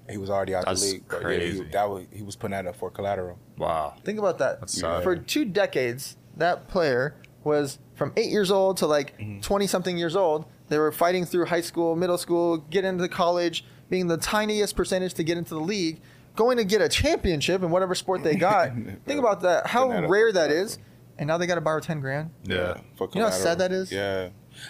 He 0.10 0.18
was 0.18 0.30
already 0.30 0.54
out 0.56 0.66
That's 0.66 0.82
the 0.82 0.94
league. 0.94 1.04
but 1.08 1.18
yeah, 1.18 1.24
crazy. 1.24 1.58
he, 1.64 1.70
that 1.72 1.90
was 1.90 2.06
he 2.12 2.24
was 2.24 2.36
putting 2.36 2.52
that 2.52 2.66
up 2.68 2.76
for 2.76 2.90
collateral. 2.90 3.38
Wow. 3.58 3.96
Think 4.04 4.18
about 4.20 4.38
that. 4.40 4.60
That's 4.60 4.80
sad. 4.80 5.04
For 5.04 5.16
two 5.16 5.46
decades, 5.46 6.18
that 6.38 6.68
player 6.68 7.16
was 7.44 7.80
from 7.96 8.12
eight 8.18 8.30
years 8.30 8.52
old 8.52 8.78
to 8.78 8.88
like 8.88 9.18
Mm-hmm. 9.20 9.40
20 9.42 9.68
something 9.68 9.98
years 9.98 10.16
old. 10.16 10.46
They 10.68 10.78
were 10.80 10.92
fighting 10.92 11.26
through 11.26 11.46
high 11.46 11.62
school, 11.62 11.96
middle 11.96 12.18
school, 12.18 12.58
get 12.58 12.84
into 12.86 13.08
college, 13.08 13.64
being 13.90 14.08
the 14.08 14.18
tiniest 14.18 14.76
percentage 14.76 15.14
to 15.16 15.24
get 15.24 15.38
into 15.38 15.54
the 15.54 15.60
league, 15.62 16.00
going 16.36 16.58
to 16.58 16.64
get 16.64 16.82
a 16.82 16.90
championship 16.90 17.62
in 17.62 17.70
whatever 17.70 17.94
sport 17.94 18.24
they 18.24 18.36
got. 18.36 18.72
Think 19.06 19.20
about 19.20 19.42
that, 19.42 19.68
how 19.68 19.88
Putting 19.88 20.10
rare 20.10 20.30
for 20.30 20.34
that 20.34 20.48
collateral. 20.48 20.66
is. 20.66 20.80
And 21.18 21.28
now 21.28 21.38
they 21.38 21.46
got 21.48 21.56
to 21.56 21.62
borrow 21.62 21.80
10 21.80 22.00
grand. 22.02 22.32
Yeah. 22.44 22.80
for 22.98 23.08
You 23.14 23.22
know 23.22 23.28
how 23.28 23.32
sad 23.32 23.60
that 23.60 23.72
is? 23.72 23.92
Yeah, 23.92 24.30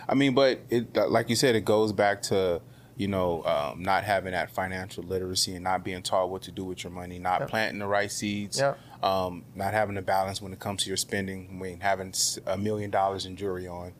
I 0.09 0.13
mean, 0.15 0.35
but 0.35 0.59
it 0.69 0.95
uh, 0.97 1.07
like 1.07 1.29
you 1.29 1.35
said, 1.35 1.55
it 1.55 1.63
goes 1.65 1.91
back 1.93 2.21
to 2.23 2.61
you 2.97 3.07
know 3.07 3.43
um, 3.43 3.81
not 3.83 4.03
having 4.03 4.31
that 4.31 4.49
financial 4.51 5.03
literacy 5.03 5.55
and 5.55 5.63
not 5.63 5.83
being 5.83 6.01
taught 6.01 6.29
what 6.29 6.41
to 6.43 6.51
do 6.51 6.63
with 6.65 6.83
your 6.83 6.91
money, 6.91 7.19
not 7.19 7.41
Yep. 7.41 7.49
planting 7.49 7.79
the 7.79 7.87
right 7.87 8.11
seeds, 8.11 8.59
Yep. 8.59 8.77
um, 9.03 9.43
not 9.55 9.73
having 9.73 9.97
a 9.97 10.01
balance 10.01 10.41
when 10.41 10.53
it 10.53 10.59
comes 10.59 10.83
to 10.83 10.89
your 10.89 10.97
spending. 10.97 11.47
I 11.51 11.53
mean, 11.53 11.79
having 11.81 12.13
a 12.45 12.57
million 12.57 12.89
dollars 12.91 13.25
in 13.25 13.35
jewelry 13.35 13.67
on, 13.67 13.93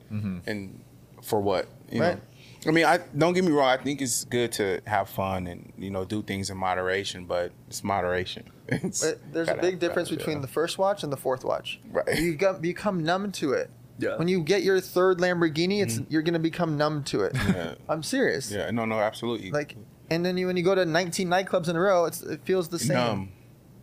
and 0.45 0.81
for 1.21 1.39
what? 1.41 1.67
You 1.91 2.01
Right. 2.01 2.15
know? 2.15 2.21
I 2.67 2.71
mean, 2.71 2.85
I 2.85 2.97
don't 3.15 3.33
get 3.33 3.43
me 3.43 3.51
wrong. 3.51 3.67
I 3.67 3.77
think 3.77 4.01
it's 4.01 4.25
good 4.25 4.51
to 4.53 4.81
have 4.87 5.07
fun 5.07 5.45
and 5.45 5.71
you 5.77 5.91
know 5.91 6.03
do 6.03 6.23
things 6.23 6.49
in 6.49 6.57
moderation, 6.57 7.25
but 7.25 7.51
it's 7.67 7.83
moderation. 7.83 8.49
It's 8.67 9.05
there's 9.31 9.47
a 9.49 9.53
big 9.55 9.77
difference 9.79 10.09
between 10.09 10.41
the 10.41 10.47
first 10.47 10.79
watch 10.79 11.03
and 11.03 11.13
the 11.13 11.17
fourth 11.17 11.43
watch. 11.43 11.79
Right. 11.91 12.19
You 12.19 12.33
got, 12.35 12.61
become 12.63 13.03
numb 13.03 13.31
to 13.33 13.53
it. 13.53 13.69
Yeah. 13.97 14.17
When 14.17 14.27
you 14.27 14.41
get 14.41 14.63
your 14.63 14.79
third 14.81 15.19
Lamborghini, 15.19 15.81
it's 15.81 16.01
you're 16.09 16.21
going 16.21 16.33
to 16.33 16.39
become 16.39 16.77
numb 16.77 17.03
to 17.05 17.21
it. 17.21 17.33
Mm-hmm. 17.33 17.51
Yeah. 17.53 17.75
I'm 17.89 18.03
serious. 18.03 18.51
Yeah, 18.51 18.69
no, 18.71 18.85
no, 18.85 18.99
absolutely. 18.99 19.51
Like, 19.51 19.75
and 20.09 20.25
then 20.25 20.37
you 20.37 20.47
when 20.47 20.57
you 20.57 20.63
go 20.63 20.75
to 20.75 20.85
19 20.85 21.27
nightclubs 21.27 21.69
in 21.69 21.75
a 21.75 21.79
row, 21.79 22.05
it's, 22.05 22.21
it 22.21 22.41
feels 22.43 22.67
the 22.67 22.79
same. 22.79 22.97
numb. 22.97 23.31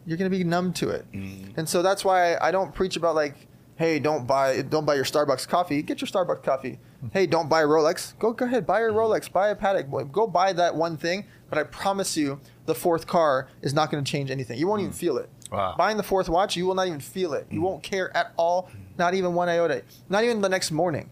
you're 0.06 0.18
gonna 0.18 0.30
be 0.30 0.44
numb 0.44 0.72
to 0.74 0.90
it. 0.90 1.10
Mm-hmm. 1.12 1.58
And 1.58 1.68
so 1.68 1.82
that's 1.82 2.04
why 2.04 2.36
I 2.36 2.50
don't 2.50 2.74
preach 2.74 2.96
about 2.96 3.14
like, 3.14 3.48
hey, 3.76 3.98
don't 3.98 4.26
buy 4.26 4.62
don't 4.62 4.84
buy 4.84 4.94
your 4.94 5.04
Starbucks 5.04 5.48
coffee. 5.48 5.82
Get 5.82 6.00
your 6.00 6.08
Starbucks 6.08 6.42
coffee. 6.42 6.78
Hey, 7.12 7.26
don't 7.26 7.48
buy 7.48 7.62
a 7.62 7.66
Rolex. 7.66 8.16
Go 8.18 8.32
go 8.32 8.44
ahead, 8.44 8.64
buy 8.66 8.80
your 8.80 8.92
Rolex, 8.92 9.32
buy 9.32 9.48
a 9.48 9.56
Patek. 9.56 10.12
Go 10.12 10.26
buy 10.26 10.52
that 10.52 10.76
one 10.76 10.96
thing. 10.96 11.24
But 11.48 11.58
I 11.58 11.64
promise 11.64 12.16
you, 12.16 12.38
the 12.66 12.74
fourth 12.74 13.06
car 13.06 13.48
is 13.60 13.74
not 13.74 13.90
going 13.90 14.02
to 14.02 14.10
change 14.10 14.30
anything. 14.30 14.58
You 14.58 14.68
won't 14.68 14.80
even 14.80 14.92
feel 14.92 15.18
it. 15.18 15.28
Wow. 15.50 15.74
Buying 15.76 15.96
the 15.96 16.02
fourth 16.02 16.28
watch, 16.28 16.56
you 16.56 16.64
will 16.64 16.74
not 16.74 16.86
even 16.86 17.00
feel 17.00 17.34
it. 17.34 17.46
You 17.50 17.60
won't 17.60 17.82
care 17.82 18.16
at 18.16 18.32
all. 18.36 18.70
Not 18.98 19.14
even 19.14 19.34
one 19.34 19.48
iota. 19.48 19.82
Not 20.08 20.24
even 20.24 20.40
the 20.40 20.48
next 20.48 20.70
morning. 20.70 21.10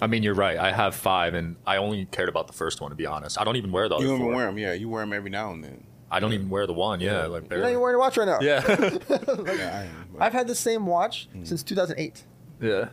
I 0.00 0.06
mean, 0.06 0.22
you're 0.22 0.34
right. 0.34 0.58
I 0.58 0.72
have 0.72 0.94
five, 0.94 1.34
and 1.34 1.56
I 1.66 1.76
only 1.76 2.06
cared 2.06 2.28
about 2.28 2.46
the 2.46 2.52
first 2.52 2.80
one 2.80 2.90
to 2.90 2.96
be 2.96 3.06
honest. 3.06 3.40
I 3.40 3.44
don't 3.44 3.56
even 3.56 3.70
wear 3.70 3.88
the 3.88 3.96
other 3.96 4.04
You 4.04 4.10
don't 4.10 4.20
even 4.20 4.26
four. 4.26 4.36
wear 4.36 4.46
them, 4.46 4.58
yeah. 4.58 4.72
You 4.72 4.88
wear 4.88 5.02
them 5.02 5.12
every 5.12 5.30
now 5.30 5.52
and 5.52 5.62
then. 5.62 5.84
I 6.10 6.20
don't 6.20 6.32
even 6.32 6.48
wear 6.48 6.66
the 6.66 6.72
one. 6.72 7.00
Yeah, 7.00 7.26
like 7.26 7.50
You're 7.50 7.60
not 7.60 7.68
even 7.68 7.80
wearing 7.80 7.96
a 7.96 7.98
watch 7.98 8.16
right 8.16 8.26
now. 8.26 8.38
Yeah, 8.40 8.62
Yeah, 8.68 9.78
I 9.78 9.84
am, 9.84 10.16
i've 10.20 10.32
had 10.32 10.46
the 10.46 10.54
same 10.54 10.86
watch 10.86 11.28
hmm. 11.32 11.44
since 11.44 11.64
2008 11.64 12.22
yeah. 12.60 12.88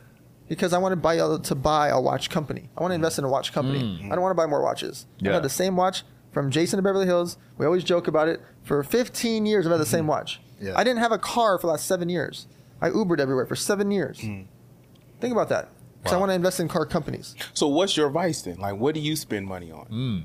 because 0.47 0.73
I 0.73 0.79
want 0.79 0.93
to 0.93 0.95
buy 0.95 1.15
a, 1.15 1.37
to 1.37 1.55
buy 1.55 1.89
a 1.89 2.01
watch 2.01 2.29
company. 2.29 2.69
I 2.75 2.81
want 2.81 2.91
to 2.91 2.95
invest 2.95 3.19
in 3.19 3.25
a 3.25 3.29
watch 3.29 3.53
company. 3.53 3.97
Hmm. 3.97 4.11
I 4.11 4.15
don't 4.15 4.21
want 4.21 4.31
to 4.31 4.41
buy 4.41 4.47
more 4.47 4.63
watches. 4.63 5.05
I've 5.23 5.33
had 5.33 5.43
the 5.43 5.49
same 5.49 5.75
watch 5.75 6.03
from 6.31 6.49
Jason 6.49 6.79
of 6.79 6.83
Beverly 6.83 7.05
Hills. 7.05 7.37
We 7.57 7.65
always 7.65 7.83
joke 7.83 8.07
about 8.07 8.27
it. 8.27 8.41
For 8.63 8.83
15 8.83 9.45
years, 9.45 9.65
I've 9.65 9.71
had 9.71 9.81
the 9.81 9.85
same 9.85 10.01
mm-hmm. 10.01 10.09
watch. 10.09 10.41
Yeah. 10.59 10.73
I 10.75 10.83
didn't 10.83 10.99
have 10.99 11.11
a 11.11 11.17
car 11.17 11.57
for 11.57 11.67
the 11.67 11.71
last 11.71 11.85
seven 11.85 12.09
years. 12.09 12.47
I 12.81 12.89
Ubered 12.89 13.19
everywhere 13.19 13.45
for 13.45 13.55
seven 13.55 13.91
years. 13.91 14.19
Hmm. 14.19 14.43
Think 15.19 15.31
about 15.33 15.49
that. 15.49 15.69
Because 16.01 16.13
I 16.13 16.17
want 16.17 16.31
to 16.31 16.33
invest 16.35 16.59
in 16.59 16.67
car 16.67 16.85
companies. 16.85 17.35
So 17.53 17.67
what's 17.67 17.95
your 17.95 18.09
vice 18.09 18.41
then? 18.41 18.57
Like, 18.57 18.75
what 18.77 18.95
do 18.95 18.99
you 19.01 19.15
spend 19.15 19.45
money 19.45 19.71
on? 19.71 19.85
Hmm. 19.85 20.17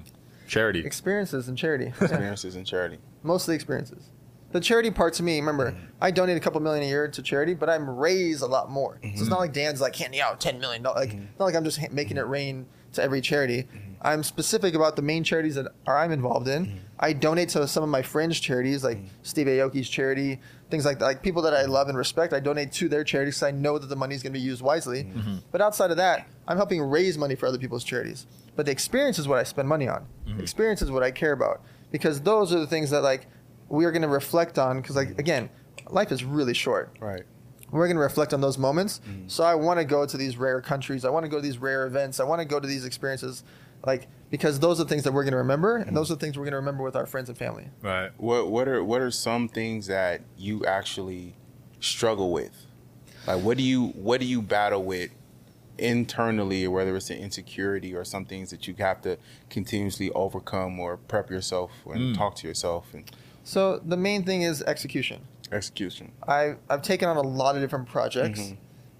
Charity. 0.48 0.86
Experiences 0.86 1.48
and 1.48 1.58
charity. 1.58 1.86
Yeah. 1.86 1.92
Experiences 2.04 2.56
and 2.56 2.66
charity. 2.66 2.98
mostly 3.22 3.54
experiences. 3.54 4.10
The 4.52 4.60
charity 4.60 4.90
part 4.90 5.12
to 5.14 5.22
me, 5.22 5.38
remember, 5.38 5.72
hmm. 5.72 5.78
I 6.00 6.10
donate 6.12 6.36
a 6.36 6.40
couple 6.40 6.60
million 6.60 6.84
a 6.84 6.86
year 6.86 7.08
to 7.08 7.22
charity, 7.22 7.52
but 7.52 7.68
I'm 7.68 7.90
raise 7.90 8.40
a 8.40 8.46
lot 8.46 8.70
more. 8.70 8.98
So 9.02 9.08
it's 9.10 9.28
not 9.28 9.40
like 9.40 9.52
Dan's 9.52 9.80
like 9.82 9.94
handing 9.96 10.20
out 10.20 10.40
ten 10.40 10.58
million 10.60 10.82
dollars. 10.82 11.08
Like, 11.08 11.14
it's 11.14 11.38
not 11.38 11.44
like 11.46 11.56
I'm 11.56 11.64
just 11.64 11.78
ha- 11.78 11.88
making 11.90 12.16
it 12.16 12.26
rain 12.26 12.66
to 12.92 13.02
every 13.02 13.20
charity. 13.20 13.66
I'm 14.02 14.22
specific 14.22 14.74
about 14.74 14.96
the 14.96 15.02
main 15.02 15.24
charities 15.24 15.54
that 15.56 15.66
are 15.86 15.98
I'm 15.98 16.12
involved 16.12 16.48
in. 16.48 16.66
Mm-hmm. 16.66 16.76
I 16.98 17.12
donate 17.12 17.50
to 17.50 17.66
some 17.66 17.82
of 17.82 17.88
my 17.88 18.02
fringe 18.02 18.40
charities, 18.40 18.84
like 18.84 18.98
mm-hmm. 18.98 19.08
Steve 19.22 19.46
Aoki's 19.46 19.88
charity, 19.88 20.40
things 20.70 20.84
like 20.84 20.98
that. 20.98 21.04
Like 21.04 21.22
people 21.22 21.42
that 21.42 21.54
I 21.54 21.64
love 21.64 21.88
and 21.88 21.96
respect, 21.96 22.32
I 22.32 22.40
donate 22.40 22.72
to 22.72 22.88
their 22.88 23.04
charities 23.04 23.36
because 23.36 23.48
I 23.48 23.50
know 23.50 23.78
that 23.78 23.88
the 23.88 23.96
money 23.96 24.14
is 24.14 24.22
going 24.22 24.32
to 24.32 24.38
be 24.38 24.44
used 24.44 24.62
wisely. 24.62 25.04
Mm-hmm. 25.04 25.36
But 25.50 25.60
outside 25.60 25.90
of 25.90 25.96
that, 25.96 26.28
I'm 26.46 26.56
helping 26.56 26.82
raise 26.82 27.18
money 27.18 27.34
for 27.34 27.46
other 27.46 27.58
people's 27.58 27.84
charities. 27.84 28.26
But 28.54 28.66
the 28.66 28.72
experience 28.72 29.18
is 29.18 29.28
what 29.28 29.38
I 29.38 29.42
spend 29.42 29.68
money 29.68 29.88
on. 29.88 30.06
Experience 30.38 30.82
is 30.82 30.90
what 30.90 31.02
I 31.02 31.10
care 31.10 31.32
about. 31.32 31.60
Because 31.92 32.20
those 32.20 32.52
are 32.52 32.58
the 32.58 32.66
things 32.66 32.90
that 32.90 33.02
like 33.02 33.26
we 33.68 33.84
are 33.84 33.92
going 33.92 34.02
to 34.02 34.08
reflect 34.08 34.58
on 34.58 34.80
because 34.80 34.96
like 34.96 35.18
again 35.18 35.50
life 35.88 36.10
is 36.10 36.24
really 36.24 36.54
short. 36.54 36.96
Right. 37.00 37.22
we're 37.70 37.86
going 37.86 37.96
to 37.96 38.02
reflect 38.02 38.32
on 38.32 38.40
those 38.40 38.58
moments. 38.58 39.00
So 39.26 39.44
i 39.44 39.54
want 39.54 39.78
to 39.78 39.84
go 39.84 40.06
to 40.06 40.16
these 40.16 40.36
rare 40.36 40.60
countries. 40.60 41.04
I 41.04 41.10
want 41.10 41.24
to 41.24 41.28
go 41.28 41.36
to 41.36 41.42
these 41.42 41.58
rare 41.58 41.86
events. 41.86 42.20
I 42.20 42.24
want 42.24 42.40
to 42.40 42.44
go 42.44 42.58
to 42.58 42.66
these 42.66 42.84
experiences 42.84 43.44
like 43.84 44.06
because 44.30 44.58
those 44.60 44.80
are 44.80 44.84
the 44.84 44.88
things 44.88 45.04
that 45.04 45.12
we're 45.12 45.22
going 45.22 45.32
to 45.32 45.38
remember 45.38 45.76
and 45.76 45.96
those 45.96 46.10
are 46.10 46.14
the 46.14 46.20
things 46.20 46.36
we're 46.36 46.44
going 46.44 46.52
to 46.52 46.56
remember 46.58 46.82
with 46.82 46.96
our 46.96 47.06
friends 47.06 47.28
and 47.28 47.36
family 47.38 47.68
Right. 47.82 48.10
What 48.16 48.48
what 48.50 48.68
are 48.68 48.82
what 48.84 49.00
are 49.00 49.10
some 49.10 49.48
things 49.48 49.86
that 49.88 50.22
you 50.36 50.64
actually 50.66 51.34
struggle 51.80 52.32
with? 52.32 52.66
Like 53.26 53.42
what 53.42 53.56
do 53.56 53.62
you 53.62 53.88
what 53.88 54.20
do 54.20 54.26
you 54.26 54.42
battle 54.42 54.82
with 54.84 55.10
internally, 55.78 56.66
whether 56.68 56.96
it's 56.96 57.10
an 57.10 57.18
insecurity 57.18 57.94
or 57.94 58.04
some 58.04 58.24
things 58.24 58.50
that 58.50 58.66
you 58.66 58.74
have 58.78 59.02
to 59.02 59.18
continuously 59.50 60.10
overcome 60.12 60.80
or 60.80 60.96
prep 60.96 61.30
yourself 61.30 61.70
and 61.86 62.14
talk 62.14 62.34
to 62.36 62.48
yourself 62.48 62.86
and 62.94 63.10
so 63.44 63.78
the 63.84 63.96
main 63.96 64.24
thing 64.24 64.42
is 64.42 64.62
execution 64.62 65.20
execution. 65.52 66.10
I, 66.26 66.56
I've 66.68 66.82
taken 66.82 67.08
on 67.08 67.16
a 67.16 67.20
lot 67.22 67.54
of 67.54 67.62
different 67.62 67.86
projects, 67.86 68.40
Mm-hmm. 68.40 68.54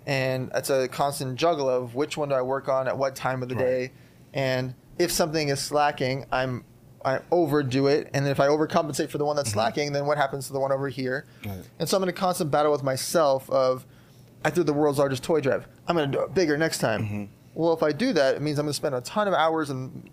and 0.07 0.51
it's 0.55 0.71
a 0.71 0.87
constant 0.87 1.37
juggle 1.37 1.69
of 1.69 1.97
which 1.97 2.17
one 2.17 2.29
do 2.29 2.37
I 2.37 2.43
work 2.43 2.69
on 2.69 2.87
at 2.87 2.97
what 2.97 3.17
time 3.17 3.43
of 3.43 3.49
the 3.49 3.57
Right. 3.57 3.65
day, 3.65 3.93
and 4.33 4.75
if 4.99 5.11
something 5.11 5.49
is 5.49 5.61
slacking, 5.61 6.27
I'm 6.33 6.65
I 7.05 7.21
overdo 7.31 7.87
it, 7.87 8.11
and 8.13 8.25
then 8.25 8.33
if 8.33 8.41
I 8.41 8.49
overcompensate 8.49 9.11
for 9.11 9.19
the 9.19 9.25
one 9.25 9.37
that's 9.37 9.53
slacking, 9.53 9.93
then 9.93 10.07
what 10.07 10.19
happens 10.19 10.49
to 10.49 10.53
the 10.53 10.59
one 10.59 10.73
over 10.73 10.89
here? 10.89 11.25
Mm-hmm. 11.43 11.51
Right. 11.51 11.69
And 11.79 11.89
so 11.89 11.97
I'm 11.97 12.03
in 12.03 12.09
a 12.09 12.13
constant 12.13 12.51
battle 12.51 12.73
with 12.73 12.83
myself 12.83 13.49
of 13.49 13.87
I 14.45 14.51
threw 14.51 14.65
the 14.65 14.73
world's 14.73 14.99
largest 14.99 15.23
toy 15.23 15.41
drive. 15.41 15.69
I'm 15.87 15.97
going 15.97 16.11
to 16.11 16.19
do 16.19 16.25
it 16.25 16.35
bigger 16.35 16.57
next 16.57 16.79
time. 16.79 17.03
Mm-hmm. 17.03 17.25
Well, 17.55 17.73
if 17.73 17.83
I 17.83 17.93
do 17.93 18.13
that, 18.13 18.35
it 18.35 18.43
means 18.43 18.59
I'm 18.59 18.67
going 18.67 18.73
to 18.73 18.77
spend 18.77 18.95
a 18.97 19.01
ton 19.03 19.29
of 19.29 19.35
hours 19.35 19.71
and 19.71 20.11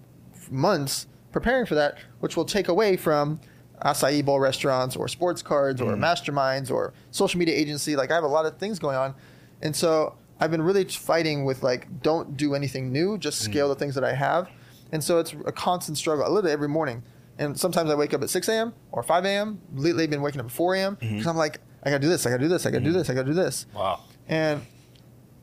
months 0.51 1.07
preparing 1.31 1.65
for 1.65 1.75
that, 1.75 1.97
which 2.19 2.37
will 2.37 2.45
take 2.45 2.67
away 2.67 2.95
from 2.95 3.39
acai 3.83 4.23
bowl 4.23 4.39
restaurants 4.39 4.95
or 4.95 5.07
sports 5.07 5.41
cards 5.41 5.81
or 5.81 5.95
masterminds 5.95 6.71
or 6.71 6.93
social 7.11 7.39
media 7.39 7.55
agency. 7.55 7.95
Like 7.95 8.11
I 8.11 8.15
have 8.15 8.23
a 8.23 8.27
lot 8.27 8.45
of 8.45 8.57
things 8.57 8.77
going 8.77 8.95
on, 8.95 9.15
and 9.61 9.75
so 9.75 10.15
I've 10.43 10.51
been 10.51 10.61
really 10.61 10.83
fighting 10.83 11.45
with 11.45 11.63
like 11.63 12.01
don't 12.01 12.35
do 12.35 12.53
anything 12.53 12.91
new, 12.91 13.17
just 13.17 13.41
mm. 13.41 13.45
scale 13.45 13.69
the 13.69 13.75
things 13.75 13.95
that 13.95 14.03
I 14.03 14.13
have, 14.13 14.49
and 14.91 15.01
so 15.01 15.17
it's 15.19 15.33
a 15.45 15.53
constant 15.53 15.97
struggle. 15.97 16.25
I 16.25 16.27
literally 16.27 16.51
every 16.51 16.67
morning, 16.67 17.01
and 17.37 17.57
sometimes 17.57 17.89
I 17.89 17.95
wake 17.95 18.13
up 18.13 18.21
at 18.21 18.29
6 18.29 18.49
a.m. 18.49 18.73
or 18.91 19.03
5 19.03 19.23
a.m. 19.23 19.61
Lately, 19.73 20.03
I've 20.03 20.09
been 20.09 20.21
waking 20.21 20.41
up 20.41 20.47
at 20.47 20.51
4 20.51 20.75
a.m. 20.75 20.95
because 20.95 21.09
mm-hmm. 21.09 21.29
I'm 21.29 21.37
like 21.37 21.61
I 21.81 21.91
gotta 21.91 22.01
do 22.01 22.09
this, 22.09 22.25
I 22.25 22.29
gotta 22.29 22.43
do 22.43 22.49
this, 22.49 22.65
I 22.65 22.71
gotta 22.71 22.83
do 22.83 22.89
mm-hmm. 22.89 22.97
this, 22.97 23.09
I 23.09 23.13
gotta 23.13 23.27
do 23.27 23.33
this, 23.33 23.67
Wow. 23.73 24.01
and 24.27 24.61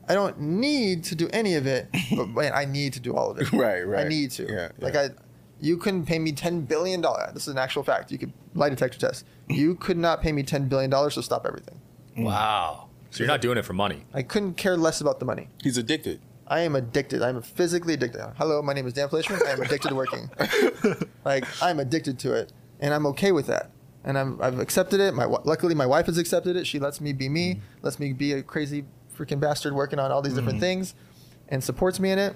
I 0.07 0.13
don't 0.13 0.39
need 0.39 1.03
to 1.05 1.15
do 1.15 1.27
any 1.33 1.55
of 1.55 1.65
it, 1.65 1.87
but 2.15 2.29
man, 2.29 2.51
I 2.53 2.65
need 2.65 2.93
to 2.93 2.99
do 2.99 3.15
all 3.15 3.31
of 3.31 3.39
it. 3.39 3.51
Right, 3.53 3.81
right. 3.81 4.05
I 4.05 4.07
need 4.07 4.29
to. 4.31 4.47
Yeah, 4.47 4.69
Like 4.77 4.93
yeah. 4.93 5.01
I, 5.01 5.09
you 5.59 5.77
couldn't 5.77 6.05
pay 6.05 6.19
me 6.19 6.31
ten 6.31 6.61
billion 6.61 7.01
dollars. 7.01 7.29
Uh, 7.29 7.31
this 7.31 7.47
is 7.47 7.53
an 7.53 7.57
actual 7.57 7.81
fact. 7.81 8.11
You 8.11 8.19
could 8.19 8.33
lie 8.53 8.69
detector 8.69 8.99
test. 8.99 9.25
You 9.49 9.73
could 9.73 9.97
not 9.97 10.21
pay 10.21 10.31
me 10.31 10.43
ten 10.43 10.67
billion 10.67 10.91
dollars 10.91 11.15
to 11.15 11.23
stop 11.23 11.47
everything. 11.47 11.81
Wow. 12.15 12.89
So 13.11 13.23
you're 13.23 13.27
not 13.27 13.41
doing 13.41 13.57
it 13.57 13.65
for 13.65 13.73
money. 13.73 14.05
I 14.13 14.23
couldn't 14.23 14.55
care 14.55 14.77
less 14.77 15.01
about 15.01 15.19
the 15.19 15.25
money. 15.25 15.49
He's 15.61 15.77
addicted. 15.77 16.21
I 16.47 16.61
am 16.61 16.77
addicted. 16.77 17.21
I'm 17.21 17.41
physically 17.41 17.93
addicted. 17.93 18.33
Hello, 18.37 18.61
my 18.61 18.73
name 18.73 18.87
is 18.87 18.93
Dan 18.93 19.09
Fleyshman. 19.09 19.45
I 19.45 19.51
am 19.51 19.61
addicted 19.61 19.89
to 19.89 19.95
working. 19.95 20.29
like 21.25 21.45
I'm 21.61 21.79
addicted 21.79 22.19
to 22.19 22.33
it, 22.33 22.53
and 22.79 22.93
I'm 22.93 23.05
okay 23.07 23.33
with 23.33 23.47
that. 23.47 23.71
And 24.05 24.17
I'm 24.17 24.41
I've 24.41 24.59
accepted 24.59 25.01
it. 25.01 25.13
My 25.13 25.25
luckily 25.25 25.75
my 25.75 25.85
wife 25.85 26.05
has 26.05 26.17
accepted 26.17 26.55
it. 26.55 26.65
She 26.65 26.79
lets 26.79 27.01
me 27.01 27.11
be 27.11 27.27
me. 27.27 27.55
Mm-hmm. 27.55 27.85
Lets 27.85 27.99
me 27.99 28.13
be 28.13 28.33
a 28.33 28.43
crazy 28.43 28.85
freaking 29.15 29.41
bastard 29.41 29.73
working 29.73 29.99
on 29.99 30.11
all 30.11 30.21
these 30.21 30.33
different 30.33 30.55
mm-hmm. 30.55 30.81
things, 30.81 30.95
and 31.49 31.61
supports 31.61 31.99
me 31.99 32.11
in 32.11 32.19
it. 32.19 32.33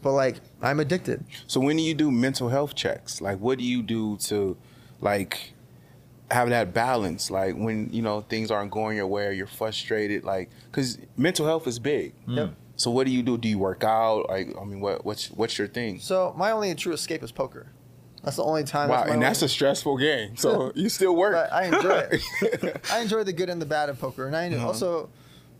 But 0.00 0.12
like 0.12 0.36
I'm 0.62 0.80
addicted. 0.80 1.24
So 1.46 1.60
when 1.60 1.76
do 1.76 1.82
you 1.82 1.94
do 1.94 2.10
mental 2.10 2.48
health 2.48 2.74
checks? 2.74 3.20
Like 3.20 3.38
what 3.40 3.58
do 3.58 3.64
you 3.64 3.82
do 3.82 4.16
to 4.18 4.56
like 5.02 5.51
have 6.30 6.48
that 6.50 6.72
balance? 6.72 7.30
Like 7.30 7.54
when, 7.56 7.90
you 7.92 8.02
know, 8.02 8.20
things 8.22 8.50
aren't 8.50 8.70
going 8.70 8.96
your 8.96 9.06
way 9.06 9.26
or 9.26 9.32
you're 9.32 9.46
frustrated, 9.46 10.24
like 10.24 10.50
cuz 10.72 10.98
mental 11.16 11.46
health 11.46 11.66
is 11.66 11.78
big. 11.78 12.14
Yep. 12.26 12.54
So 12.76 12.90
what 12.90 13.06
do 13.06 13.12
you 13.12 13.22
do? 13.22 13.36
Do 13.38 13.48
you 13.48 13.58
work 13.58 13.84
out? 13.84 14.28
Like 14.28 14.48
I 14.60 14.64
mean 14.64 14.80
what 14.80 15.04
what's 15.04 15.30
what's 15.30 15.58
your 15.58 15.68
thing? 15.68 15.98
So 16.00 16.32
my 16.36 16.50
only 16.52 16.74
true 16.74 16.92
escape 16.92 17.22
is 17.22 17.32
poker. 17.32 17.72
That's 18.24 18.36
the 18.36 18.44
only 18.44 18.62
time. 18.64 18.88
Wow, 18.88 18.98
my 18.98 19.02
and 19.02 19.10
only- 19.14 19.24
that's 19.26 19.42
a 19.42 19.48
stressful 19.48 19.98
game. 19.98 20.36
So 20.36 20.72
you 20.76 20.88
still 20.88 21.14
work. 21.16 21.32
But 21.34 21.52
I 21.52 21.64
enjoy 21.64 22.08
it. 22.12 22.80
I 22.92 23.00
enjoy 23.00 23.24
the 23.24 23.32
good 23.32 23.50
and 23.50 23.60
the 23.60 23.66
bad 23.66 23.88
of 23.88 23.98
poker, 23.98 24.26
and 24.26 24.36
I 24.36 24.48
Uh-huh. 24.48 24.66
also, 24.68 25.10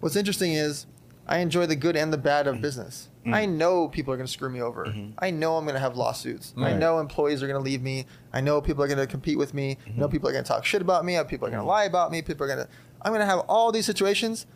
what's 0.01 0.15
interesting 0.17 0.53
is, 0.53 0.87
I 1.27 1.39
enjoy 1.39 1.67
the 1.67 1.75
good 1.77 1.97
and 1.97 2.13
the 2.13 2.19
bad 2.19 2.47
of 2.47 2.61
business. 2.61 3.09
Mm. 3.27 3.35
I 3.35 3.47
know 3.47 3.87
people 3.89 4.13
are 4.13 4.17
going 4.17 4.27
to 4.27 4.33
screw 4.33 4.51
me 4.51 4.61
over. 4.61 4.87
Mm-hmm. 4.87 5.13
I 5.19 5.31
know 5.31 5.57
I'm 5.57 5.65
going 5.65 5.75
to 5.75 5.81
have 5.81 5.97
lawsuits. 5.97 6.55
I 6.57 6.73
know 6.73 6.99
employees 6.99 7.43
are 7.43 7.47
going 7.47 7.59
to 7.59 7.65
leave 7.65 7.81
me. 7.83 8.07
I 8.33 8.41
know 8.41 8.61
people 8.61 8.83
are 8.83 8.89
going 8.89 8.99
to 8.99 9.07
compete 9.07 9.39
with 9.39 9.55
me. 9.55 9.73
I 9.87 9.91
Mm-hmm. 9.91 10.01
know 10.01 10.09
people 10.09 10.29
are 10.29 10.33
going 10.33 10.43
to 10.45 10.49
talk 10.49 10.65
shit 10.65 10.83
about 10.83 11.05
me. 11.05 11.17
I 11.17 11.23
know 11.23 11.29
People 11.29 11.47
are 11.47 11.51
going 11.51 11.63
to 11.63 11.67
lie 11.69 11.85
about 11.85 12.11
me. 12.11 12.21
People 12.23 12.45
are 12.45 12.49
going 12.49 12.59
to. 12.67 12.69
I'm 13.03 13.13
going 13.13 13.21
to 13.21 13.27
have 13.27 13.41
all 13.49 13.71
these 13.71 13.87
situations. 13.87 14.47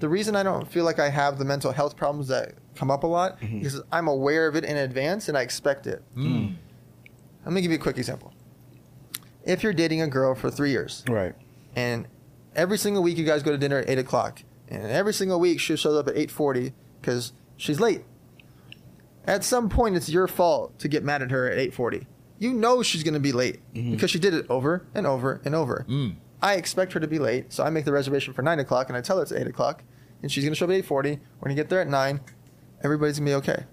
The 0.00 0.08
reason 0.08 0.34
I 0.34 0.42
don't 0.42 0.66
feel 0.66 0.84
like 0.84 0.98
I 0.98 1.08
have 1.10 1.38
the 1.38 1.44
mental 1.44 1.70
health 1.72 1.96
problems 1.96 2.26
that 2.28 2.54
come 2.74 2.90
up 2.90 3.02
a 3.04 3.06
lot 3.06 3.38
Mm-hmm. 3.40 3.64
is 3.66 3.80
I'm 3.92 4.08
aware 4.08 4.48
of 4.48 4.56
it 4.56 4.64
in 4.64 4.76
advance 4.76 5.28
and 5.28 5.36
I 5.38 5.42
expect 5.42 5.86
it. 5.86 6.02
Mm. 6.16 6.56
Let 7.44 7.52
me 7.52 7.60
give 7.60 7.70
you 7.70 7.76
a 7.78 7.80
quick 7.80 7.96
example. 7.98 8.32
If 9.44 9.62
you're 9.62 9.72
dating 9.72 10.02
a 10.02 10.08
girl 10.08 10.34
for 10.34 10.50
three 10.50 10.70
years, 10.70 11.04
Right. 11.08 11.34
and 11.76 12.06
every 12.56 12.76
single 12.78 13.02
week 13.02 13.16
you 13.18 13.24
guys 13.24 13.42
go 13.42 13.50
to 13.52 13.58
dinner 13.58 13.78
at 13.78 13.88
eight 13.88 13.98
o'clock, 13.98 14.42
and 14.68 14.84
every 14.86 15.14
single 15.14 15.40
week 15.40 15.60
she 15.60 15.76
shows 15.76 15.96
up 15.96 16.08
at 16.08 16.16
eight 16.16 16.30
forty 16.30 16.72
because 17.00 17.32
she's 17.60 17.78
late. 17.78 18.04
At 19.26 19.44
some 19.44 19.68
point, 19.68 19.96
it's 19.96 20.08
your 20.08 20.26
fault 20.26 20.78
to 20.78 20.88
get 20.88 21.04
mad 21.04 21.22
at 21.22 21.30
her 21.30 21.48
at 21.48 21.58
eight 21.58 21.74
forty. 21.74 22.06
You 22.38 22.52
know 22.54 22.82
she's 22.82 23.02
going 23.02 23.14
to 23.14 23.20
be 23.20 23.32
late 23.32 23.60
mm-hmm. 23.74 23.92
because 23.92 24.10
she 24.10 24.18
did 24.18 24.32
it 24.32 24.46
over 24.48 24.86
and 24.94 25.06
over 25.06 25.42
and 25.44 25.54
over. 25.54 25.84
Mm. 25.88 26.16
I 26.42 26.54
expect 26.54 26.94
her 26.94 27.00
to 27.00 27.06
be 27.06 27.18
late, 27.18 27.52
so 27.52 27.62
I 27.62 27.70
make 27.70 27.84
the 27.84 27.92
reservation 27.92 28.32
for 28.32 28.40
nine 28.40 28.58
o'clock, 28.58 28.88
and 28.88 28.96
I 28.96 29.02
tell 29.02 29.18
her 29.18 29.22
it's 29.22 29.32
eight 29.32 29.46
o'clock, 29.46 29.84
and 30.22 30.32
she's 30.32 30.42
going 30.42 30.52
to 30.52 30.56
show 30.56 30.64
up 30.64 30.70
at 30.70 30.76
eight 30.76 30.86
forty. 30.86 31.10
We're 31.10 31.48
going 31.48 31.56
to 31.56 31.62
get 31.62 31.68
there 31.68 31.82
at 31.82 31.88
nine. 31.88 32.20
Everybody's 32.82 33.18
going 33.18 33.26
to 33.26 33.30
be 33.30 33.36
okay. 33.36 33.64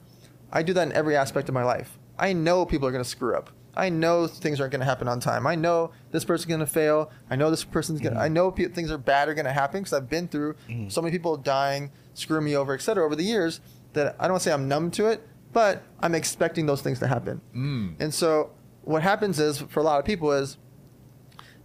I 0.52 0.64
do 0.64 0.74
that 0.74 0.88
in 0.88 0.94
every 0.94 1.16
aspect 1.16 1.48
of 1.48 1.56
my 1.56 1.64
life. 1.64 1.98
I 2.20 2.34
know 2.34 2.66
people 2.66 2.88
are 2.88 2.92
going 2.92 3.04
to 3.04 3.10
screw 3.10 3.36
up. 3.36 3.52
I 3.78 3.90
know 3.90 4.26
things 4.26 4.60
aren't 4.60 4.72
going 4.72 4.80
to 4.80 4.86
happen 4.86 5.08
on 5.08 5.20
time. 5.20 5.46
I 5.46 5.54
know 5.54 5.92
this 6.12 6.26
person's 6.26 6.48
going 6.48 6.62
to 6.62 6.66
fail. 6.66 7.12
I 7.30 7.36
know 7.36 7.52
this 7.52 7.64
person's 7.64 8.02
going 8.02 8.16
to. 8.16 8.20
I 8.20 8.26
mm-hmm. 8.26 8.34
know 8.34 8.52
pe- 8.52 8.70
things 8.70 8.90
are 8.90 8.98
bad 8.98 9.30
are 9.30 9.36
going 9.36 9.46
to 9.46 9.54
happen 9.54 9.82
because 9.82 9.94
I've 9.94 10.10
been 10.10 10.28
through 10.28 10.56
mm-hmm. 10.68 10.90
so 10.90 11.02
many 11.02 11.12
people 11.12 11.38
dying, 11.38 11.92
screw 12.16 12.42
me 12.42 12.56
over, 12.56 12.74
etc. 12.74 13.06
Over 13.06 13.16
the 13.16 13.24
years 13.24 13.62
that 13.98 14.16
I 14.20 14.24
don't 14.24 14.34
want 14.34 14.44
to 14.44 14.50
say 14.50 14.54
I'm 14.54 14.68
numb 14.68 14.92
to 14.92 15.08
it, 15.08 15.28
but 15.54 15.84
I'm 16.00 16.16
expecting 16.16 16.66
those 16.66 16.82
things 16.82 17.00
to 17.00 17.08
happen. 17.08 17.42
Mm. 17.56 17.96
And 18.00 18.14
so 18.14 18.52
what 18.82 19.04
happens 19.04 19.40
is 19.40 19.60
for 19.60 19.80
a 19.80 19.84
lot 19.84 20.00
of 20.00 20.06
people 20.06 20.32
is 20.32 20.58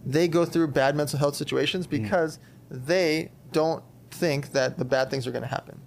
they 0.05 0.27
go 0.27 0.45
through 0.45 0.67
bad 0.67 0.95
mental 0.95 1.19
health 1.19 1.35
situations 1.35 1.87
mm. 1.87 1.91
because 1.91 2.39
they 2.69 3.31
don't 3.51 3.83
think 4.11 4.51
that 4.51 4.77
the 4.77 4.85
bad 4.85 5.09
things 5.09 5.25
are 5.25 5.31
going 5.31 5.43
to 5.43 5.47
happen. 5.47 5.79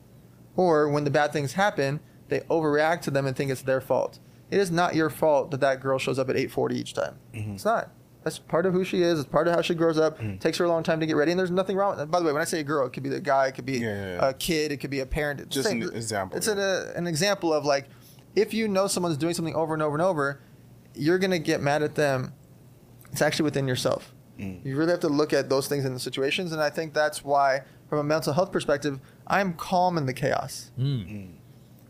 Or 0.57 0.89
when 0.89 1.05
the 1.05 1.11
bad 1.11 1.33
things 1.33 1.53
happen, 1.53 2.01
they 2.29 2.41
overreact 2.41 3.03
to 3.03 3.11
them 3.11 3.27
and 3.27 3.37
think 3.37 3.51
it's 3.51 3.63
their 3.63 3.81
fault. 3.81 4.19
It 4.51 4.59
is 4.59 4.71
not 4.71 4.95
your 4.95 5.11
fault 5.11 5.51
that 5.51 5.61
that 5.61 5.81
girl 5.81 5.99
shows 5.99 6.19
up 6.19 6.31
at 6.31 6.37
8:40 6.37 6.73
each 6.73 6.95
time. 6.95 7.19
Mm-hmm. 7.35 7.55
It's 7.55 7.65
not. 7.65 7.91
That's 8.27 8.41
part 8.41 8.67
of 8.67 8.73
who 8.73 8.83
she 8.83 9.03
is. 9.03 9.21
It's 9.21 9.29
part 9.29 9.47
of 9.47 9.55
how 9.55 9.63
she 9.63 9.73
grows 9.77 9.99
up. 9.99 10.19
Takes 10.41 10.59
her 10.59 10.65
a 10.65 10.69
long 10.69 10.83
time 10.83 10.99
to 10.99 11.07
get 11.07 11.15
ready, 11.15 11.31
and 11.31 11.39
there's 11.39 11.53
nothing 11.53 11.77
wrong 11.77 11.91
with 11.91 11.99
that. 12.01 12.11
By 12.11 12.19
the 12.19 12.25
way, 12.27 12.33
when 12.33 12.43
I 12.43 12.45
say 12.45 12.59
a 12.59 12.65
girl, 12.65 12.85
it 12.85 12.93
could 12.93 13.05
be 13.05 13.09
the 13.09 13.21
guy, 13.21 13.47
it 13.47 13.53
could 13.55 13.65
be 13.65 13.75
Yeah, 13.75 13.87
yeah, 13.87 14.15
yeah. 14.17 14.29
a 14.31 14.35
kid, 14.35 14.73
it 14.73 14.79
could 14.79 14.91
be 14.91 14.99
a 14.99 15.07
parent. 15.07 15.39
It's 15.39 15.55
Just 15.55 15.69
same- 15.69 15.81
an 15.81 15.95
example, 15.95 16.37
It's 16.37 16.49
yeah. 16.49 16.55
an, 16.55 16.59
uh, 16.59 16.93
an 16.97 17.07
example 17.07 17.55
of 17.55 17.65
like, 17.65 17.89
if 18.35 18.53
you 18.53 18.67
know 18.67 18.89
someone's 18.89 19.17
doing 19.17 19.33
something 19.33 19.55
over 19.55 19.75
and 19.75 19.81
over 19.83 19.95
and 19.95 20.03
over, 20.03 20.41
you're 20.93 21.21
gonna 21.21 21.39
get 21.39 21.63
mad 21.63 21.85
at 21.85 21.95
them. 21.95 22.33
It's 23.13 23.23
actually 23.23 23.45
within 23.45 23.69
yourself. 23.69 24.13
Mm. 24.41 24.65
You 24.67 24.77
really 24.77 24.91
have 24.91 24.99
to 25.01 25.09
look 25.09 25.33
at 25.33 25.49
those 25.49 25.69
things 25.69 25.85
in 25.85 25.95
the 25.95 26.01
situations, 26.01 26.51
and 26.51 26.61
I 26.61 26.69
think 26.69 26.95
that's 26.95 27.25
why, 27.25 27.63
from 27.89 28.01
a 28.01 28.03
mental 28.05 28.33
health 28.33 28.51
perspective, 28.51 28.99
I'm 29.29 29.53
calm 29.53 29.97
in 29.99 30.07
the 30.07 30.13
chaos 30.13 30.73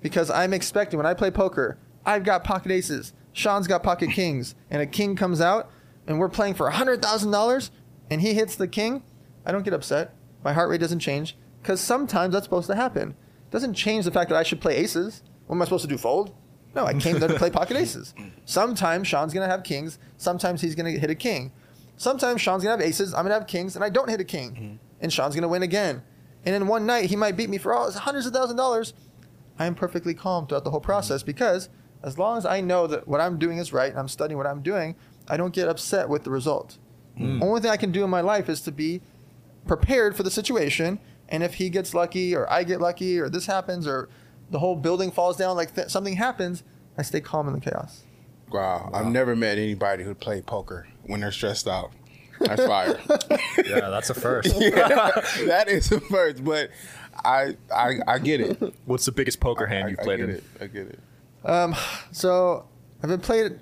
because 0.02 0.30
I'm 0.30 0.52
expecting 0.52 0.98
when 0.98 1.06
I 1.06 1.14
play 1.14 1.30
poker, 1.30 1.78
I've 2.04 2.24
got 2.24 2.44
pocket 2.44 2.70
aces, 2.72 3.14
Sean's 3.32 3.66
got 3.66 3.82
pocket 3.82 4.10
kings, 4.10 4.54
and 4.70 4.82
a 4.82 4.86
king 4.86 5.16
comes 5.16 5.40
out, 5.40 5.70
and 6.06 6.18
we're 6.18 6.28
playing 6.28 6.54
for 6.54 6.70
hundred 6.70 7.02
thousand 7.02 7.30
dollars, 7.30 7.70
and 8.10 8.20
he 8.20 8.34
hits 8.34 8.56
the 8.56 8.68
king. 8.68 9.02
I 9.44 9.52
don't 9.52 9.64
get 9.64 9.74
upset. 9.74 10.14
My 10.44 10.52
heart 10.52 10.68
rate 10.70 10.80
doesn't 10.80 11.00
change 11.00 11.36
because 11.62 11.80
sometimes 11.80 12.32
that's 12.32 12.44
supposed 12.44 12.68
to 12.68 12.76
happen. 12.76 13.10
It 13.10 13.50
doesn't 13.50 13.74
change 13.74 14.04
the 14.04 14.10
fact 14.10 14.30
that 14.30 14.36
I 14.36 14.42
should 14.42 14.60
play 14.60 14.76
aces. 14.76 15.22
What 15.46 15.56
am 15.56 15.62
I 15.62 15.64
supposed 15.64 15.82
to 15.82 15.88
do? 15.88 15.98
Fold? 15.98 16.34
No, 16.74 16.84
I 16.84 16.94
came 16.94 17.18
there 17.18 17.28
to 17.28 17.34
play 17.34 17.50
pocket 17.50 17.76
aces. 17.76 18.14
Sometimes 18.44 19.08
Sean's 19.08 19.32
gonna 19.32 19.48
have 19.48 19.62
kings. 19.62 19.98
Sometimes 20.18 20.60
he's 20.60 20.74
gonna 20.74 20.90
hit 20.90 21.10
a 21.10 21.14
king. 21.14 21.52
Sometimes 21.96 22.40
Sean's 22.40 22.62
gonna 22.62 22.76
have 22.76 22.86
aces. 22.86 23.14
I'm 23.14 23.24
gonna 23.24 23.34
have 23.34 23.46
kings, 23.46 23.76
and 23.76 23.84
I 23.84 23.88
don't 23.88 24.10
hit 24.10 24.20
a 24.20 24.24
king, 24.24 24.50
mm-hmm. 24.52 24.76
and 25.00 25.12
Sean's 25.12 25.34
gonna 25.34 25.48
win 25.48 25.62
again. 25.62 26.02
And 26.44 26.54
in 26.54 26.68
one 26.68 26.86
night, 26.86 27.10
he 27.10 27.16
might 27.16 27.36
beat 27.36 27.50
me 27.50 27.58
for 27.58 27.74
oh, 27.74 27.78
all 27.78 27.92
hundreds 27.92 28.26
of 28.26 28.32
thousand 28.32 28.56
dollars. 28.56 28.94
I 29.58 29.66
am 29.66 29.74
perfectly 29.74 30.14
calm 30.14 30.46
throughout 30.46 30.64
the 30.64 30.70
whole 30.70 30.80
process 30.80 31.22
because 31.22 31.70
as 32.02 32.18
long 32.18 32.38
as 32.38 32.44
I 32.44 32.60
know 32.60 32.86
that 32.86 33.08
what 33.08 33.20
I'm 33.20 33.38
doing 33.38 33.58
is 33.58 33.72
right 33.72 33.90
and 33.90 33.98
I'm 33.98 34.08
studying 34.08 34.36
what 34.36 34.46
I'm 34.46 34.62
doing, 34.62 34.94
I 35.28 35.36
don't 35.36 35.52
get 35.54 35.68
upset 35.68 36.08
with 36.08 36.24
the 36.24 36.30
result. 36.30 36.78
Only 37.18 37.62
thing 37.62 37.70
I 37.70 37.78
can 37.78 37.92
do 37.92 38.04
in 38.04 38.10
my 38.10 38.20
life 38.20 38.50
is 38.50 38.60
to 38.62 38.72
be 38.72 39.00
prepared 39.66 40.14
for 40.14 40.22
the 40.22 40.30
situation. 40.30 40.98
And 41.30 41.42
if 41.42 41.54
he 41.54 41.70
gets 41.70 41.94
lucky, 41.94 42.36
or 42.36 42.50
I 42.52 42.62
get 42.62 42.80
lucky, 42.80 43.18
or 43.18 43.30
this 43.30 43.46
happens, 43.46 43.86
or 43.86 44.10
the 44.50 44.58
whole 44.58 44.76
building 44.76 45.10
falls 45.10 45.36
down, 45.38 45.56
like 45.56 45.74
th- 45.74 45.88
something 45.88 46.16
happens, 46.16 46.62
I 46.98 47.02
stay 47.02 47.20
calm 47.22 47.48
in 47.48 47.54
the 47.54 47.60
chaos. 47.60 48.02
Wow. 48.50 48.90
I've 48.92 49.06
never 49.06 49.34
met 49.34 49.56
anybody 49.58 50.04
who 50.04 50.14
play 50.14 50.42
poker 50.42 50.88
when 51.04 51.20
they're 51.20 51.32
stressed 51.32 51.66
out. 51.66 51.90
That's 52.38 52.64
fire. 52.66 52.98
Yeah, 53.64 53.88
that's 53.88 54.10
a 54.10 54.14
first. 54.14 54.54
that 54.58 55.64
is 55.68 55.90
a 55.90 56.00
first, 56.00 56.44
but 56.44 56.70
I 57.24 57.56
I, 57.74 57.94
I 58.06 58.18
get 58.18 58.40
it. 58.42 58.74
What's 58.84 59.06
the 59.06 59.12
biggest 59.12 59.40
poker 59.40 59.66
I, 59.66 59.70
hand 59.70 59.90
you've 59.90 59.98
played 60.00 60.20
I 60.20 60.24
played 60.24 60.26
get 60.26 60.28
in? 60.28 60.34
it. 60.36 60.44
I 60.60 60.66
get 60.66 60.86
it. 60.88 61.00
Um, 61.44 61.74
so 62.12 62.68
I've 63.02 63.08
been 63.08 63.20
playing 63.20 63.58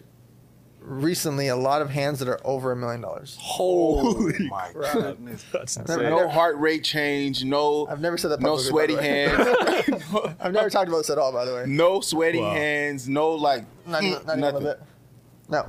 recently 0.85 1.49
a 1.49 1.57
lot 1.57 1.81
of 1.83 1.91
hands 1.91 2.19
that 2.19 2.29
are 2.29 2.39
over 2.45 2.71
a 2.71 2.77
million 2.77 3.01
dollars. 3.01 3.37
Holy 3.41 4.49
my 4.49 4.69
crap. 4.75 4.93
goodness. 4.93 5.45
That's 5.53 5.77
insane. 5.77 5.99
No 6.11 6.29
heart 6.29 6.57
rate 6.59 6.85
change. 6.85 7.43
No. 7.45 7.87
I've 7.89 8.01
never 8.01 8.19
said 8.19 8.29
that 8.33 8.41
No 8.41 8.57
publicly, 8.57 8.71
by 8.71 8.71
sweaty 8.71 8.95
the 8.95 9.01
way. 9.01 9.99
hands. 10.19 10.37
I've 10.41 10.53
never 10.53 10.69
talked 10.71 10.89
about 10.89 10.99
this 10.99 11.11
at 11.11 11.19
all, 11.19 11.33
by 11.33 11.45
the 11.45 11.55
way. 11.55 11.65
no 11.67 12.01
sweaty 12.01 12.39
Wow. 12.41 12.53
hands. 12.53 13.09
No 13.09 13.31
like 13.33 13.65
Not 13.87 14.03
even, 14.03 14.27
not 14.27 14.39
nothing. 14.39 14.63
little. 14.65 14.87
No. 15.49 15.69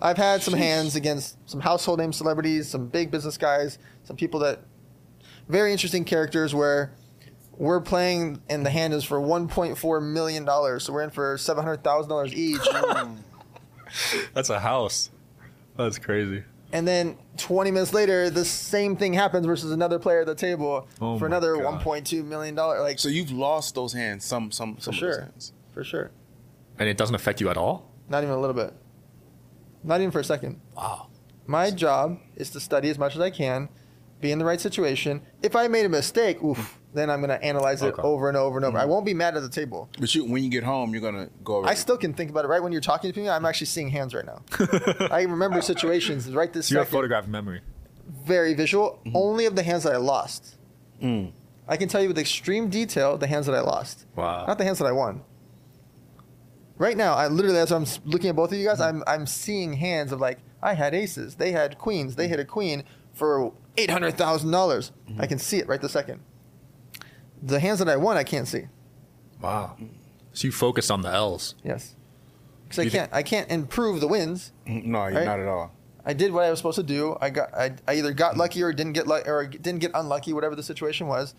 I've 0.00 0.16
had 0.16 0.42
some 0.42 0.54
hands 0.54 0.96
against 0.96 1.36
some 1.48 1.60
household 1.60 1.98
name 1.98 2.12
celebrities, 2.12 2.68
some 2.68 2.86
big 2.88 3.10
business 3.10 3.38
guys, 3.38 3.78
some 4.04 4.16
people 4.16 4.40
that 4.40 4.60
very 5.48 5.72
interesting 5.72 6.04
characters 6.04 6.54
where 6.54 6.92
we're 7.56 7.80
playing 7.80 8.40
and 8.48 8.66
the 8.66 8.70
hand 8.70 8.92
is 8.94 9.04
for 9.04 9.20
1.4 9.20 10.02
million 10.02 10.44
dollars. 10.44 10.84
So 10.84 10.92
we're 10.92 11.02
in 11.02 11.10
for 11.10 11.36
$700,000 11.36 12.32
each. 12.32 12.58
Hmm. 12.72 13.16
That's 14.34 14.50
a 14.50 14.60
house. 14.60 15.10
That's 15.76 15.98
crazy. 15.98 16.44
and 16.72 16.86
then 16.88 17.16
20 17.36 17.70
minutes 17.70 17.92
later 17.92 18.30
the 18.30 18.44
same 18.44 18.96
thing 18.96 19.12
happens 19.12 19.44
versus 19.46 19.70
another 19.72 19.98
player 19.98 20.20
at 20.20 20.26
the 20.26 20.34
table 20.34 20.88
Oh 21.00 21.18
for 21.18 21.26
another 21.26 21.56
God. 21.56 21.82
1.2 21.82 22.24
million 22.24 22.54
dollar 22.54 22.80
like 22.80 22.98
So 22.98 23.08
you've 23.08 23.30
lost 23.32 23.74
those 23.74 23.92
hands. 23.92 24.24
Some 24.24 24.50
some 24.50 24.76
for 24.76 24.80
some 24.82 24.94
of 24.94 25.00
those 25.00 25.14
sure. 25.14 25.20
hands. 25.22 25.52
For 25.72 25.84
sure. 25.84 26.10
And 26.78 26.88
it 26.88 26.96
doesn't 26.96 27.14
affect 27.14 27.40
you 27.40 27.48
at 27.50 27.56
all? 27.56 27.90
Not 28.08 28.22
even 28.22 28.34
a 28.34 28.40
little 28.40 28.54
bit. 28.54 28.72
Not 29.82 30.00
even 30.00 30.10
for 30.10 30.20
a 30.20 30.24
second. 30.24 30.60
Wow. 30.76 31.08
My 31.46 31.70
job 31.70 32.18
is 32.36 32.50
to 32.50 32.60
study 32.60 32.88
as 32.90 32.98
much 32.98 33.14
as 33.14 33.20
I 33.20 33.30
can, 33.30 33.68
be 34.20 34.32
in 34.32 34.38
the 34.38 34.44
right 34.44 34.60
situation. 34.60 35.20
If 35.42 35.54
I 35.54 35.68
made 35.68 35.84
a 35.84 35.88
mistake, 35.88 36.42
oof, 36.42 36.78
then 36.94 37.10
I'm 37.10 37.20
going 37.20 37.30
to 37.30 37.44
analyze 37.44 37.82
it 37.82 37.86
Okay. 37.86 38.02
over 38.02 38.28
and 38.28 38.36
over 38.36 38.56
and 38.56 38.64
over. 38.64 38.78
I 38.78 38.82
mm-hmm. 38.82 38.90
won't 38.90 39.04
be 39.04 39.14
mad 39.14 39.36
at 39.36 39.42
the 39.42 39.48
table. 39.48 39.90
But 39.98 40.14
you 40.14 40.24
when 40.24 40.42
you 40.42 40.48
get 40.48 40.62
home, 40.62 40.92
you're 40.92 41.02
gonna 41.02 41.28
go 41.42 41.56
over. 41.56 41.68
I 41.68 41.74
still 41.74 41.98
can 41.98 42.14
think 42.14 42.30
about 42.30 42.44
it. 42.44 42.48
Right 42.48 42.62
when 42.62 42.72
you're 42.72 42.80
talking 42.80 43.12
to 43.12 43.20
me, 43.20 43.28
I'm 43.28 43.44
actually 43.44 43.66
seeing 43.66 43.88
hands 43.88 44.14
right 44.14 44.24
now. 44.24 44.42
I 45.10 45.22
remember 45.22 45.60
situations 45.60 46.32
right 46.32 46.52
this 46.52 46.68
So 46.68 46.74
you 46.74 46.78
have 46.78 46.86
second. 46.86 46.98
photographic 46.98 47.30
memory. 47.30 47.60
Very 48.24 48.54
visual. 48.54 49.00
Mm-hmm. 49.04 49.16
Only 49.16 49.46
of 49.46 49.56
the 49.56 49.62
hands 49.62 49.82
that 49.82 49.92
I 49.92 49.98
lost. 49.98 50.56
Mm. 51.02 51.32
I 51.66 51.76
can 51.76 51.88
tell 51.88 52.02
you 52.02 52.08
with 52.08 52.18
extreme 52.18 52.68
detail 52.68 53.18
the 53.18 53.26
hands 53.26 53.46
that 53.46 53.54
I 53.54 53.60
lost. 53.60 54.06
Wow. 54.14 54.46
Not 54.46 54.58
the 54.58 54.64
hands 54.64 54.78
that 54.78 54.86
I 54.86 54.92
won. 54.92 55.22
Right 56.76 56.96
now, 56.96 57.14
I 57.14 57.28
literally 57.28 57.58
as 57.58 57.70
I'm 57.72 57.82
s- 57.82 58.00
looking 58.04 58.30
at 58.30 58.36
both 58.36 58.52
of 58.52 58.58
you 58.58 58.66
guys, 58.66 58.78
mm-hmm. 58.78 59.02
I'm 59.06 59.20
I'm 59.20 59.26
seeing 59.26 59.74
hands 59.74 60.12
of 60.12 60.20
like 60.20 60.38
I 60.62 60.74
had 60.74 60.94
aces, 60.94 61.36
they 61.36 61.52
had 61.52 61.78
queens, 61.78 62.16
they 62.16 62.28
hit 62.28 62.40
a 62.40 62.44
queen 62.44 62.84
for 63.12 63.52
eight 63.76 63.90
hundred 63.90 64.16
thousand 64.16 64.50
dollars. 64.50 64.92
Mm-hmm. 65.08 65.20
I 65.20 65.26
can 65.26 65.38
see 65.38 65.58
it 65.58 65.68
right 65.68 65.80
the 65.80 65.88
second. 65.88 66.20
The 67.42 67.60
hands 67.60 67.78
that 67.80 67.88
I 67.88 67.96
won, 67.96 68.16
I 68.16 68.24
can't 68.24 68.48
see. 68.48 68.64
Wow. 69.40 69.76
So 70.32 70.46
you 70.48 70.52
focused 70.52 70.90
on 70.90 71.02
the 71.02 71.10
L's. 71.10 71.54
Yes, 71.62 71.94
because 72.64 72.78
I 72.78 72.88
can't 72.88 73.12
I 73.12 73.22
can't 73.22 73.50
improve 73.50 74.00
the 74.00 74.08
wins. 74.08 74.52
Mm, 74.66 74.84
no, 74.86 74.98
Right? 75.00 75.24
not 75.24 75.40
at 75.40 75.46
all. 75.46 75.72
I 76.06 76.12
did 76.12 76.32
what 76.32 76.44
I 76.44 76.50
was 76.50 76.58
supposed 76.58 76.76
to 76.76 76.82
do. 76.82 77.16
I 77.20 77.30
got 77.30 77.54
I, 77.54 77.72
I 77.86 77.94
either 77.96 78.12
got 78.12 78.36
lucky 78.36 78.62
or 78.62 78.72
didn't 78.72 78.92
get 78.94 79.06
lucky 79.06 79.28
or 79.28 79.46
didn't 79.46 79.78
get 79.80 79.90
unlucky, 79.94 80.32
whatever 80.32 80.54
the 80.56 80.62
situation 80.62 81.06
was. 81.06 81.34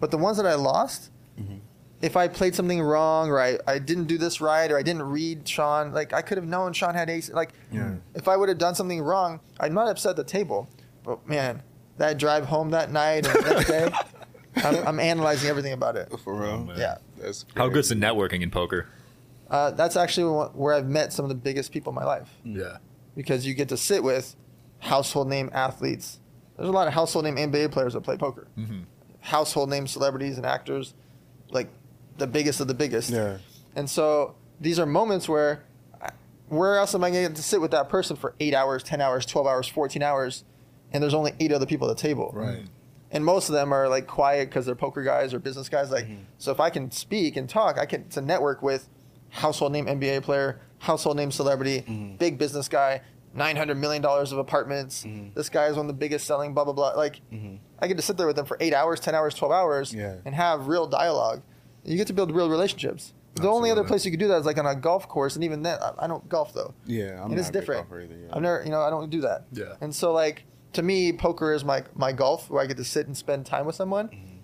But 0.00 0.10
the 0.10 0.18
ones 0.18 0.36
that 0.36 0.46
I 0.46 0.54
lost, 0.54 1.10
mm-hmm. 1.40 1.56
if 2.02 2.16
I 2.16 2.28
played 2.28 2.54
something 2.54 2.82
wrong 2.82 3.30
or 3.30 3.40
I, 3.40 3.58
I 3.66 3.78
didn't 3.78 4.04
do 4.04 4.18
this 4.18 4.40
right 4.40 4.70
or 4.70 4.76
I 4.78 4.82
didn't 4.82 5.02
read 5.04 5.48
Sean, 5.48 5.92
like 5.92 6.12
I 6.12 6.20
could 6.22 6.36
have 6.36 6.46
known 6.46 6.72
Sean 6.72 6.94
had 6.94 7.08
ace. 7.08 7.30
Like 7.30 7.52
Yeah. 7.72 7.94
if 8.14 8.28
I 8.28 8.36
would 8.36 8.48
have 8.48 8.58
done 8.58 8.74
something 8.74 9.00
wrong, 9.00 9.40
I'm 9.60 9.72
not 9.74 9.88
upset 9.88 10.10
at 10.10 10.16
the 10.16 10.24
table. 10.24 10.68
But 11.04 11.26
man, 11.28 11.62
that 11.98 12.18
drive 12.18 12.46
home 12.46 12.70
that 12.70 12.90
night 12.90 13.26
and 13.26 13.44
the 13.44 13.54
next 13.54 13.68
day, 13.68 13.92
I'm, 14.56 14.86
I'm 14.88 15.00
analyzing 15.00 15.48
everything 15.50 15.72
about 15.72 15.96
it. 15.96 16.08
For 16.24 16.34
real. 16.34 16.64
man. 16.64 16.78
Yeah. 16.78 16.98
That's 17.18 17.44
How 17.56 17.64
crazy. 17.64 17.74
good's 17.74 17.88
the 17.90 17.94
networking 17.96 18.42
in 18.42 18.50
poker? 18.50 18.88
Uh, 19.50 19.70
that's 19.72 19.96
actually 19.96 20.48
where 20.54 20.74
I've 20.74 20.88
met 20.88 21.12
some 21.12 21.24
of 21.24 21.28
the 21.28 21.34
biggest 21.34 21.70
people 21.72 21.90
in 21.90 21.94
my 21.94 22.04
life. 22.04 22.28
Yeah. 22.44 22.78
because 23.14 23.46
you 23.46 23.54
get 23.54 23.68
to 23.68 23.76
sit 23.76 24.02
with 24.02 24.34
household 24.80 25.28
name 25.28 25.50
athletes. 25.52 26.18
There's 26.56 26.68
a 26.68 26.72
lot 26.72 26.86
of 26.88 26.94
household 26.94 27.24
name 27.24 27.36
NBA 27.36 27.70
players 27.72 27.92
that 27.94 28.02
play 28.02 28.16
poker. 28.16 28.48
Mm-hmm. 28.58 28.80
Household 29.20 29.70
name 29.70 29.86
celebrities 29.86 30.36
and 30.36 30.44
actors, 30.46 30.94
like 31.50 31.68
the 32.18 32.26
biggest 32.26 32.60
of 32.60 32.68
the 32.68 32.74
biggest. 32.74 33.10
Yeah. 33.10 33.38
And 33.76 33.88
so 33.88 34.34
these 34.60 34.78
are 34.78 34.86
moments 34.86 35.28
where, 35.28 35.64
where 36.48 36.76
else 36.76 36.94
am 36.94 37.02
I 37.04 37.10
going 37.10 37.32
to 37.34 37.42
sit 37.42 37.60
with 37.60 37.70
that 37.72 37.88
person 37.88 38.16
for 38.16 38.34
eight 38.40 38.54
hours, 38.54 38.82
ten 38.82 39.00
hours, 39.00 39.24
twelve 39.26 39.46
hours, 39.46 39.66
fourteen 39.66 40.02
hours, 40.02 40.44
and 40.94 41.02
there's 41.02 41.12
only 41.12 41.34
eight 41.40 41.52
other 41.52 41.66
people 41.66 41.90
at 41.90 41.96
the 41.96 42.02
table. 42.02 42.30
Right. 42.34 42.62
And 43.10 43.24
most 43.24 43.48
of 43.48 43.54
them 43.54 43.72
are 43.72 43.88
like 43.88 44.06
quiet 44.06 44.48
because 44.48 44.64
they're 44.66 44.74
poker 44.74 45.02
guys 45.02 45.34
or 45.34 45.38
business 45.38 45.68
guys. 45.68 45.90
Like, 45.90 46.06
mm-hmm. 46.06 46.22
so 46.38 46.50
if 46.50 46.58
I 46.60 46.70
can 46.70 46.90
speak 46.90 47.36
and 47.36 47.48
talk, 47.48 47.78
I 47.78 47.84
can 47.86 48.08
to 48.10 48.20
network 48.22 48.62
with 48.62 48.88
household 49.30 49.72
name 49.72 49.86
NBA 49.86 50.22
player, 50.22 50.60
household 50.78 51.16
name 51.16 51.30
celebrity, 51.30 51.82
mm-hmm. 51.82 52.16
big 52.16 52.38
business 52.38 52.68
guy, 52.68 53.02
nine 53.34 53.56
hundred 53.56 53.76
million 53.76 54.02
dollars 54.02 54.32
of 54.32 54.38
apartments. 54.38 55.04
Mm-hmm. 55.04 55.34
This 55.34 55.48
guy 55.48 55.66
is 55.66 55.76
one 55.76 55.86
of 55.86 55.88
the 55.88 55.98
biggest 55.98 56.26
selling. 56.26 56.54
Blah 56.54 56.64
blah 56.64 56.72
blah. 56.72 56.90
Like, 56.90 57.20
I 57.78 57.86
get 57.86 57.96
to 57.98 58.02
sit 58.02 58.16
there 58.16 58.26
with 58.26 58.36
them 58.36 58.46
for 58.46 58.56
eight 58.60 58.72
hours, 58.74 58.98
ten 59.00 59.14
hours, 59.14 59.34
twelve 59.34 59.52
hours, 59.52 59.92
Yeah. 59.92 60.16
and 60.24 60.34
have 60.34 60.66
real 60.66 60.86
dialogue. 60.86 61.42
You 61.84 61.96
get 61.96 62.06
to 62.06 62.12
build 62.14 62.32
real 62.32 62.48
relationships. 62.48 63.12
The 63.34 63.48
only 63.48 63.70
other 63.70 63.82
place 63.82 64.04
you 64.04 64.12
could 64.12 64.20
do 64.20 64.28
that 64.28 64.38
is 64.38 64.46
like 64.46 64.58
on 64.58 64.66
a 64.66 64.76
golf 64.76 65.08
course, 65.08 65.34
and 65.34 65.44
even 65.44 65.62
then, 65.62 65.78
I, 65.82 66.04
I 66.04 66.06
don't 66.06 66.28
golf 66.28 66.54
though 66.54 66.72
Yeah, 66.86 67.20
I'm 67.22 67.32
and 67.32 67.38
it's 67.38 67.48
not 67.48 67.50
a 67.50 67.52
big 67.52 67.60
different. 67.60 67.88
either, 67.92 68.16
yeah. 68.16 68.34
I've 68.34 68.42
never, 68.42 68.62
you 68.64 68.70
know, 68.70 68.80
I 68.80 68.90
don't 68.90 69.10
do 69.10 69.20
that. 69.22 69.46
Yeah. 69.52 69.74
And 69.80 69.92
so, 69.94 70.12
like, 70.12 70.44
to 70.74 70.82
me, 70.82 71.12
poker 71.12 71.52
is 71.52 71.64
my 71.64 71.84
my 71.94 72.12
golf, 72.12 72.50
where 72.50 72.62
I 72.62 72.66
get 72.66 72.76
to 72.76 72.84
sit 72.84 73.06
and 73.06 73.16
spend 73.16 73.46
time 73.46 73.66
with 73.66 73.74
someone. 73.76 74.08
Mm-hmm. 74.08 74.36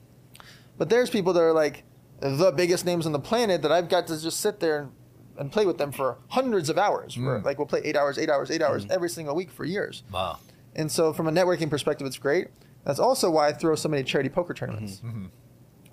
But 0.78 0.88
there's 0.88 1.10
people 1.10 1.32
that 1.34 1.42
are 1.42 1.52
like 1.52 1.84
the 2.20 2.52
biggest 2.52 2.84
names 2.84 3.06
on 3.06 3.12
the 3.12 3.18
planet 3.20 3.62
that 3.62 3.72
I've 3.72 3.88
got 3.88 4.06
to 4.08 4.20
just 4.20 4.40
sit 4.40 4.60
there 4.60 4.78
and, 4.78 4.92
and 5.38 5.52
play 5.52 5.64
with 5.66 5.78
them 5.78 5.92
for 5.92 6.18
hundreds 6.28 6.68
of 6.68 6.76
hours. 6.78 7.14
For, 7.14 7.20
Mm. 7.40 7.44
like, 7.44 7.56
we'll 7.58 7.66
play 7.66 7.80
eight 7.84 7.96
hours, 7.96 8.18
eight 8.18 8.28
hours, 8.30 8.50
eight 8.50 8.60
Mm-hmm. 8.60 8.72
hours 8.72 8.86
every 8.90 9.08
single 9.08 9.34
week 9.34 9.50
for 9.50 9.64
years. 9.64 10.02
Wow. 10.12 10.38
And 10.74 10.90
so, 10.92 11.12
from 11.12 11.26
a 11.28 11.32
networking 11.32 11.68
perspective, 11.70 12.06
it's 12.06 12.18
great. 12.18 12.48
That's 12.84 12.98
also 12.98 13.30
why 13.30 13.48
I 13.48 13.52
throw 13.52 13.74
so 13.74 13.88
many 13.88 14.02
charity 14.04 14.28
poker 14.30 14.54
tournaments. 14.54 15.00
Mm-hmm. 15.04 15.26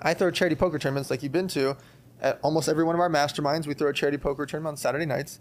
I 0.01 0.13
throw 0.13 0.31
charity 0.31 0.55
poker 0.55 0.77
tournaments 0.79 1.09
like 1.09 1.23
you've 1.23 1.31
been 1.31 1.47
to 1.49 1.75
at 2.21 2.39
almost 2.43 2.69
every 2.69 2.83
one 2.83 2.95
of 2.95 3.01
our 3.01 3.09
masterminds. 3.09 3.67
We 3.67 3.73
throw 3.73 3.89
a 3.89 3.93
charity 3.93 4.17
poker 4.17 4.45
tournament 4.45 4.73
on 4.73 4.77
Saturday 4.77 5.05
nights. 5.05 5.39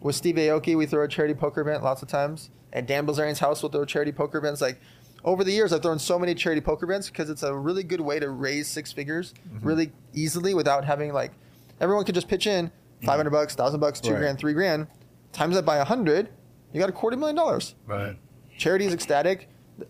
With 0.00 0.16
Steve 0.16 0.36
Aoki, 0.36 0.76
we 0.76 0.86
throw 0.86 1.04
a 1.04 1.08
charity 1.08 1.34
poker 1.34 1.60
event 1.60 1.82
lots 1.82 2.02
of 2.02 2.08
times. 2.08 2.50
At 2.72 2.86
Dan 2.86 3.06
Bilzerian's 3.06 3.38
house, 3.40 3.62
we'll 3.62 3.70
throw 3.72 3.84
charity 3.84 4.12
poker 4.12 4.38
events. 4.38 4.60
Like 4.60 4.80
over 5.24 5.44
the 5.44 5.52
years, 5.52 5.72
I've 5.72 5.82
thrown 5.82 5.98
so 5.98 6.18
many 6.18 6.34
charity 6.34 6.60
poker 6.60 6.84
events 6.86 7.08
because 7.10 7.28
it's 7.28 7.42
a 7.42 7.54
really 7.54 7.82
good 7.82 8.00
way 8.00 8.18
to 8.20 8.30
raise 8.30 8.68
six 8.68 8.92
figures 8.92 9.34
really 9.60 9.92
easily 10.14 10.54
without 10.54 10.84
having 10.84 11.12
like 11.12 11.32
everyone 11.80 12.04
could 12.04 12.14
just 12.14 12.28
pitch 12.28 12.46
in 12.46 12.70
500 13.04 13.30
bucks, 13.30 13.54
thousand 13.54 13.80
bucks, 13.80 14.00
two 14.00 14.12
Right. 14.12 14.18
grand, 14.20 14.38
three 14.38 14.52
grand. 14.52 14.86
Times 15.32 15.54
that 15.54 15.64
by 15.64 15.76
a 15.76 15.84
hundred, 15.84 16.28
you 16.72 16.80
got 16.80 16.88
a 16.88 16.92
quarter 16.92 17.16
million 17.16 17.36
dollars. 17.36 17.74
Right. 17.86 18.16
Charity 18.56 18.84
is 18.86 18.94
ecstatic. 18.94 19.48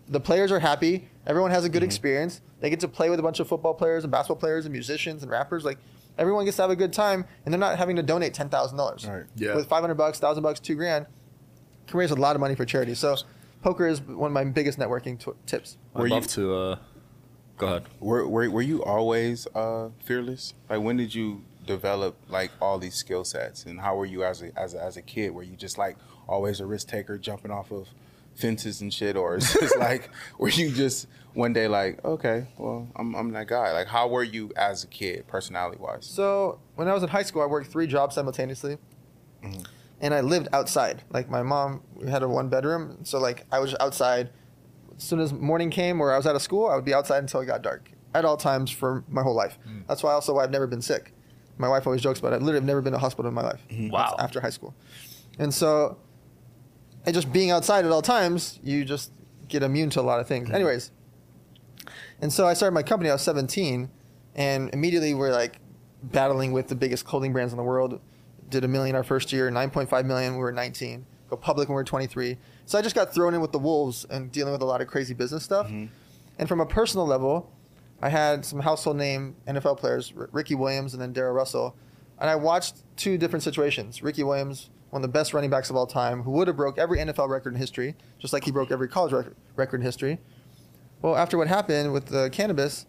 The 0.09 0.21
players 0.21 0.53
are 0.53 0.61
happy. 0.61 1.09
Everyone 1.27 1.51
has 1.51 1.65
a 1.65 1.67
Mm-hmm. 1.69 1.73
good 1.75 1.83
experience. 1.83 2.41
They 2.61 2.71
get 2.71 2.81
to 2.81 2.89
play 2.89 3.11
with 3.11 3.19
a 3.19 3.23
bunch 3.23 3.41
of 3.41 3.49
football 3.49 3.75
players 3.75 4.05
and 4.05 4.11
basketball 4.11 4.37
players 4.37 4.65
and 4.65 4.73
musicians 4.73 5.23
and 5.23 5.31
rappers. 5.31 5.65
Like 5.65 5.79
everyone 6.21 6.45
gets 6.45 6.57
to 6.59 6.63
have 6.63 6.71
a 6.71 6.77
good 6.77 6.93
time, 6.93 7.25
and 7.45 7.53
they're 7.53 7.59
not 7.59 7.77
having 7.79 7.97
to 7.97 8.03
donate 8.03 8.33
ten 8.35 8.49
thousand 8.49 8.77
dollars. 8.79 9.05
Right. 9.07 9.25
Yeah. 9.35 9.57
With 9.57 9.67
five 9.69 9.81
hundred 9.81 9.97
bucks, 9.97 10.21
thousand 10.21 10.45
bucks, 10.45 10.61
two 10.61 10.77
grand, 10.77 11.07
can 11.89 11.99
raise 11.99 12.13
a 12.13 12.15
lot 12.15 12.37
of 12.37 12.41
money 12.41 12.55
for 12.55 12.65
charity. 12.65 12.95
So, 12.95 13.17
poker 13.63 13.89
is 13.89 14.01
one 14.01 14.29
of 14.31 14.33
my 14.33 14.45
biggest 14.45 14.79
networking 14.79 15.19
t- 15.19 15.33
tips. 15.47 15.77
Were 15.95 16.03
I'd 16.03 16.05
you- 16.09 16.15
love 16.15 16.27
to. 16.29 16.55
Uh, 16.55 16.77
go 17.59 17.67
ahead. 17.67 17.83
Were, 17.99 18.29
were 18.29 18.49
were 18.51 18.63
you 18.63 18.85
always 18.85 19.49
uh, 19.55 19.89
fearless? 20.05 20.55
Like 20.69 20.83
when 20.83 20.97
did 20.97 21.15
you 21.15 21.43
develop 21.67 22.17
like 22.29 22.51
all 22.61 22.79
these 22.79 22.95
skill 22.95 23.25
sets, 23.25 23.65
and 23.65 23.81
how 23.81 23.97
were 23.97 24.07
you 24.07 24.23
as 24.23 24.43
a 24.43 24.57
as 24.59 24.75
a, 24.75 24.83
as 24.83 24.97
a 24.97 25.03
kid? 25.03 25.31
Were 25.33 25.43
you 25.43 25.57
just 25.57 25.79
like 25.79 25.97
always 26.29 26.61
a 26.61 26.67
risk 26.67 26.87
taker, 26.89 27.19
jumping 27.19 27.51
off 27.51 27.73
of 27.73 27.89
fences 28.35 28.81
and 28.81 28.93
shit, 28.93 29.17
or 29.17 29.37
is 29.37 29.53
just 29.53 29.77
like 29.79 30.11
were 30.39 30.49
you 30.49 30.71
just 30.71 31.07
one 31.35 31.53
day 31.53 31.69
like 31.69 32.05
okay, 32.05 32.47
well 32.59 32.89
I'm 32.97 33.15
I'm 33.15 33.31
that 33.33 33.47
guy? 33.47 33.73
Like 33.73 33.87
how 33.87 34.09
were 34.09 34.25
you 34.25 34.53
as 34.57 34.85
a 34.85 34.87
kid, 34.87 35.27
personality 35.27 35.79
wise? 35.81 36.07
So 36.07 36.61
when 36.77 36.89
I 36.89 36.95
was 36.95 37.03
in 37.03 37.09
high 37.09 37.23
school, 37.23 37.43
I 37.43 37.47
worked 37.47 37.71
three 37.71 37.87
jobs 37.87 38.15
simultaneously, 38.15 38.79
mm-hmm. 39.43 39.63
and 40.01 40.15
I 40.15 40.21
lived 40.21 40.49
outside. 40.53 41.03
Like 41.11 41.29
my 41.29 41.43
mom, 41.43 41.83
we 41.95 42.11
had 42.11 42.23
a 42.23 42.29
one 42.29 42.49
bedroom, 42.49 42.99
so 43.05 43.19
like 43.19 43.47
I 43.53 43.59
was 43.59 43.75
outside. 43.81 44.31
As 44.97 45.05
soon 45.05 45.21
as 45.21 45.33
morning 45.33 45.71
came, 45.71 45.99
or 45.99 46.13
I 46.13 46.19
was 46.19 46.27
out 46.27 46.37
of 46.37 46.43
school, 46.43 46.69
I 46.69 46.75
would 46.75 46.85
be 46.85 46.93
outside 46.93 47.19
until 47.19 47.41
it 47.41 47.47
got 47.47 47.63
dark 47.63 47.91
at 48.15 48.25
all 48.25 48.37
times 48.37 48.71
for 48.71 49.05
my 49.09 49.23
whole 49.23 49.35
life. 49.35 49.59
Mm. 49.67 49.87
That's 49.87 50.03
why 50.03 50.13
also 50.13 50.35
why 50.35 50.45
I've 50.45 50.51
never 50.51 50.67
been 50.67 50.83
sick. 50.83 51.13
My 51.59 51.69
wife 51.69 51.87
always 51.87 52.03
jokes 52.03 52.19
about 52.19 52.33
it. 52.33 52.37
I 52.37 52.39
literally 52.39 52.57
have 52.57 52.65
never 52.65 52.83
been 52.83 52.93
to 52.93 52.99
a 52.99 53.01
hospital 53.01 53.29
in 53.29 53.35
my 53.35 53.43
life. 53.43 53.61
Mm-hmm. 53.71 53.91
Wow. 53.91 54.17
After 54.19 54.41
high 54.41 54.51
school, 54.51 54.75
and 55.39 55.53
so, 55.53 55.99
and 57.07 57.15
just 57.15 57.33
being 57.33 57.51
outside 57.51 57.85
at 57.85 57.91
all 57.91 58.03
times, 58.03 58.59
you 58.63 58.85
just 58.85 59.13
get 59.49 59.63
immune 59.63 59.91
to 59.91 60.01
a 60.01 60.03
lot 60.03 60.21
of 60.21 60.29
things. 60.29 60.47
Mm-hmm. 60.47 60.57
Anyways, 60.57 60.91
and 62.21 62.33
so 62.33 62.47
I 62.47 62.55
started 62.55 62.75
my 62.75 62.83
company. 62.83 63.11
I 63.11 63.15
was 63.15 63.23
17, 63.23 63.91
and 64.35 64.71
immediately 64.73 65.15
we're 65.15 65.33
like 65.33 65.59
battling 66.03 66.53
with 66.53 66.69
the 66.69 66.75
biggest 66.75 67.05
clothing 67.05 67.33
brands 67.33 67.53
in 67.53 67.57
the 67.57 67.65
world. 67.65 68.01
Did 68.49 68.65
a 68.65 68.69
million 68.69 68.97
our 68.97 69.05
first 69.05 69.33
year, 69.33 69.51
9.5 69.51 70.05
million. 70.05 70.35
We 70.35 70.41
were 70.41 70.53
19. 70.53 71.07
Go 71.29 71.37
public 71.37 71.69
when 71.69 71.77
we 71.77 71.81
were 71.81 71.85
23. 71.85 72.37
So 72.67 72.79
I 72.79 72.83
just 72.83 72.95
got 72.95 73.15
thrown 73.15 73.35
in 73.35 73.41
with 73.41 73.53
the 73.53 73.59
wolves 73.59 74.05
and 74.11 74.33
dealing 74.33 74.53
with 74.53 74.63
a 74.63 74.65
lot 74.65 74.81
of 74.81 74.89
crazy 74.89 75.15
business 75.15 75.45
stuff. 75.45 75.67
Mm-hmm. 75.67 75.87
And 76.39 76.49
from 76.49 76.61
a 76.61 76.67
personal 76.67 77.07
level, 77.07 77.53
I 78.03 78.09
had 78.09 78.45
some 78.45 78.61
household 78.61 78.97
name 78.97 79.37
NFL 79.47 79.79
players, 79.79 80.13
R- 80.17 80.29
Ricky 80.33 80.55
Williams 80.55 80.95
and 80.95 81.03
then 81.03 81.13
Darrell 81.13 81.35
Russell, 81.35 81.77
and 82.19 82.29
I 82.29 82.37
watched 82.37 82.83
two 82.97 83.19
different 83.19 83.43
situations. 83.43 84.03
Ricky 84.03 84.23
Williams, 84.23 84.71
one 84.91 85.03
of 85.03 85.09
the 85.09 85.13
best 85.13 85.33
running 85.33 85.51
backs 85.51 85.71
of 85.71 85.77
all 85.77 85.87
time, 85.87 86.23
who 86.23 86.33
would 86.33 86.49
have 86.49 86.57
broke 86.57 86.79
every 86.79 86.99
NFL 86.99 87.29
record 87.29 87.55
in 87.55 87.59
history, 87.59 87.95
just 88.19 88.33
like 88.33 88.45
he 88.45 88.51
broke 88.51 88.71
every 88.71 88.89
college 88.89 89.13
record, 89.13 89.37
record 89.57 89.81
in 89.81 89.83
history. 89.87 90.19
Well, 91.01 91.17
after 91.17 91.39
what 91.39 91.49
happened 91.49 91.93
with 91.93 92.07
the 92.07 92.29
cannabis, 92.31 92.87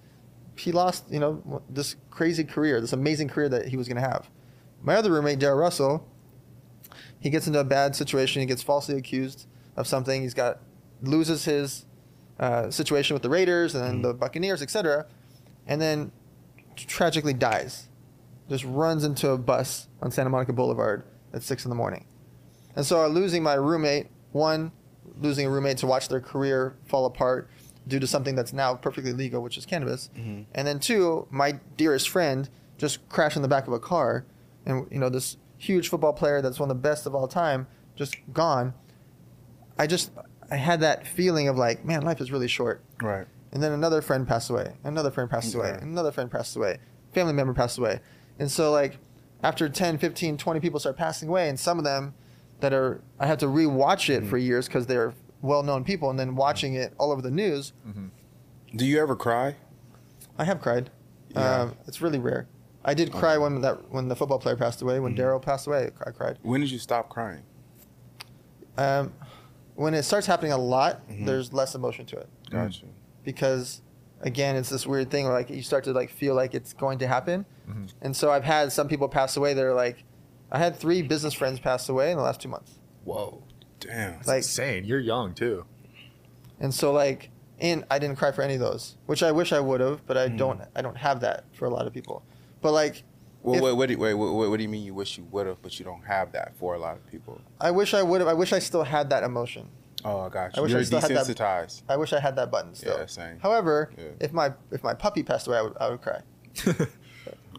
he 0.57 0.71
lost, 0.71 1.05
you 1.09 1.19
know, 1.19 1.61
this 1.69 1.95
crazy 2.09 2.43
career, 2.43 2.81
this 2.81 2.93
amazing 2.93 3.29
career 3.29 3.49
that 3.49 3.67
he 3.67 3.77
was 3.77 3.87
going 3.87 4.01
to 4.01 4.07
have. 4.07 4.29
My 4.81 4.95
other 4.95 5.11
roommate, 5.11 5.39
Darrell 5.39 5.57
Russell, 5.57 6.07
he 7.19 7.29
gets 7.29 7.47
into 7.47 7.59
a 7.59 7.63
bad 7.63 7.95
situation. 7.95 8.41
He 8.41 8.45
gets 8.47 8.63
falsely 8.63 8.97
accused 8.97 9.47
of 9.77 9.87
something. 9.87 10.21
He's 10.21 10.33
got 10.33 10.59
loses 11.03 11.45
his 11.45 11.85
uh, 12.39 12.69
situation 12.69 13.13
with 13.13 13.23
the 13.23 13.29
Raiders 13.29 13.75
and 13.75 13.83
then 13.83 14.01
the 14.01 14.13
Buccaneers, 14.13 14.61
etc., 14.61 15.05
and 15.67 15.79
then 15.79 16.11
tragically 16.75 17.33
dies. 17.33 17.87
Just 18.49 18.65
runs 18.65 19.03
into 19.03 19.29
a 19.29 19.37
bus 19.37 19.87
on 20.01 20.11
Santa 20.11 20.29
Monica 20.29 20.51
Boulevard 20.51 21.03
at 21.33 21.43
six 21.43 21.65
in 21.65 21.69
the 21.69 21.75
morning. 21.75 22.05
And 22.75 22.85
so 22.85 23.03
I'm 23.03 23.11
losing 23.11 23.43
my 23.43 23.55
roommate, 23.55 24.07
one, 24.31 24.71
losing 25.19 25.45
a 25.45 25.49
roommate 25.49 25.77
to 25.77 25.87
watch 25.87 26.07
their 26.07 26.21
career 26.21 26.75
fall 26.85 27.05
apart 27.05 27.49
due 27.87 27.99
to 27.99 28.07
something 28.07 28.35
that's 28.35 28.53
now 28.53 28.75
perfectly 28.75 29.13
legal, 29.13 29.41
which 29.41 29.57
is 29.57 29.65
cannabis. 29.65 30.09
Mm-hmm. 30.15 30.43
And 30.53 30.67
then 30.67 30.79
two, 30.79 31.27
my 31.29 31.53
dearest 31.77 32.09
friend 32.09 32.49
just 32.77 33.07
crashed 33.09 33.35
in 33.35 33.41
the 33.41 33.47
back 33.47 33.67
of 33.67 33.73
a 33.73 33.79
car, 33.79 34.25
and 34.65 34.87
you 34.91 34.99
know 34.99 35.09
this 35.09 35.37
huge 35.57 35.89
football 35.89 36.13
player 36.13 36.41
that's 36.41 36.59
one 36.59 36.71
of 36.71 36.75
the 36.75 36.81
best 36.81 37.05
of 37.05 37.13
all 37.13 37.27
time 37.27 37.67
just 37.95 38.15
gone. 38.33 38.73
I 39.77 39.87
just 39.87 40.11
I 40.49 40.55
had 40.55 40.81
that 40.81 41.05
feeling 41.05 41.47
of 41.47 41.57
like, 41.57 41.85
man, 41.85 42.01
life 42.01 42.19
is 42.21 42.31
really 42.31 42.47
short. 42.47 42.83
Right. 43.01 43.27
And 43.51 43.61
then 43.61 43.71
another 43.71 44.01
friend 44.01 44.27
passed 44.27 44.49
away. 44.49 44.73
Another 44.83 45.11
friend 45.11 45.29
passed 45.29 45.49
mm-hmm. 45.49 45.59
away. 45.59 45.69
Okay. 45.71 45.83
Another 45.83 46.11
friend 46.11 46.31
passed 46.31 46.55
away. 46.55 46.79
Family 47.13 47.33
member 47.33 47.53
passed 47.53 47.77
away. 47.77 47.99
And 48.39 48.49
so 48.49 48.71
like 48.71 48.97
after 49.43 49.69
10, 49.69 49.97
15, 49.97 50.37
20 50.37 50.59
people 50.59 50.79
start 50.79 50.97
passing 50.97 51.29
away 51.29 51.49
and 51.49 51.59
some 51.59 51.77
of 51.77 51.83
them 51.83 52.13
that 52.59 52.73
are 52.73 53.01
I 53.19 53.27
have 53.27 53.39
to 53.39 53.47
rewatch 53.47 54.09
it 54.09 54.21
for 54.21 54.37
mm-hmm. 54.37 54.47
years 54.47 54.67
cuz 54.67 54.85
they're 54.85 55.13
well-known 55.41 55.83
people 55.83 56.09
and 56.09 56.19
then 56.19 56.29
mm-hmm. 56.29 56.37
watching 56.37 56.75
it 56.75 56.93
all 56.97 57.11
over 57.11 57.21
the 57.21 57.31
news, 57.31 57.73
mm-hmm. 57.87 58.07
Do 58.75 58.85
you 58.85 59.01
ever 59.01 59.15
cry? 59.15 59.55
I 60.37 60.45
have 60.45 60.61
cried. 60.61 60.89
Yeah. 61.29 61.61
Um, 61.61 61.75
it's 61.87 62.01
really 62.01 62.19
rare. 62.19 62.47
I 62.83 62.93
did 62.93 63.11
cry 63.11 63.37
when 63.37 63.61
that 63.61 63.91
when 63.91 64.07
the 64.07 64.15
football 64.15 64.39
player 64.39 64.55
passed 64.55 64.81
away, 64.81 64.99
when 64.99 65.13
Darrell 65.13 65.39
passed 65.39 65.67
away, 65.67 65.91
I 66.05 66.11
cried. 66.11 66.39
When 66.41 66.61
did 66.61 66.71
you 66.71 66.79
stop 66.79 67.09
crying? 67.09 67.43
Um, 68.77 69.13
when 69.75 69.93
it 69.93 70.03
starts 70.03 70.25
happening 70.25 70.51
a 70.51 70.57
lot, 70.57 71.01
there's 71.07 71.53
less 71.53 71.75
emotion 71.75 72.05
to 72.07 72.17
it. 72.17 72.29
Gotcha. 72.49 72.85
because 73.23 73.81
again 74.23 74.55
it's 74.55 74.69
this 74.69 74.85
weird 74.85 75.09
thing 75.09 75.25
where 75.25 75.33
like 75.33 75.49
you 75.49 75.61
start 75.61 75.83
to 75.83 75.91
like 75.91 76.09
feel 76.09 76.35
like 76.35 76.53
it's 76.53 76.73
going 76.73 76.99
to 76.99 77.07
happen 77.07 77.45
mm-hmm. 77.67 77.85
and 78.01 78.15
so 78.15 78.31
i've 78.31 78.43
had 78.43 78.71
some 78.71 78.87
people 78.87 79.07
pass 79.09 79.35
away 79.37 79.53
that 79.53 79.63
are 79.63 79.73
like 79.73 80.03
i 80.51 80.57
had 80.57 80.75
three 80.75 81.01
business 81.01 81.33
friends 81.33 81.59
pass 81.59 81.89
away 81.89 82.11
in 82.11 82.17
the 82.17 82.23
last 82.23 82.41
two 82.41 82.49
months 82.49 82.79
Whoa. 83.03 83.43
Damn. 83.79 84.19
like 84.27 84.37
Insane. 84.37 84.85
You're 84.85 84.99
young 84.99 85.33
too. 85.33 85.65
and 86.59 86.73
so 86.73 86.91
like 86.91 87.31
and 87.59 87.83
i 87.89 87.97
didn't 87.99 88.17
cry 88.17 88.31
for 88.31 88.43
any 88.43 88.55
of 88.55 88.59
those 88.59 88.97
which 89.07 89.23
i 89.23 89.31
wish 89.31 89.51
i 89.51 89.59
would 89.59 89.81
have 89.81 90.05
but 90.05 90.17
i 90.17 90.27
mm. 90.27 90.37
don't 90.37 90.61
i 90.75 90.81
don't 90.81 90.97
have 90.97 91.21
that 91.21 91.45
for 91.53 91.65
a 91.65 91.69
lot 91.69 91.87
of 91.87 91.93
people 91.93 92.23
but 92.61 92.71
like 92.73 93.03
Well, 93.41 93.55
if- 93.55 93.61
wait, 93.63 93.73
what 93.73 93.89
do, 93.89 93.97
wait, 93.97 94.13
wait, 94.13 94.29
wait, 94.29 94.47
what 94.49 94.57
do 94.57 94.63
you 94.63 94.69
mean 94.69 94.83
you 94.83 94.93
wish 94.93 95.17
you 95.17 95.25
would 95.31 95.47
have, 95.47 95.61
but 95.63 95.79
you 95.79 95.85
don't 95.85 96.05
have 96.05 96.31
that 96.33 96.55
for 96.57 96.75
a 96.75 96.79
lot 96.79 96.95
of 96.95 97.07
people? 97.09 97.41
i 97.59 97.71
wish 97.71 97.93
i 97.95 98.03
would 98.03 98.21
have 98.21 98.27
i 98.27 98.33
wish 98.33 98.53
i 98.53 98.59
still 98.59 98.83
had 98.83 99.09
that 99.09 99.23
emotion 99.23 99.67
Oh, 100.05 100.21
I 100.21 100.29
got 100.29 100.37
I 100.37 100.57
you. 100.57 100.63
wish 100.63 100.71
I 100.71 100.75
You're 100.75 100.83
still 100.85 100.99
had 101.01 101.11
that- 101.11 101.25
desensitized. 101.27 101.81
i 101.89 101.95
wish 101.97 102.11
i 102.13 102.19
had 102.19 102.35
that 102.35 102.49
button 102.51 102.73
still 102.75 102.97
Yeah, 102.97 103.05
same. 103.05 103.39
however 103.39 103.91
Yeah. 103.97 104.05
if 104.19 104.33
my 104.33 104.53
if 104.71 104.83
my 104.83 104.93
puppy 104.93 105.23
passed 105.23 105.47
away 105.47 105.57
i 105.57 105.61
would, 105.61 105.77
I 105.79 105.89
would 105.89 106.01
cry 106.01 106.21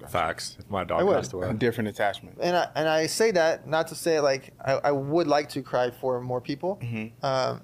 Facts. 0.08 0.56
If 0.58 0.68
my 0.68 0.82
dog 0.82 1.06
passed 1.08 1.32
away. 1.32 1.48
A 1.48 1.52
different 1.54 1.88
attachment. 1.88 2.36
and 2.40 2.56
I, 2.56 2.68
and 2.74 2.88
I 2.88 3.06
say 3.06 3.30
that 3.32 3.68
not 3.68 3.86
to 3.88 3.94
say 3.94 4.18
like 4.18 4.52
I, 4.64 4.72
I 4.72 4.90
would 4.92 5.28
like 5.28 5.48
to 5.50 5.62
cry 5.62 5.90
for 5.92 6.20
more 6.20 6.40
people, 6.40 6.78
Mm-hmm. 6.82 7.24
um, 7.24 7.60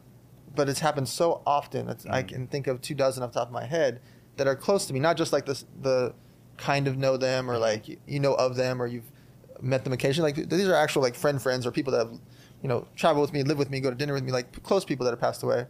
but 0.54 0.68
it's 0.68 0.78
happened 0.80 1.08
so 1.08 1.42
often. 1.46 1.88
It's, 1.88 2.06
I 2.06 2.22
can 2.22 2.46
think 2.46 2.66
of 2.68 2.80
two 2.80 2.94
dozen 2.94 3.22
off 3.24 3.32
the 3.32 3.40
top 3.40 3.48
of 3.48 3.52
my 3.52 3.64
head 3.66 4.00
that 4.36 4.46
are 4.46 4.54
close 4.56 4.86
to 4.86 4.92
me, 4.94 5.00
not 5.00 5.16
just 5.16 5.32
like 5.32 5.46
this 5.46 5.64
the 5.82 6.14
kind 6.56 6.86
of 6.86 6.96
know 6.96 7.16
them 7.16 7.50
or 7.50 7.58
like 7.58 7.88
you, 7.88 7.96
you 8.06 8.20
know 8.20 8.34
of 8.34 8.54
them 8.56 8.80
or 8.80 8.86
you've 8.86 9.10
met 9.60 9.82
them 9.82 9.92
occasionally. 9.92 10.32
Like 10.32 10.48
these 10.48 10.68
are 10.68 10.74
actual 10.74 11.02
like 11.02 11.16
friend 11.16 11.42
friends 11.42 11.66
or 11.66 11.72
people 11.72 11.92
that 11.92 12.06
have 12.06 12.20
you 12.62 12.68
know 12.68 12.86
travel 12.96 13.22
with 13.22 13.32
me, 13.32 13.42
live 13.42 13.58
with 13.58 13.70
me, 13.70 13.80
go 13.80 13.90
to 13.90 13.96
dinner 13.96 14.14
with 14.14 14.24
me, 14.24 14.32
like 14.32 14.62
close 14.62 14.84
people 14.84 15.04
that 15.04 15.10
have 15.12 15.20
passed 15.20 15.42
away. 15.42 15.66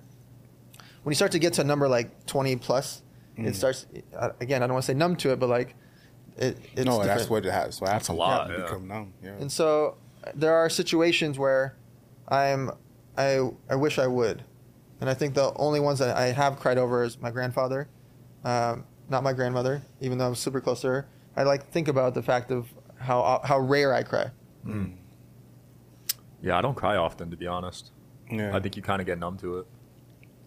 When 1.02 1.12
you 1.12 1.16
start 1.16 1.32
to 1.32 1.38
get 1.38 1.52
to 1.54 1.60
a 1.62 1.64
number 1.64 1.88
like 1.88 2.26
twenty 2.26 2.56
plus, 2.56 3.02
Mm. 3.38 3.46
it 3.46 3.54
starts 3.54 3.86
uh, 4.16 4.30
again. 4.40 4.64
I 4.64 4.66
don't 4.66 4.74
want 4.74 4.84
to 4.84 4.90
say 4.92 4.94
numb 4.98 5.14
to 5.16 5.30
it, 5.30 5.38
but 5.38 5.48
like 5.48 5.76
it. 6.36 6.58
It's 6.74 6.84
no, 6.84 7.04
that's 7.04 7.30
what 7.30 7.46
it 7.46 7.52
has. 7.52 7.80
What 7.80 7.86
That's 7.90 8.08
a 8.08 8.12
lot, 8.12 8.48
You 8.50 8.56
yeah. 8.56 8.62
become 8.64 8.88
numb. 8.88 9.12
Yeah. 9.22 9.30
And 9.38 9.50
so 9.52 9.96
there 10.34 10.54
are 10.56 10.68
situations 10.68 11.38
where 11.38 11.76
I'm 12.28 12.72
I 13.16 13.48
I 13.70 13.76
wish 13.76 13.98
I 14.00 14.08
would, 14.08 14.42
and 15.00 15.08
I 15.08 15.14
think 15.14 15.34
the 15.34 15.52
only 15.54 15.78
ones 15.78 16.00
that 16.00 16.16
I 16.16 16.32
have 16.32 16.58
cried 16.58 16.78
over 16.78 17.04
is 17.04 17.20
my 17.20 17.30
grandfather, 17.30 17.88
um, 18.44 18.84
not 19.08 19.22
my 19.22 19.32
grandmother, 19.32 19.82
even 20.00 20.18
though 20.18 20.26
I'm 20.26 20.34
super 20.34 20.60
close 20.60 20.80
to 20.80 20.88
her. 20.88 21.08
I 21.36 21.44
like 21.44 21.70
think 21.70 21.86
about 21.86 22.14
the 22.14 22.22
fact 22.22 22.50
of 22.50 22.66
how 22.98 23.40
how 23.44 23.60
rare 23.60 23.94
I 23.94 24.02
cry. 24.02 24.32
Yeah, 26.40 26.56
I 26.58 26.60
don't 26.60 26.74
cry 26.76 26.96
often 26.96 27.30
to 27.30 27.36
be 27.36 27.46
honest. 27.46 27.90
yeah. 28.30 28.54
I 28.56 28.60
think 28.60 28.76
you 28.76 28.82
kind 28.82 29.00
of 29.00 29.06
get 29.06 29.18
numb 29.18 29.36
to 29.38 29.58
it. 29.58 29.66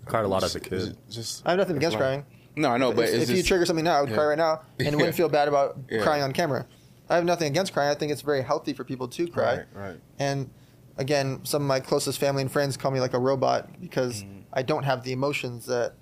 I 0.06 0.10
cried 0.10 0.25
a 0.25 0.27
lot 0.27 0.43
as 0.43 0.56
a 0.56 0.60
kid. 0.60 0.97
Just, 1.10 1.45
I 1.45 1.51
have 1.51 1.60
nothing 1.60 1.77
against 1.77 1.95
like- 1.95 2.01
crying. 2.01 2.25
No, 2.56 2.69
I 2.69 2.77
know, 2.77 2.91
but 2.91 3.06
if, 3.06 3.13
if 3.13 3.19
just, 3.21 3.32
you 3.34 3.43
trigger 3.43 3.65
something 3.65 3.86
now, 3.86 3.97
I 3.97 4.01
would 4.01 4.10
Yeah. 4.10 4.15
cry 4.15 4.25
right 4.25 4.38
now, 4.38 4.62
and 4.80 4.88
Yeah. 4.89 4.95
wouldn't 4.95 5.15
feel 5.15 5.30
bad 5.30 5.47
about 5.47 5.77
Yeah. 5.89 6.01
crying 6.04 6.21
on 6.21 6.34
camera. 6.34 6.65
I 7.10 7.15
have 7.15 7.23
nothing 7.23 7.47
against 7.47 7.71
crying. 7.73 7.89
I 7.89 7.93
think 7.93 8.12
it's 8.12 8.21
very 8.21 8.41
healthy 8.41 8.73
for 8.73 8.84
people 8.84 9.08
to 9.08 9.27
cry. 9.27 9.58
Right, 9.58 9.65
right. 9.73 9.99
And 10.19 10.49
again, 10.97 11.39
some 11.43 11.62
of 11.62 11.67
my 11.67 11.80
closest 11.80 12.19
family 12.19 12.41
and 12.41 12.51
friends 12.51 12.75
call 12.77 12.91
me 12.91 12.99
like 12.99 13.13
a 13.13 13.19
robot 13.19 13.80
because 13.80 14.23
Mm-hmm. 14.23 14.39
I 14.54 14.63
don't 14.63 14.84
have 14.84 15.04
the 15.04 15.13
emotions 15.13 15.65
that 15.67 15.93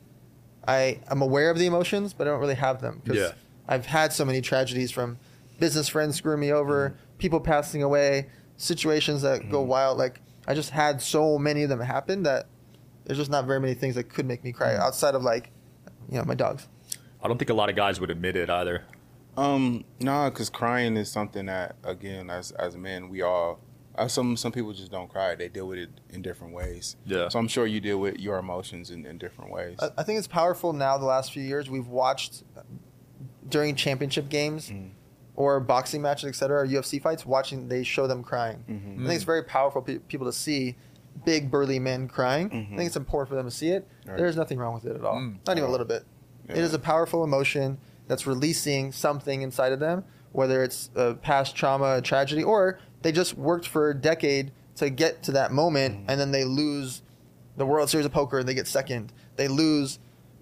I 0.67 0.99
am 1.09 1.21
aware 1.21 1.49
of 1.51 1.57
the 1.59 1.65
emotions, 1.67 2.13
but 2.13 2.25
I 2.27 2.31
don't 2.31 2.39
really 2.39 2.55
have 2.55 2.81
them 2.81 3.01
because 3.03 3.19
Yeah. 3.19 3.31
I've 3.67 3.85
had 3.85 4.11
so 4.11 4.25
many 4.25 4.41
tragedies 4.41 4.89
from 4.91 5.17
business 5.59 5.87
friends 5.87 6.15
screwing 6.15 6.39
me 6.39 6.51
over, 6.51 6.89
Mm-hmm. 6.89 7.17
people 7.19 7.39
passing 7.41 7.83
away, 7.83 8.27
situations 8.59 9.23
that 9.23 9.41
Mm-hmm. 9.41 9.51
go 9.51 9.61
wild. 9.61 9.97
Like 9.97 10.21
I 10.47 10.53
just 10.53 10.69
had 10.69 11.01
so 11.01 11.39
many 11.39 11.63
of 11.63 11.69
them 11.69 11.79
happen 11.79 12.23
that 12.23 12.45
there's 13.05 13.17
just 13.17 13.31
not 13.31 13.45
very 13.45 13.59
many 13.59 13.73
things 13.73 13.95
that 13.95 14.03
could 14.05 14.25
make 14.27 14.43
me 14.43 14.51
cry 14.51 14.73
Mm-hmm. 14.73 14.81
outside 14.83 15.15
of 15.15 15.23
like, 15.23 15.49
you 16.11 16.17
know, 16.19 16.25
my 16.25 16.35
dogs. 16.35 16.67
I 17.23 17.27
don't 17.27 17.37
think 17.37 17.49
a 17.49 17.53
lot 17.53 17.69
of 17.69 17.75
guys 17.75 17.99
would 17.99 18.11
admit 18.11 18.35
it 18.35 18.49
either. 18.49 18.83
Um, 19.37 19.83
no, 19.99 20.29
because 20.29 20.49
crying 20.49 20.97
is 20.97 21.09
something 21.11 21.45
that, 21.47 21.75
again, 21.83 22.29
as 22.29 22.51
as 22.51 22.75
men, 22.77 23.09
we 23.09 23.21
all. 23.21 23.59
Uh, 23.95 24.07
some 24.07 24.37
some 24.37 24.51
people 24.51 24.71
just 24.71 24.91
don't 24.91 25.09
cry; 25.09 25.35
they 25.35 25.49
deal 25.49 25.67
with 25.67 25.77
it 25.77 25.89
in 26.09 26.21
different 26.21 26.53
ways. 26.53 26.95
Yeah. 27.05 27.27
So 27.29 27.39
I'm 27.39 27.47
sure 27.49 27.65
you 27.67 27.81
deal 27.81 27.97
with 27.99 28.17
your 28.17 28.37
emotions 28.37 28.91
in, 28.91 29.05
in 29.05 29.17
different 29.17 29.51
ways. 29.51 29.77
I, 29.81 29.89
I 29.97 30.03
think 30.03 30.17
it's 30.19 30.27
powerful 30.27 30.71
now. 30.73 30.97
The 30.97 31.05
last 31.05 31.33
few 31.33 31.43
years, 31.43 31.69
we've 31.69 31.87
watched 31.87 32.43
during 33.47 33.75
championship 33.75 34.29
games 34.29 34.69
Mm. 34.69 34.91
Or 35.39 35.59
boxing 35.61 36.01
matches, 36.01 36.25
etc., 36.27 36.59
or 36.63 36.67
UFC 36.67 37.01
fights. 37.01 37.25
Watching, 37.25 37.69
they 37.69 37.81
show 37.83 38.07
them 38.07 38.21
crying. 38.23 38.57
Mm-hmm. 38.69 39.03
I 39.05 39.07
think 39.07 39.15
it's 39.15 39.23
very 39.23 39.41
powerful 39.43 39.81
pe- 39.81 39.99
people 39.99 40.27
to 40.27 40.33
see 40.33 40.75
big 41.23 41.49
burly 41.49 41.79
men 41.79 42.09
crying. 42.09 42.49
I 42.51 42.55
Mhm. 42.55 42.75
think 42.77 42.87
it's 42.87 42.97
important 42.97 43.29
for 43.29 43.35
them 43.35 43.45
to 43.45 43.51
see 43.51 43.69
it. 43.69 43.87
Right. 44.05 44.17
There's 44.17 44.35
nothing 44.35 44.57
wrong 44.59 44.73
with 44.73 44.85
it 44.85 44.95
at 44.97 45.03
all. 45.05 45.15
Mm. 45.15 45.37
Not 45.47 45.57
even 45.57 45.69
a 45.69 45.71
little 45.71 45.85
bit. 45.87 46.03
It 46.49 46.57
Yeah. 46.57 46.63
is 46.63 46.73
a 46.73 46.79
powerful 46.79 47.23
emotion 47.23 47.77
that's 48.09 48.27
releasing 48.27 48.91
something 48.91 49.41
inside 49.41 49.71
of 49.71 49.79
them, 49.79 50.03
whether 50.33 50.61
it's 50.61 50.89
a 50.95 51.13
past 51.13 51.55
trauma, 51.55 51.95
a 51.97 52.01
tragedy, 52.01 52.43
or 52.43 52.77
they 53.01 53.11
just 53.13 53.37
worked 53.37 53.65
for 53.67 53.89
a 53.89 53.93
decade 53.95 54.51
to 54.75 54.89
get 54.89 55.23
to 55.23 55.31
that 55.31 55.51
moment, 55.53 55.95
Mm-hmm. 55.95 56.09
and 56.09 56.19
then 56.19 56.31
they 56.31 56.43
lose 56.43 57.01
the 57.55 57.65
World 57.65 57.89
Series 57.89 58.05
of 58.05 58.11
Poker 58.11 58.39
and 58.39 58.47
they 58.49 58.53
get 58.53 58.67
second. 58.67 59.13
They 59.37 59.47
lose 59.47 59.99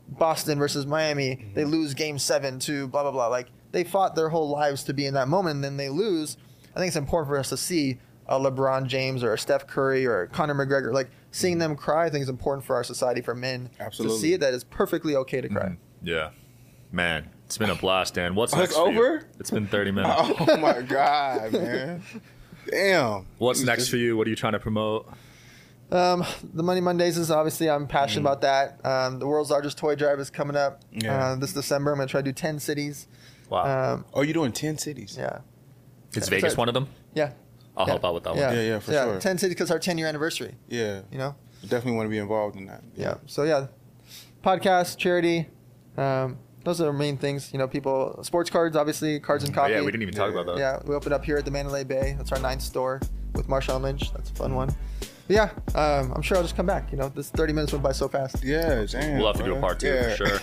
Boston 0.10 0.58
versus 0.58 0.86
Miami. 0.88 1.36
Mm-hmm. 1.36 1.54
They 1.54 1.66
lose 1.66 1.94
Game 1.94 2.18
Seven 2.18 2.58
to 2.60 2.88
blah 2.88 3.04
blah 3.04 3.12
blah. 3.12 3.28
Like 3.28 3.50
they 3.72 3.84
fought 3.84 4.16
their 4.16 4.30
whole 4.30 4.50
lives 4.50 4.84
to 4.86 4.94
be 4.94 5.06
in 5.06 5.14
that 5.16 5.28
moment, 5.28 5.56
and 5.56 5.64
then 5.64 5.78
they 5.78 5.90
lose. 5.90 6.38
I 6.76 6.80
think 6.80 6.88
it's 6.90 6.96
important 6.98 7.30
for 7.30 7.38
us 7.38 7.50
to 7.50 7.58
see 7.58 7.98
a 8.28 8.40
LeBron 8.40 8.88
James 8.88 9.24
or 9.24 9.34
a 9.34 9.38
Steph 9.40 9.68
Curry 9.68 10.06
or 10.06 10.22
a 10.24 10.28
Conor 10.28 10.54
McGregor, 10.54 10.94
like 10.94 11.10
seeing 11.32 11.58
them 11.58 11.76
cry. 11.76 12.06
I 12.06 12.10
think 12.10 12.24
is 12.24 12.30
important 12.30 12.66
for 12.66 12.76
our 12.76 12.84
society 12.84 13.22
for 13.22 13.34
men 13.34 13.70
Absolutely. 13.80 14.16
to 14.18 14.22
see 14.22 14.34
it 14.34 14.40
that 14.42 14.54
it's 14.54 14.64
perfectly 14.66 15.16
okay 15.16 15.42
to 15.42 15.50
cry. 15.50 15.78
Yeah. 16.04 16.30
Man, 16.92 17.30
it's 17.46 17.58
been 17.58 17.70
a 17.70 17.76
blast, 17.76 18.14
Dan. 18.14 18.36
What's 18.36 18.54
Oh, 18.54 18.58
next? 18.60 18.72
it's 18.72 18.80
over? 18.80 19.26
It's 19.40 19.50
been 19.52 19.68
30 19.68 19.92
minutes. 19.98 20.14
oh 20.40 20.58
my 20.58 20.82
god, 20.82 21.52
man! 21.54 22.02
Damn. 22.70 23.26
What's 23.38 23.62
next 23.62 23.84
just- 23.84 23.92
for 23.92 23.98
you? 23.98 24.18
What 24.18 24.28
are 24.28 24.30
you 24.30 24.36
trying 24.36 24.54
to 24.54 24.60
promote? 24.60 25.08
Um, 25.90 26.26
the 26.54 26.64
Money 26.64 26.82
Mondays 26.82 27.18
is 27.18 27.32
obviously 27.32 27.70
I'm 27.70 27.88
passionate 27.88 28.24
Mm. 28.24 28.32
about 28.34 28.42
that. 28.42 28.86
Um, 28.86 29.20
the 29.20 29.28
world's 29.28 29.50
largest 29.52 29.78
toy 29.78 29.96
drive 29.96 30.20
is 30.20 30.30
coming 30.30 30.58
up 30.58 30.82
Yeah. 30.92 31.28
uh, 31.32 31.36
this 31.36 31.54
December. 31.54 31.92
I'm 31.94 31.98
gonna 31.98 32.08
try 32.10 32.22
to 32.22 32.26
do 32.26 32.34
ten 32.34 32.60
cities. 32.60 33.08
Wow. 33.50 33.94
Um, 33.94 34.06
Oh, 34.14 34.22
you're 34.22 34.34
doing 34.34 34.52
ten 34.52 34.78
cities. 34.78 35.16
yeah, 35.20 35.40
Is 36.14 36.28
Vegas 36.30 36.54
so- 36.54 36.58
one 36.60 36.68
of 36.68 36.74
them? 36.74 36.88
yeah. 37.14 37.32
I'll 37.76 37.86
Yeah. 37.86 37.92
help 37.94 38.06
out 38.06 38.14
with 38.16 38.24
that 38.24 38.36
yeah. 38.36 38.48
one. 38.48 38.56
Yeah, 38.56 38.62
yeah, 38.64 38.80
for 38.80 38.92
yeah, 38.92 39.04
sure. 39.04 39.20
Ten 39.20 39.38
cities 39.38 39.54
because 39.54 39.70
our 39.70 39.78
10 39.78 40.00
year 40.00 40.08
anniversary. 40.08 40.56
Yeah. 40.68 41.02
You 41.12 41.20
know. 41.20 41.36
Definitely 41.62 41.92
want 41.94 42.08
to 42.08 42.10
be 42.10 42.18
involved 42.18 42.56
in 42.56 42.66
that. 42.66 42.82
Yeah. 42.96 43.16
So 43.28 43.44
yeah, 43.44 43.68
podcast, 44.44 44.98
charity. 44.98 45.48
Um, 45.96 46.38
those 46.64 46.82
are 46.82 46.86
the 46.86 46.94
main 46.94 47.18
things. 47.18 47.52
You 47.54 47.60
know, 47.60 47.68
people, 47.68 48.20
sports 48.24 48.50
cards, 48.50 48.76
obviously, 48.76 49.20
cards 49.20 49.44
and 49.44 49.54
Oh, 49.54 49.62
coffee. 49.62 49.74
yeah, 49.74 49.82
we 49.82 49.92
didn't 49.92 50.02
even 50.02 50.16
talk 50.16 50.34
Yeah. 50.34 50.42
about 50.42 50.56
that. 50.56 50.60
Yeah, 50.60 50.80
we 50.86 50.96
opened 50.96 51.14
up 51.14 51.24
here 51.24 51.38
at 51.38 51.46
the 51.46 51.52
Mandalay 51.52 51.84
Bay. 51.84 52.16
That's 52.18 52.32
our 52.32 52.40
ninth 52.40 52.62
store 52.64 53.00
with 53.36 53.48
Marshawn 53.48 53.82
Lynch. 53.82 54.12
That's 54.12 54.32
a 54.32 54.34
fun 54.34 54.56
one. 54.56 54.76
But 55.28 55.36
yeah, 55.36 55.50
um, 55.76 56.14
I'm 56.16 56.22
sure 56.24 56.38
I'll 56.38 56.44
just 56.44 56.56
come 56.56 56.66
back. 56.66 56.92
You 56.92 56.98
know, 56.98 57.10
this 57.10 57.30
30 57.30 57.54
minutes 57.54 57.74
went 57.74 57.84
by 57.84 57.92
so 57.92 58.08
fast. 58.08 58.44
Yeah, 58.44 58.86
damn. 58.90 59.18
We'll 59.20 59.28
have 59.28 59.38
to 59.38 59.44
do 59.44 59.56
a 59.56 59.60
part 59.60 59.80
two 59.80 59.88
Yeah. 59.88 60.16
for 60.16 60.26
sure. 60.26 60.40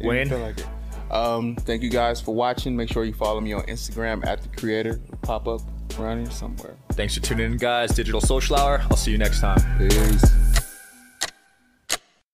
Wayne? 0.00 0.28
feel 0.28 0.38
like 0.40 0.58
it. 0.58 0.66
Um, 1.10 1.56
thank 1.56 1.82
you 1.82 1.90
guys 1.90 2.20
for 2.20 2.34
watching. 2.34 2.76
Make 2.76 2.90
sure 2.90 3.04
you 3.04 3.12
follow 3.14 3.40
me 3.40 3.52
on 3.52 3.62
Instagram 3.64 4.26
at 4.26 4.42
the 4.42 4.48
creator. 4.48 5.00
Pop 5.22 5.46
up 5.48 5.60
around 5.98 6.22
here 6.22 6.30
somewhere. 6.30 6.76
Thanks 6.92 7.14
for 7.14 7.20
tuning 7.20 7.52
in, 7.52 7.56
guys. 7.58 7.90
Digital 7.90 8.20
Social 8.20 8.56
Hour. 8.56 8.82
I'll 8.90 8.96
see 8.96 9.12
you 9.12 9.18
next 9.18 9.40
time. 9.40 9.60
Peace. 9.78 10.55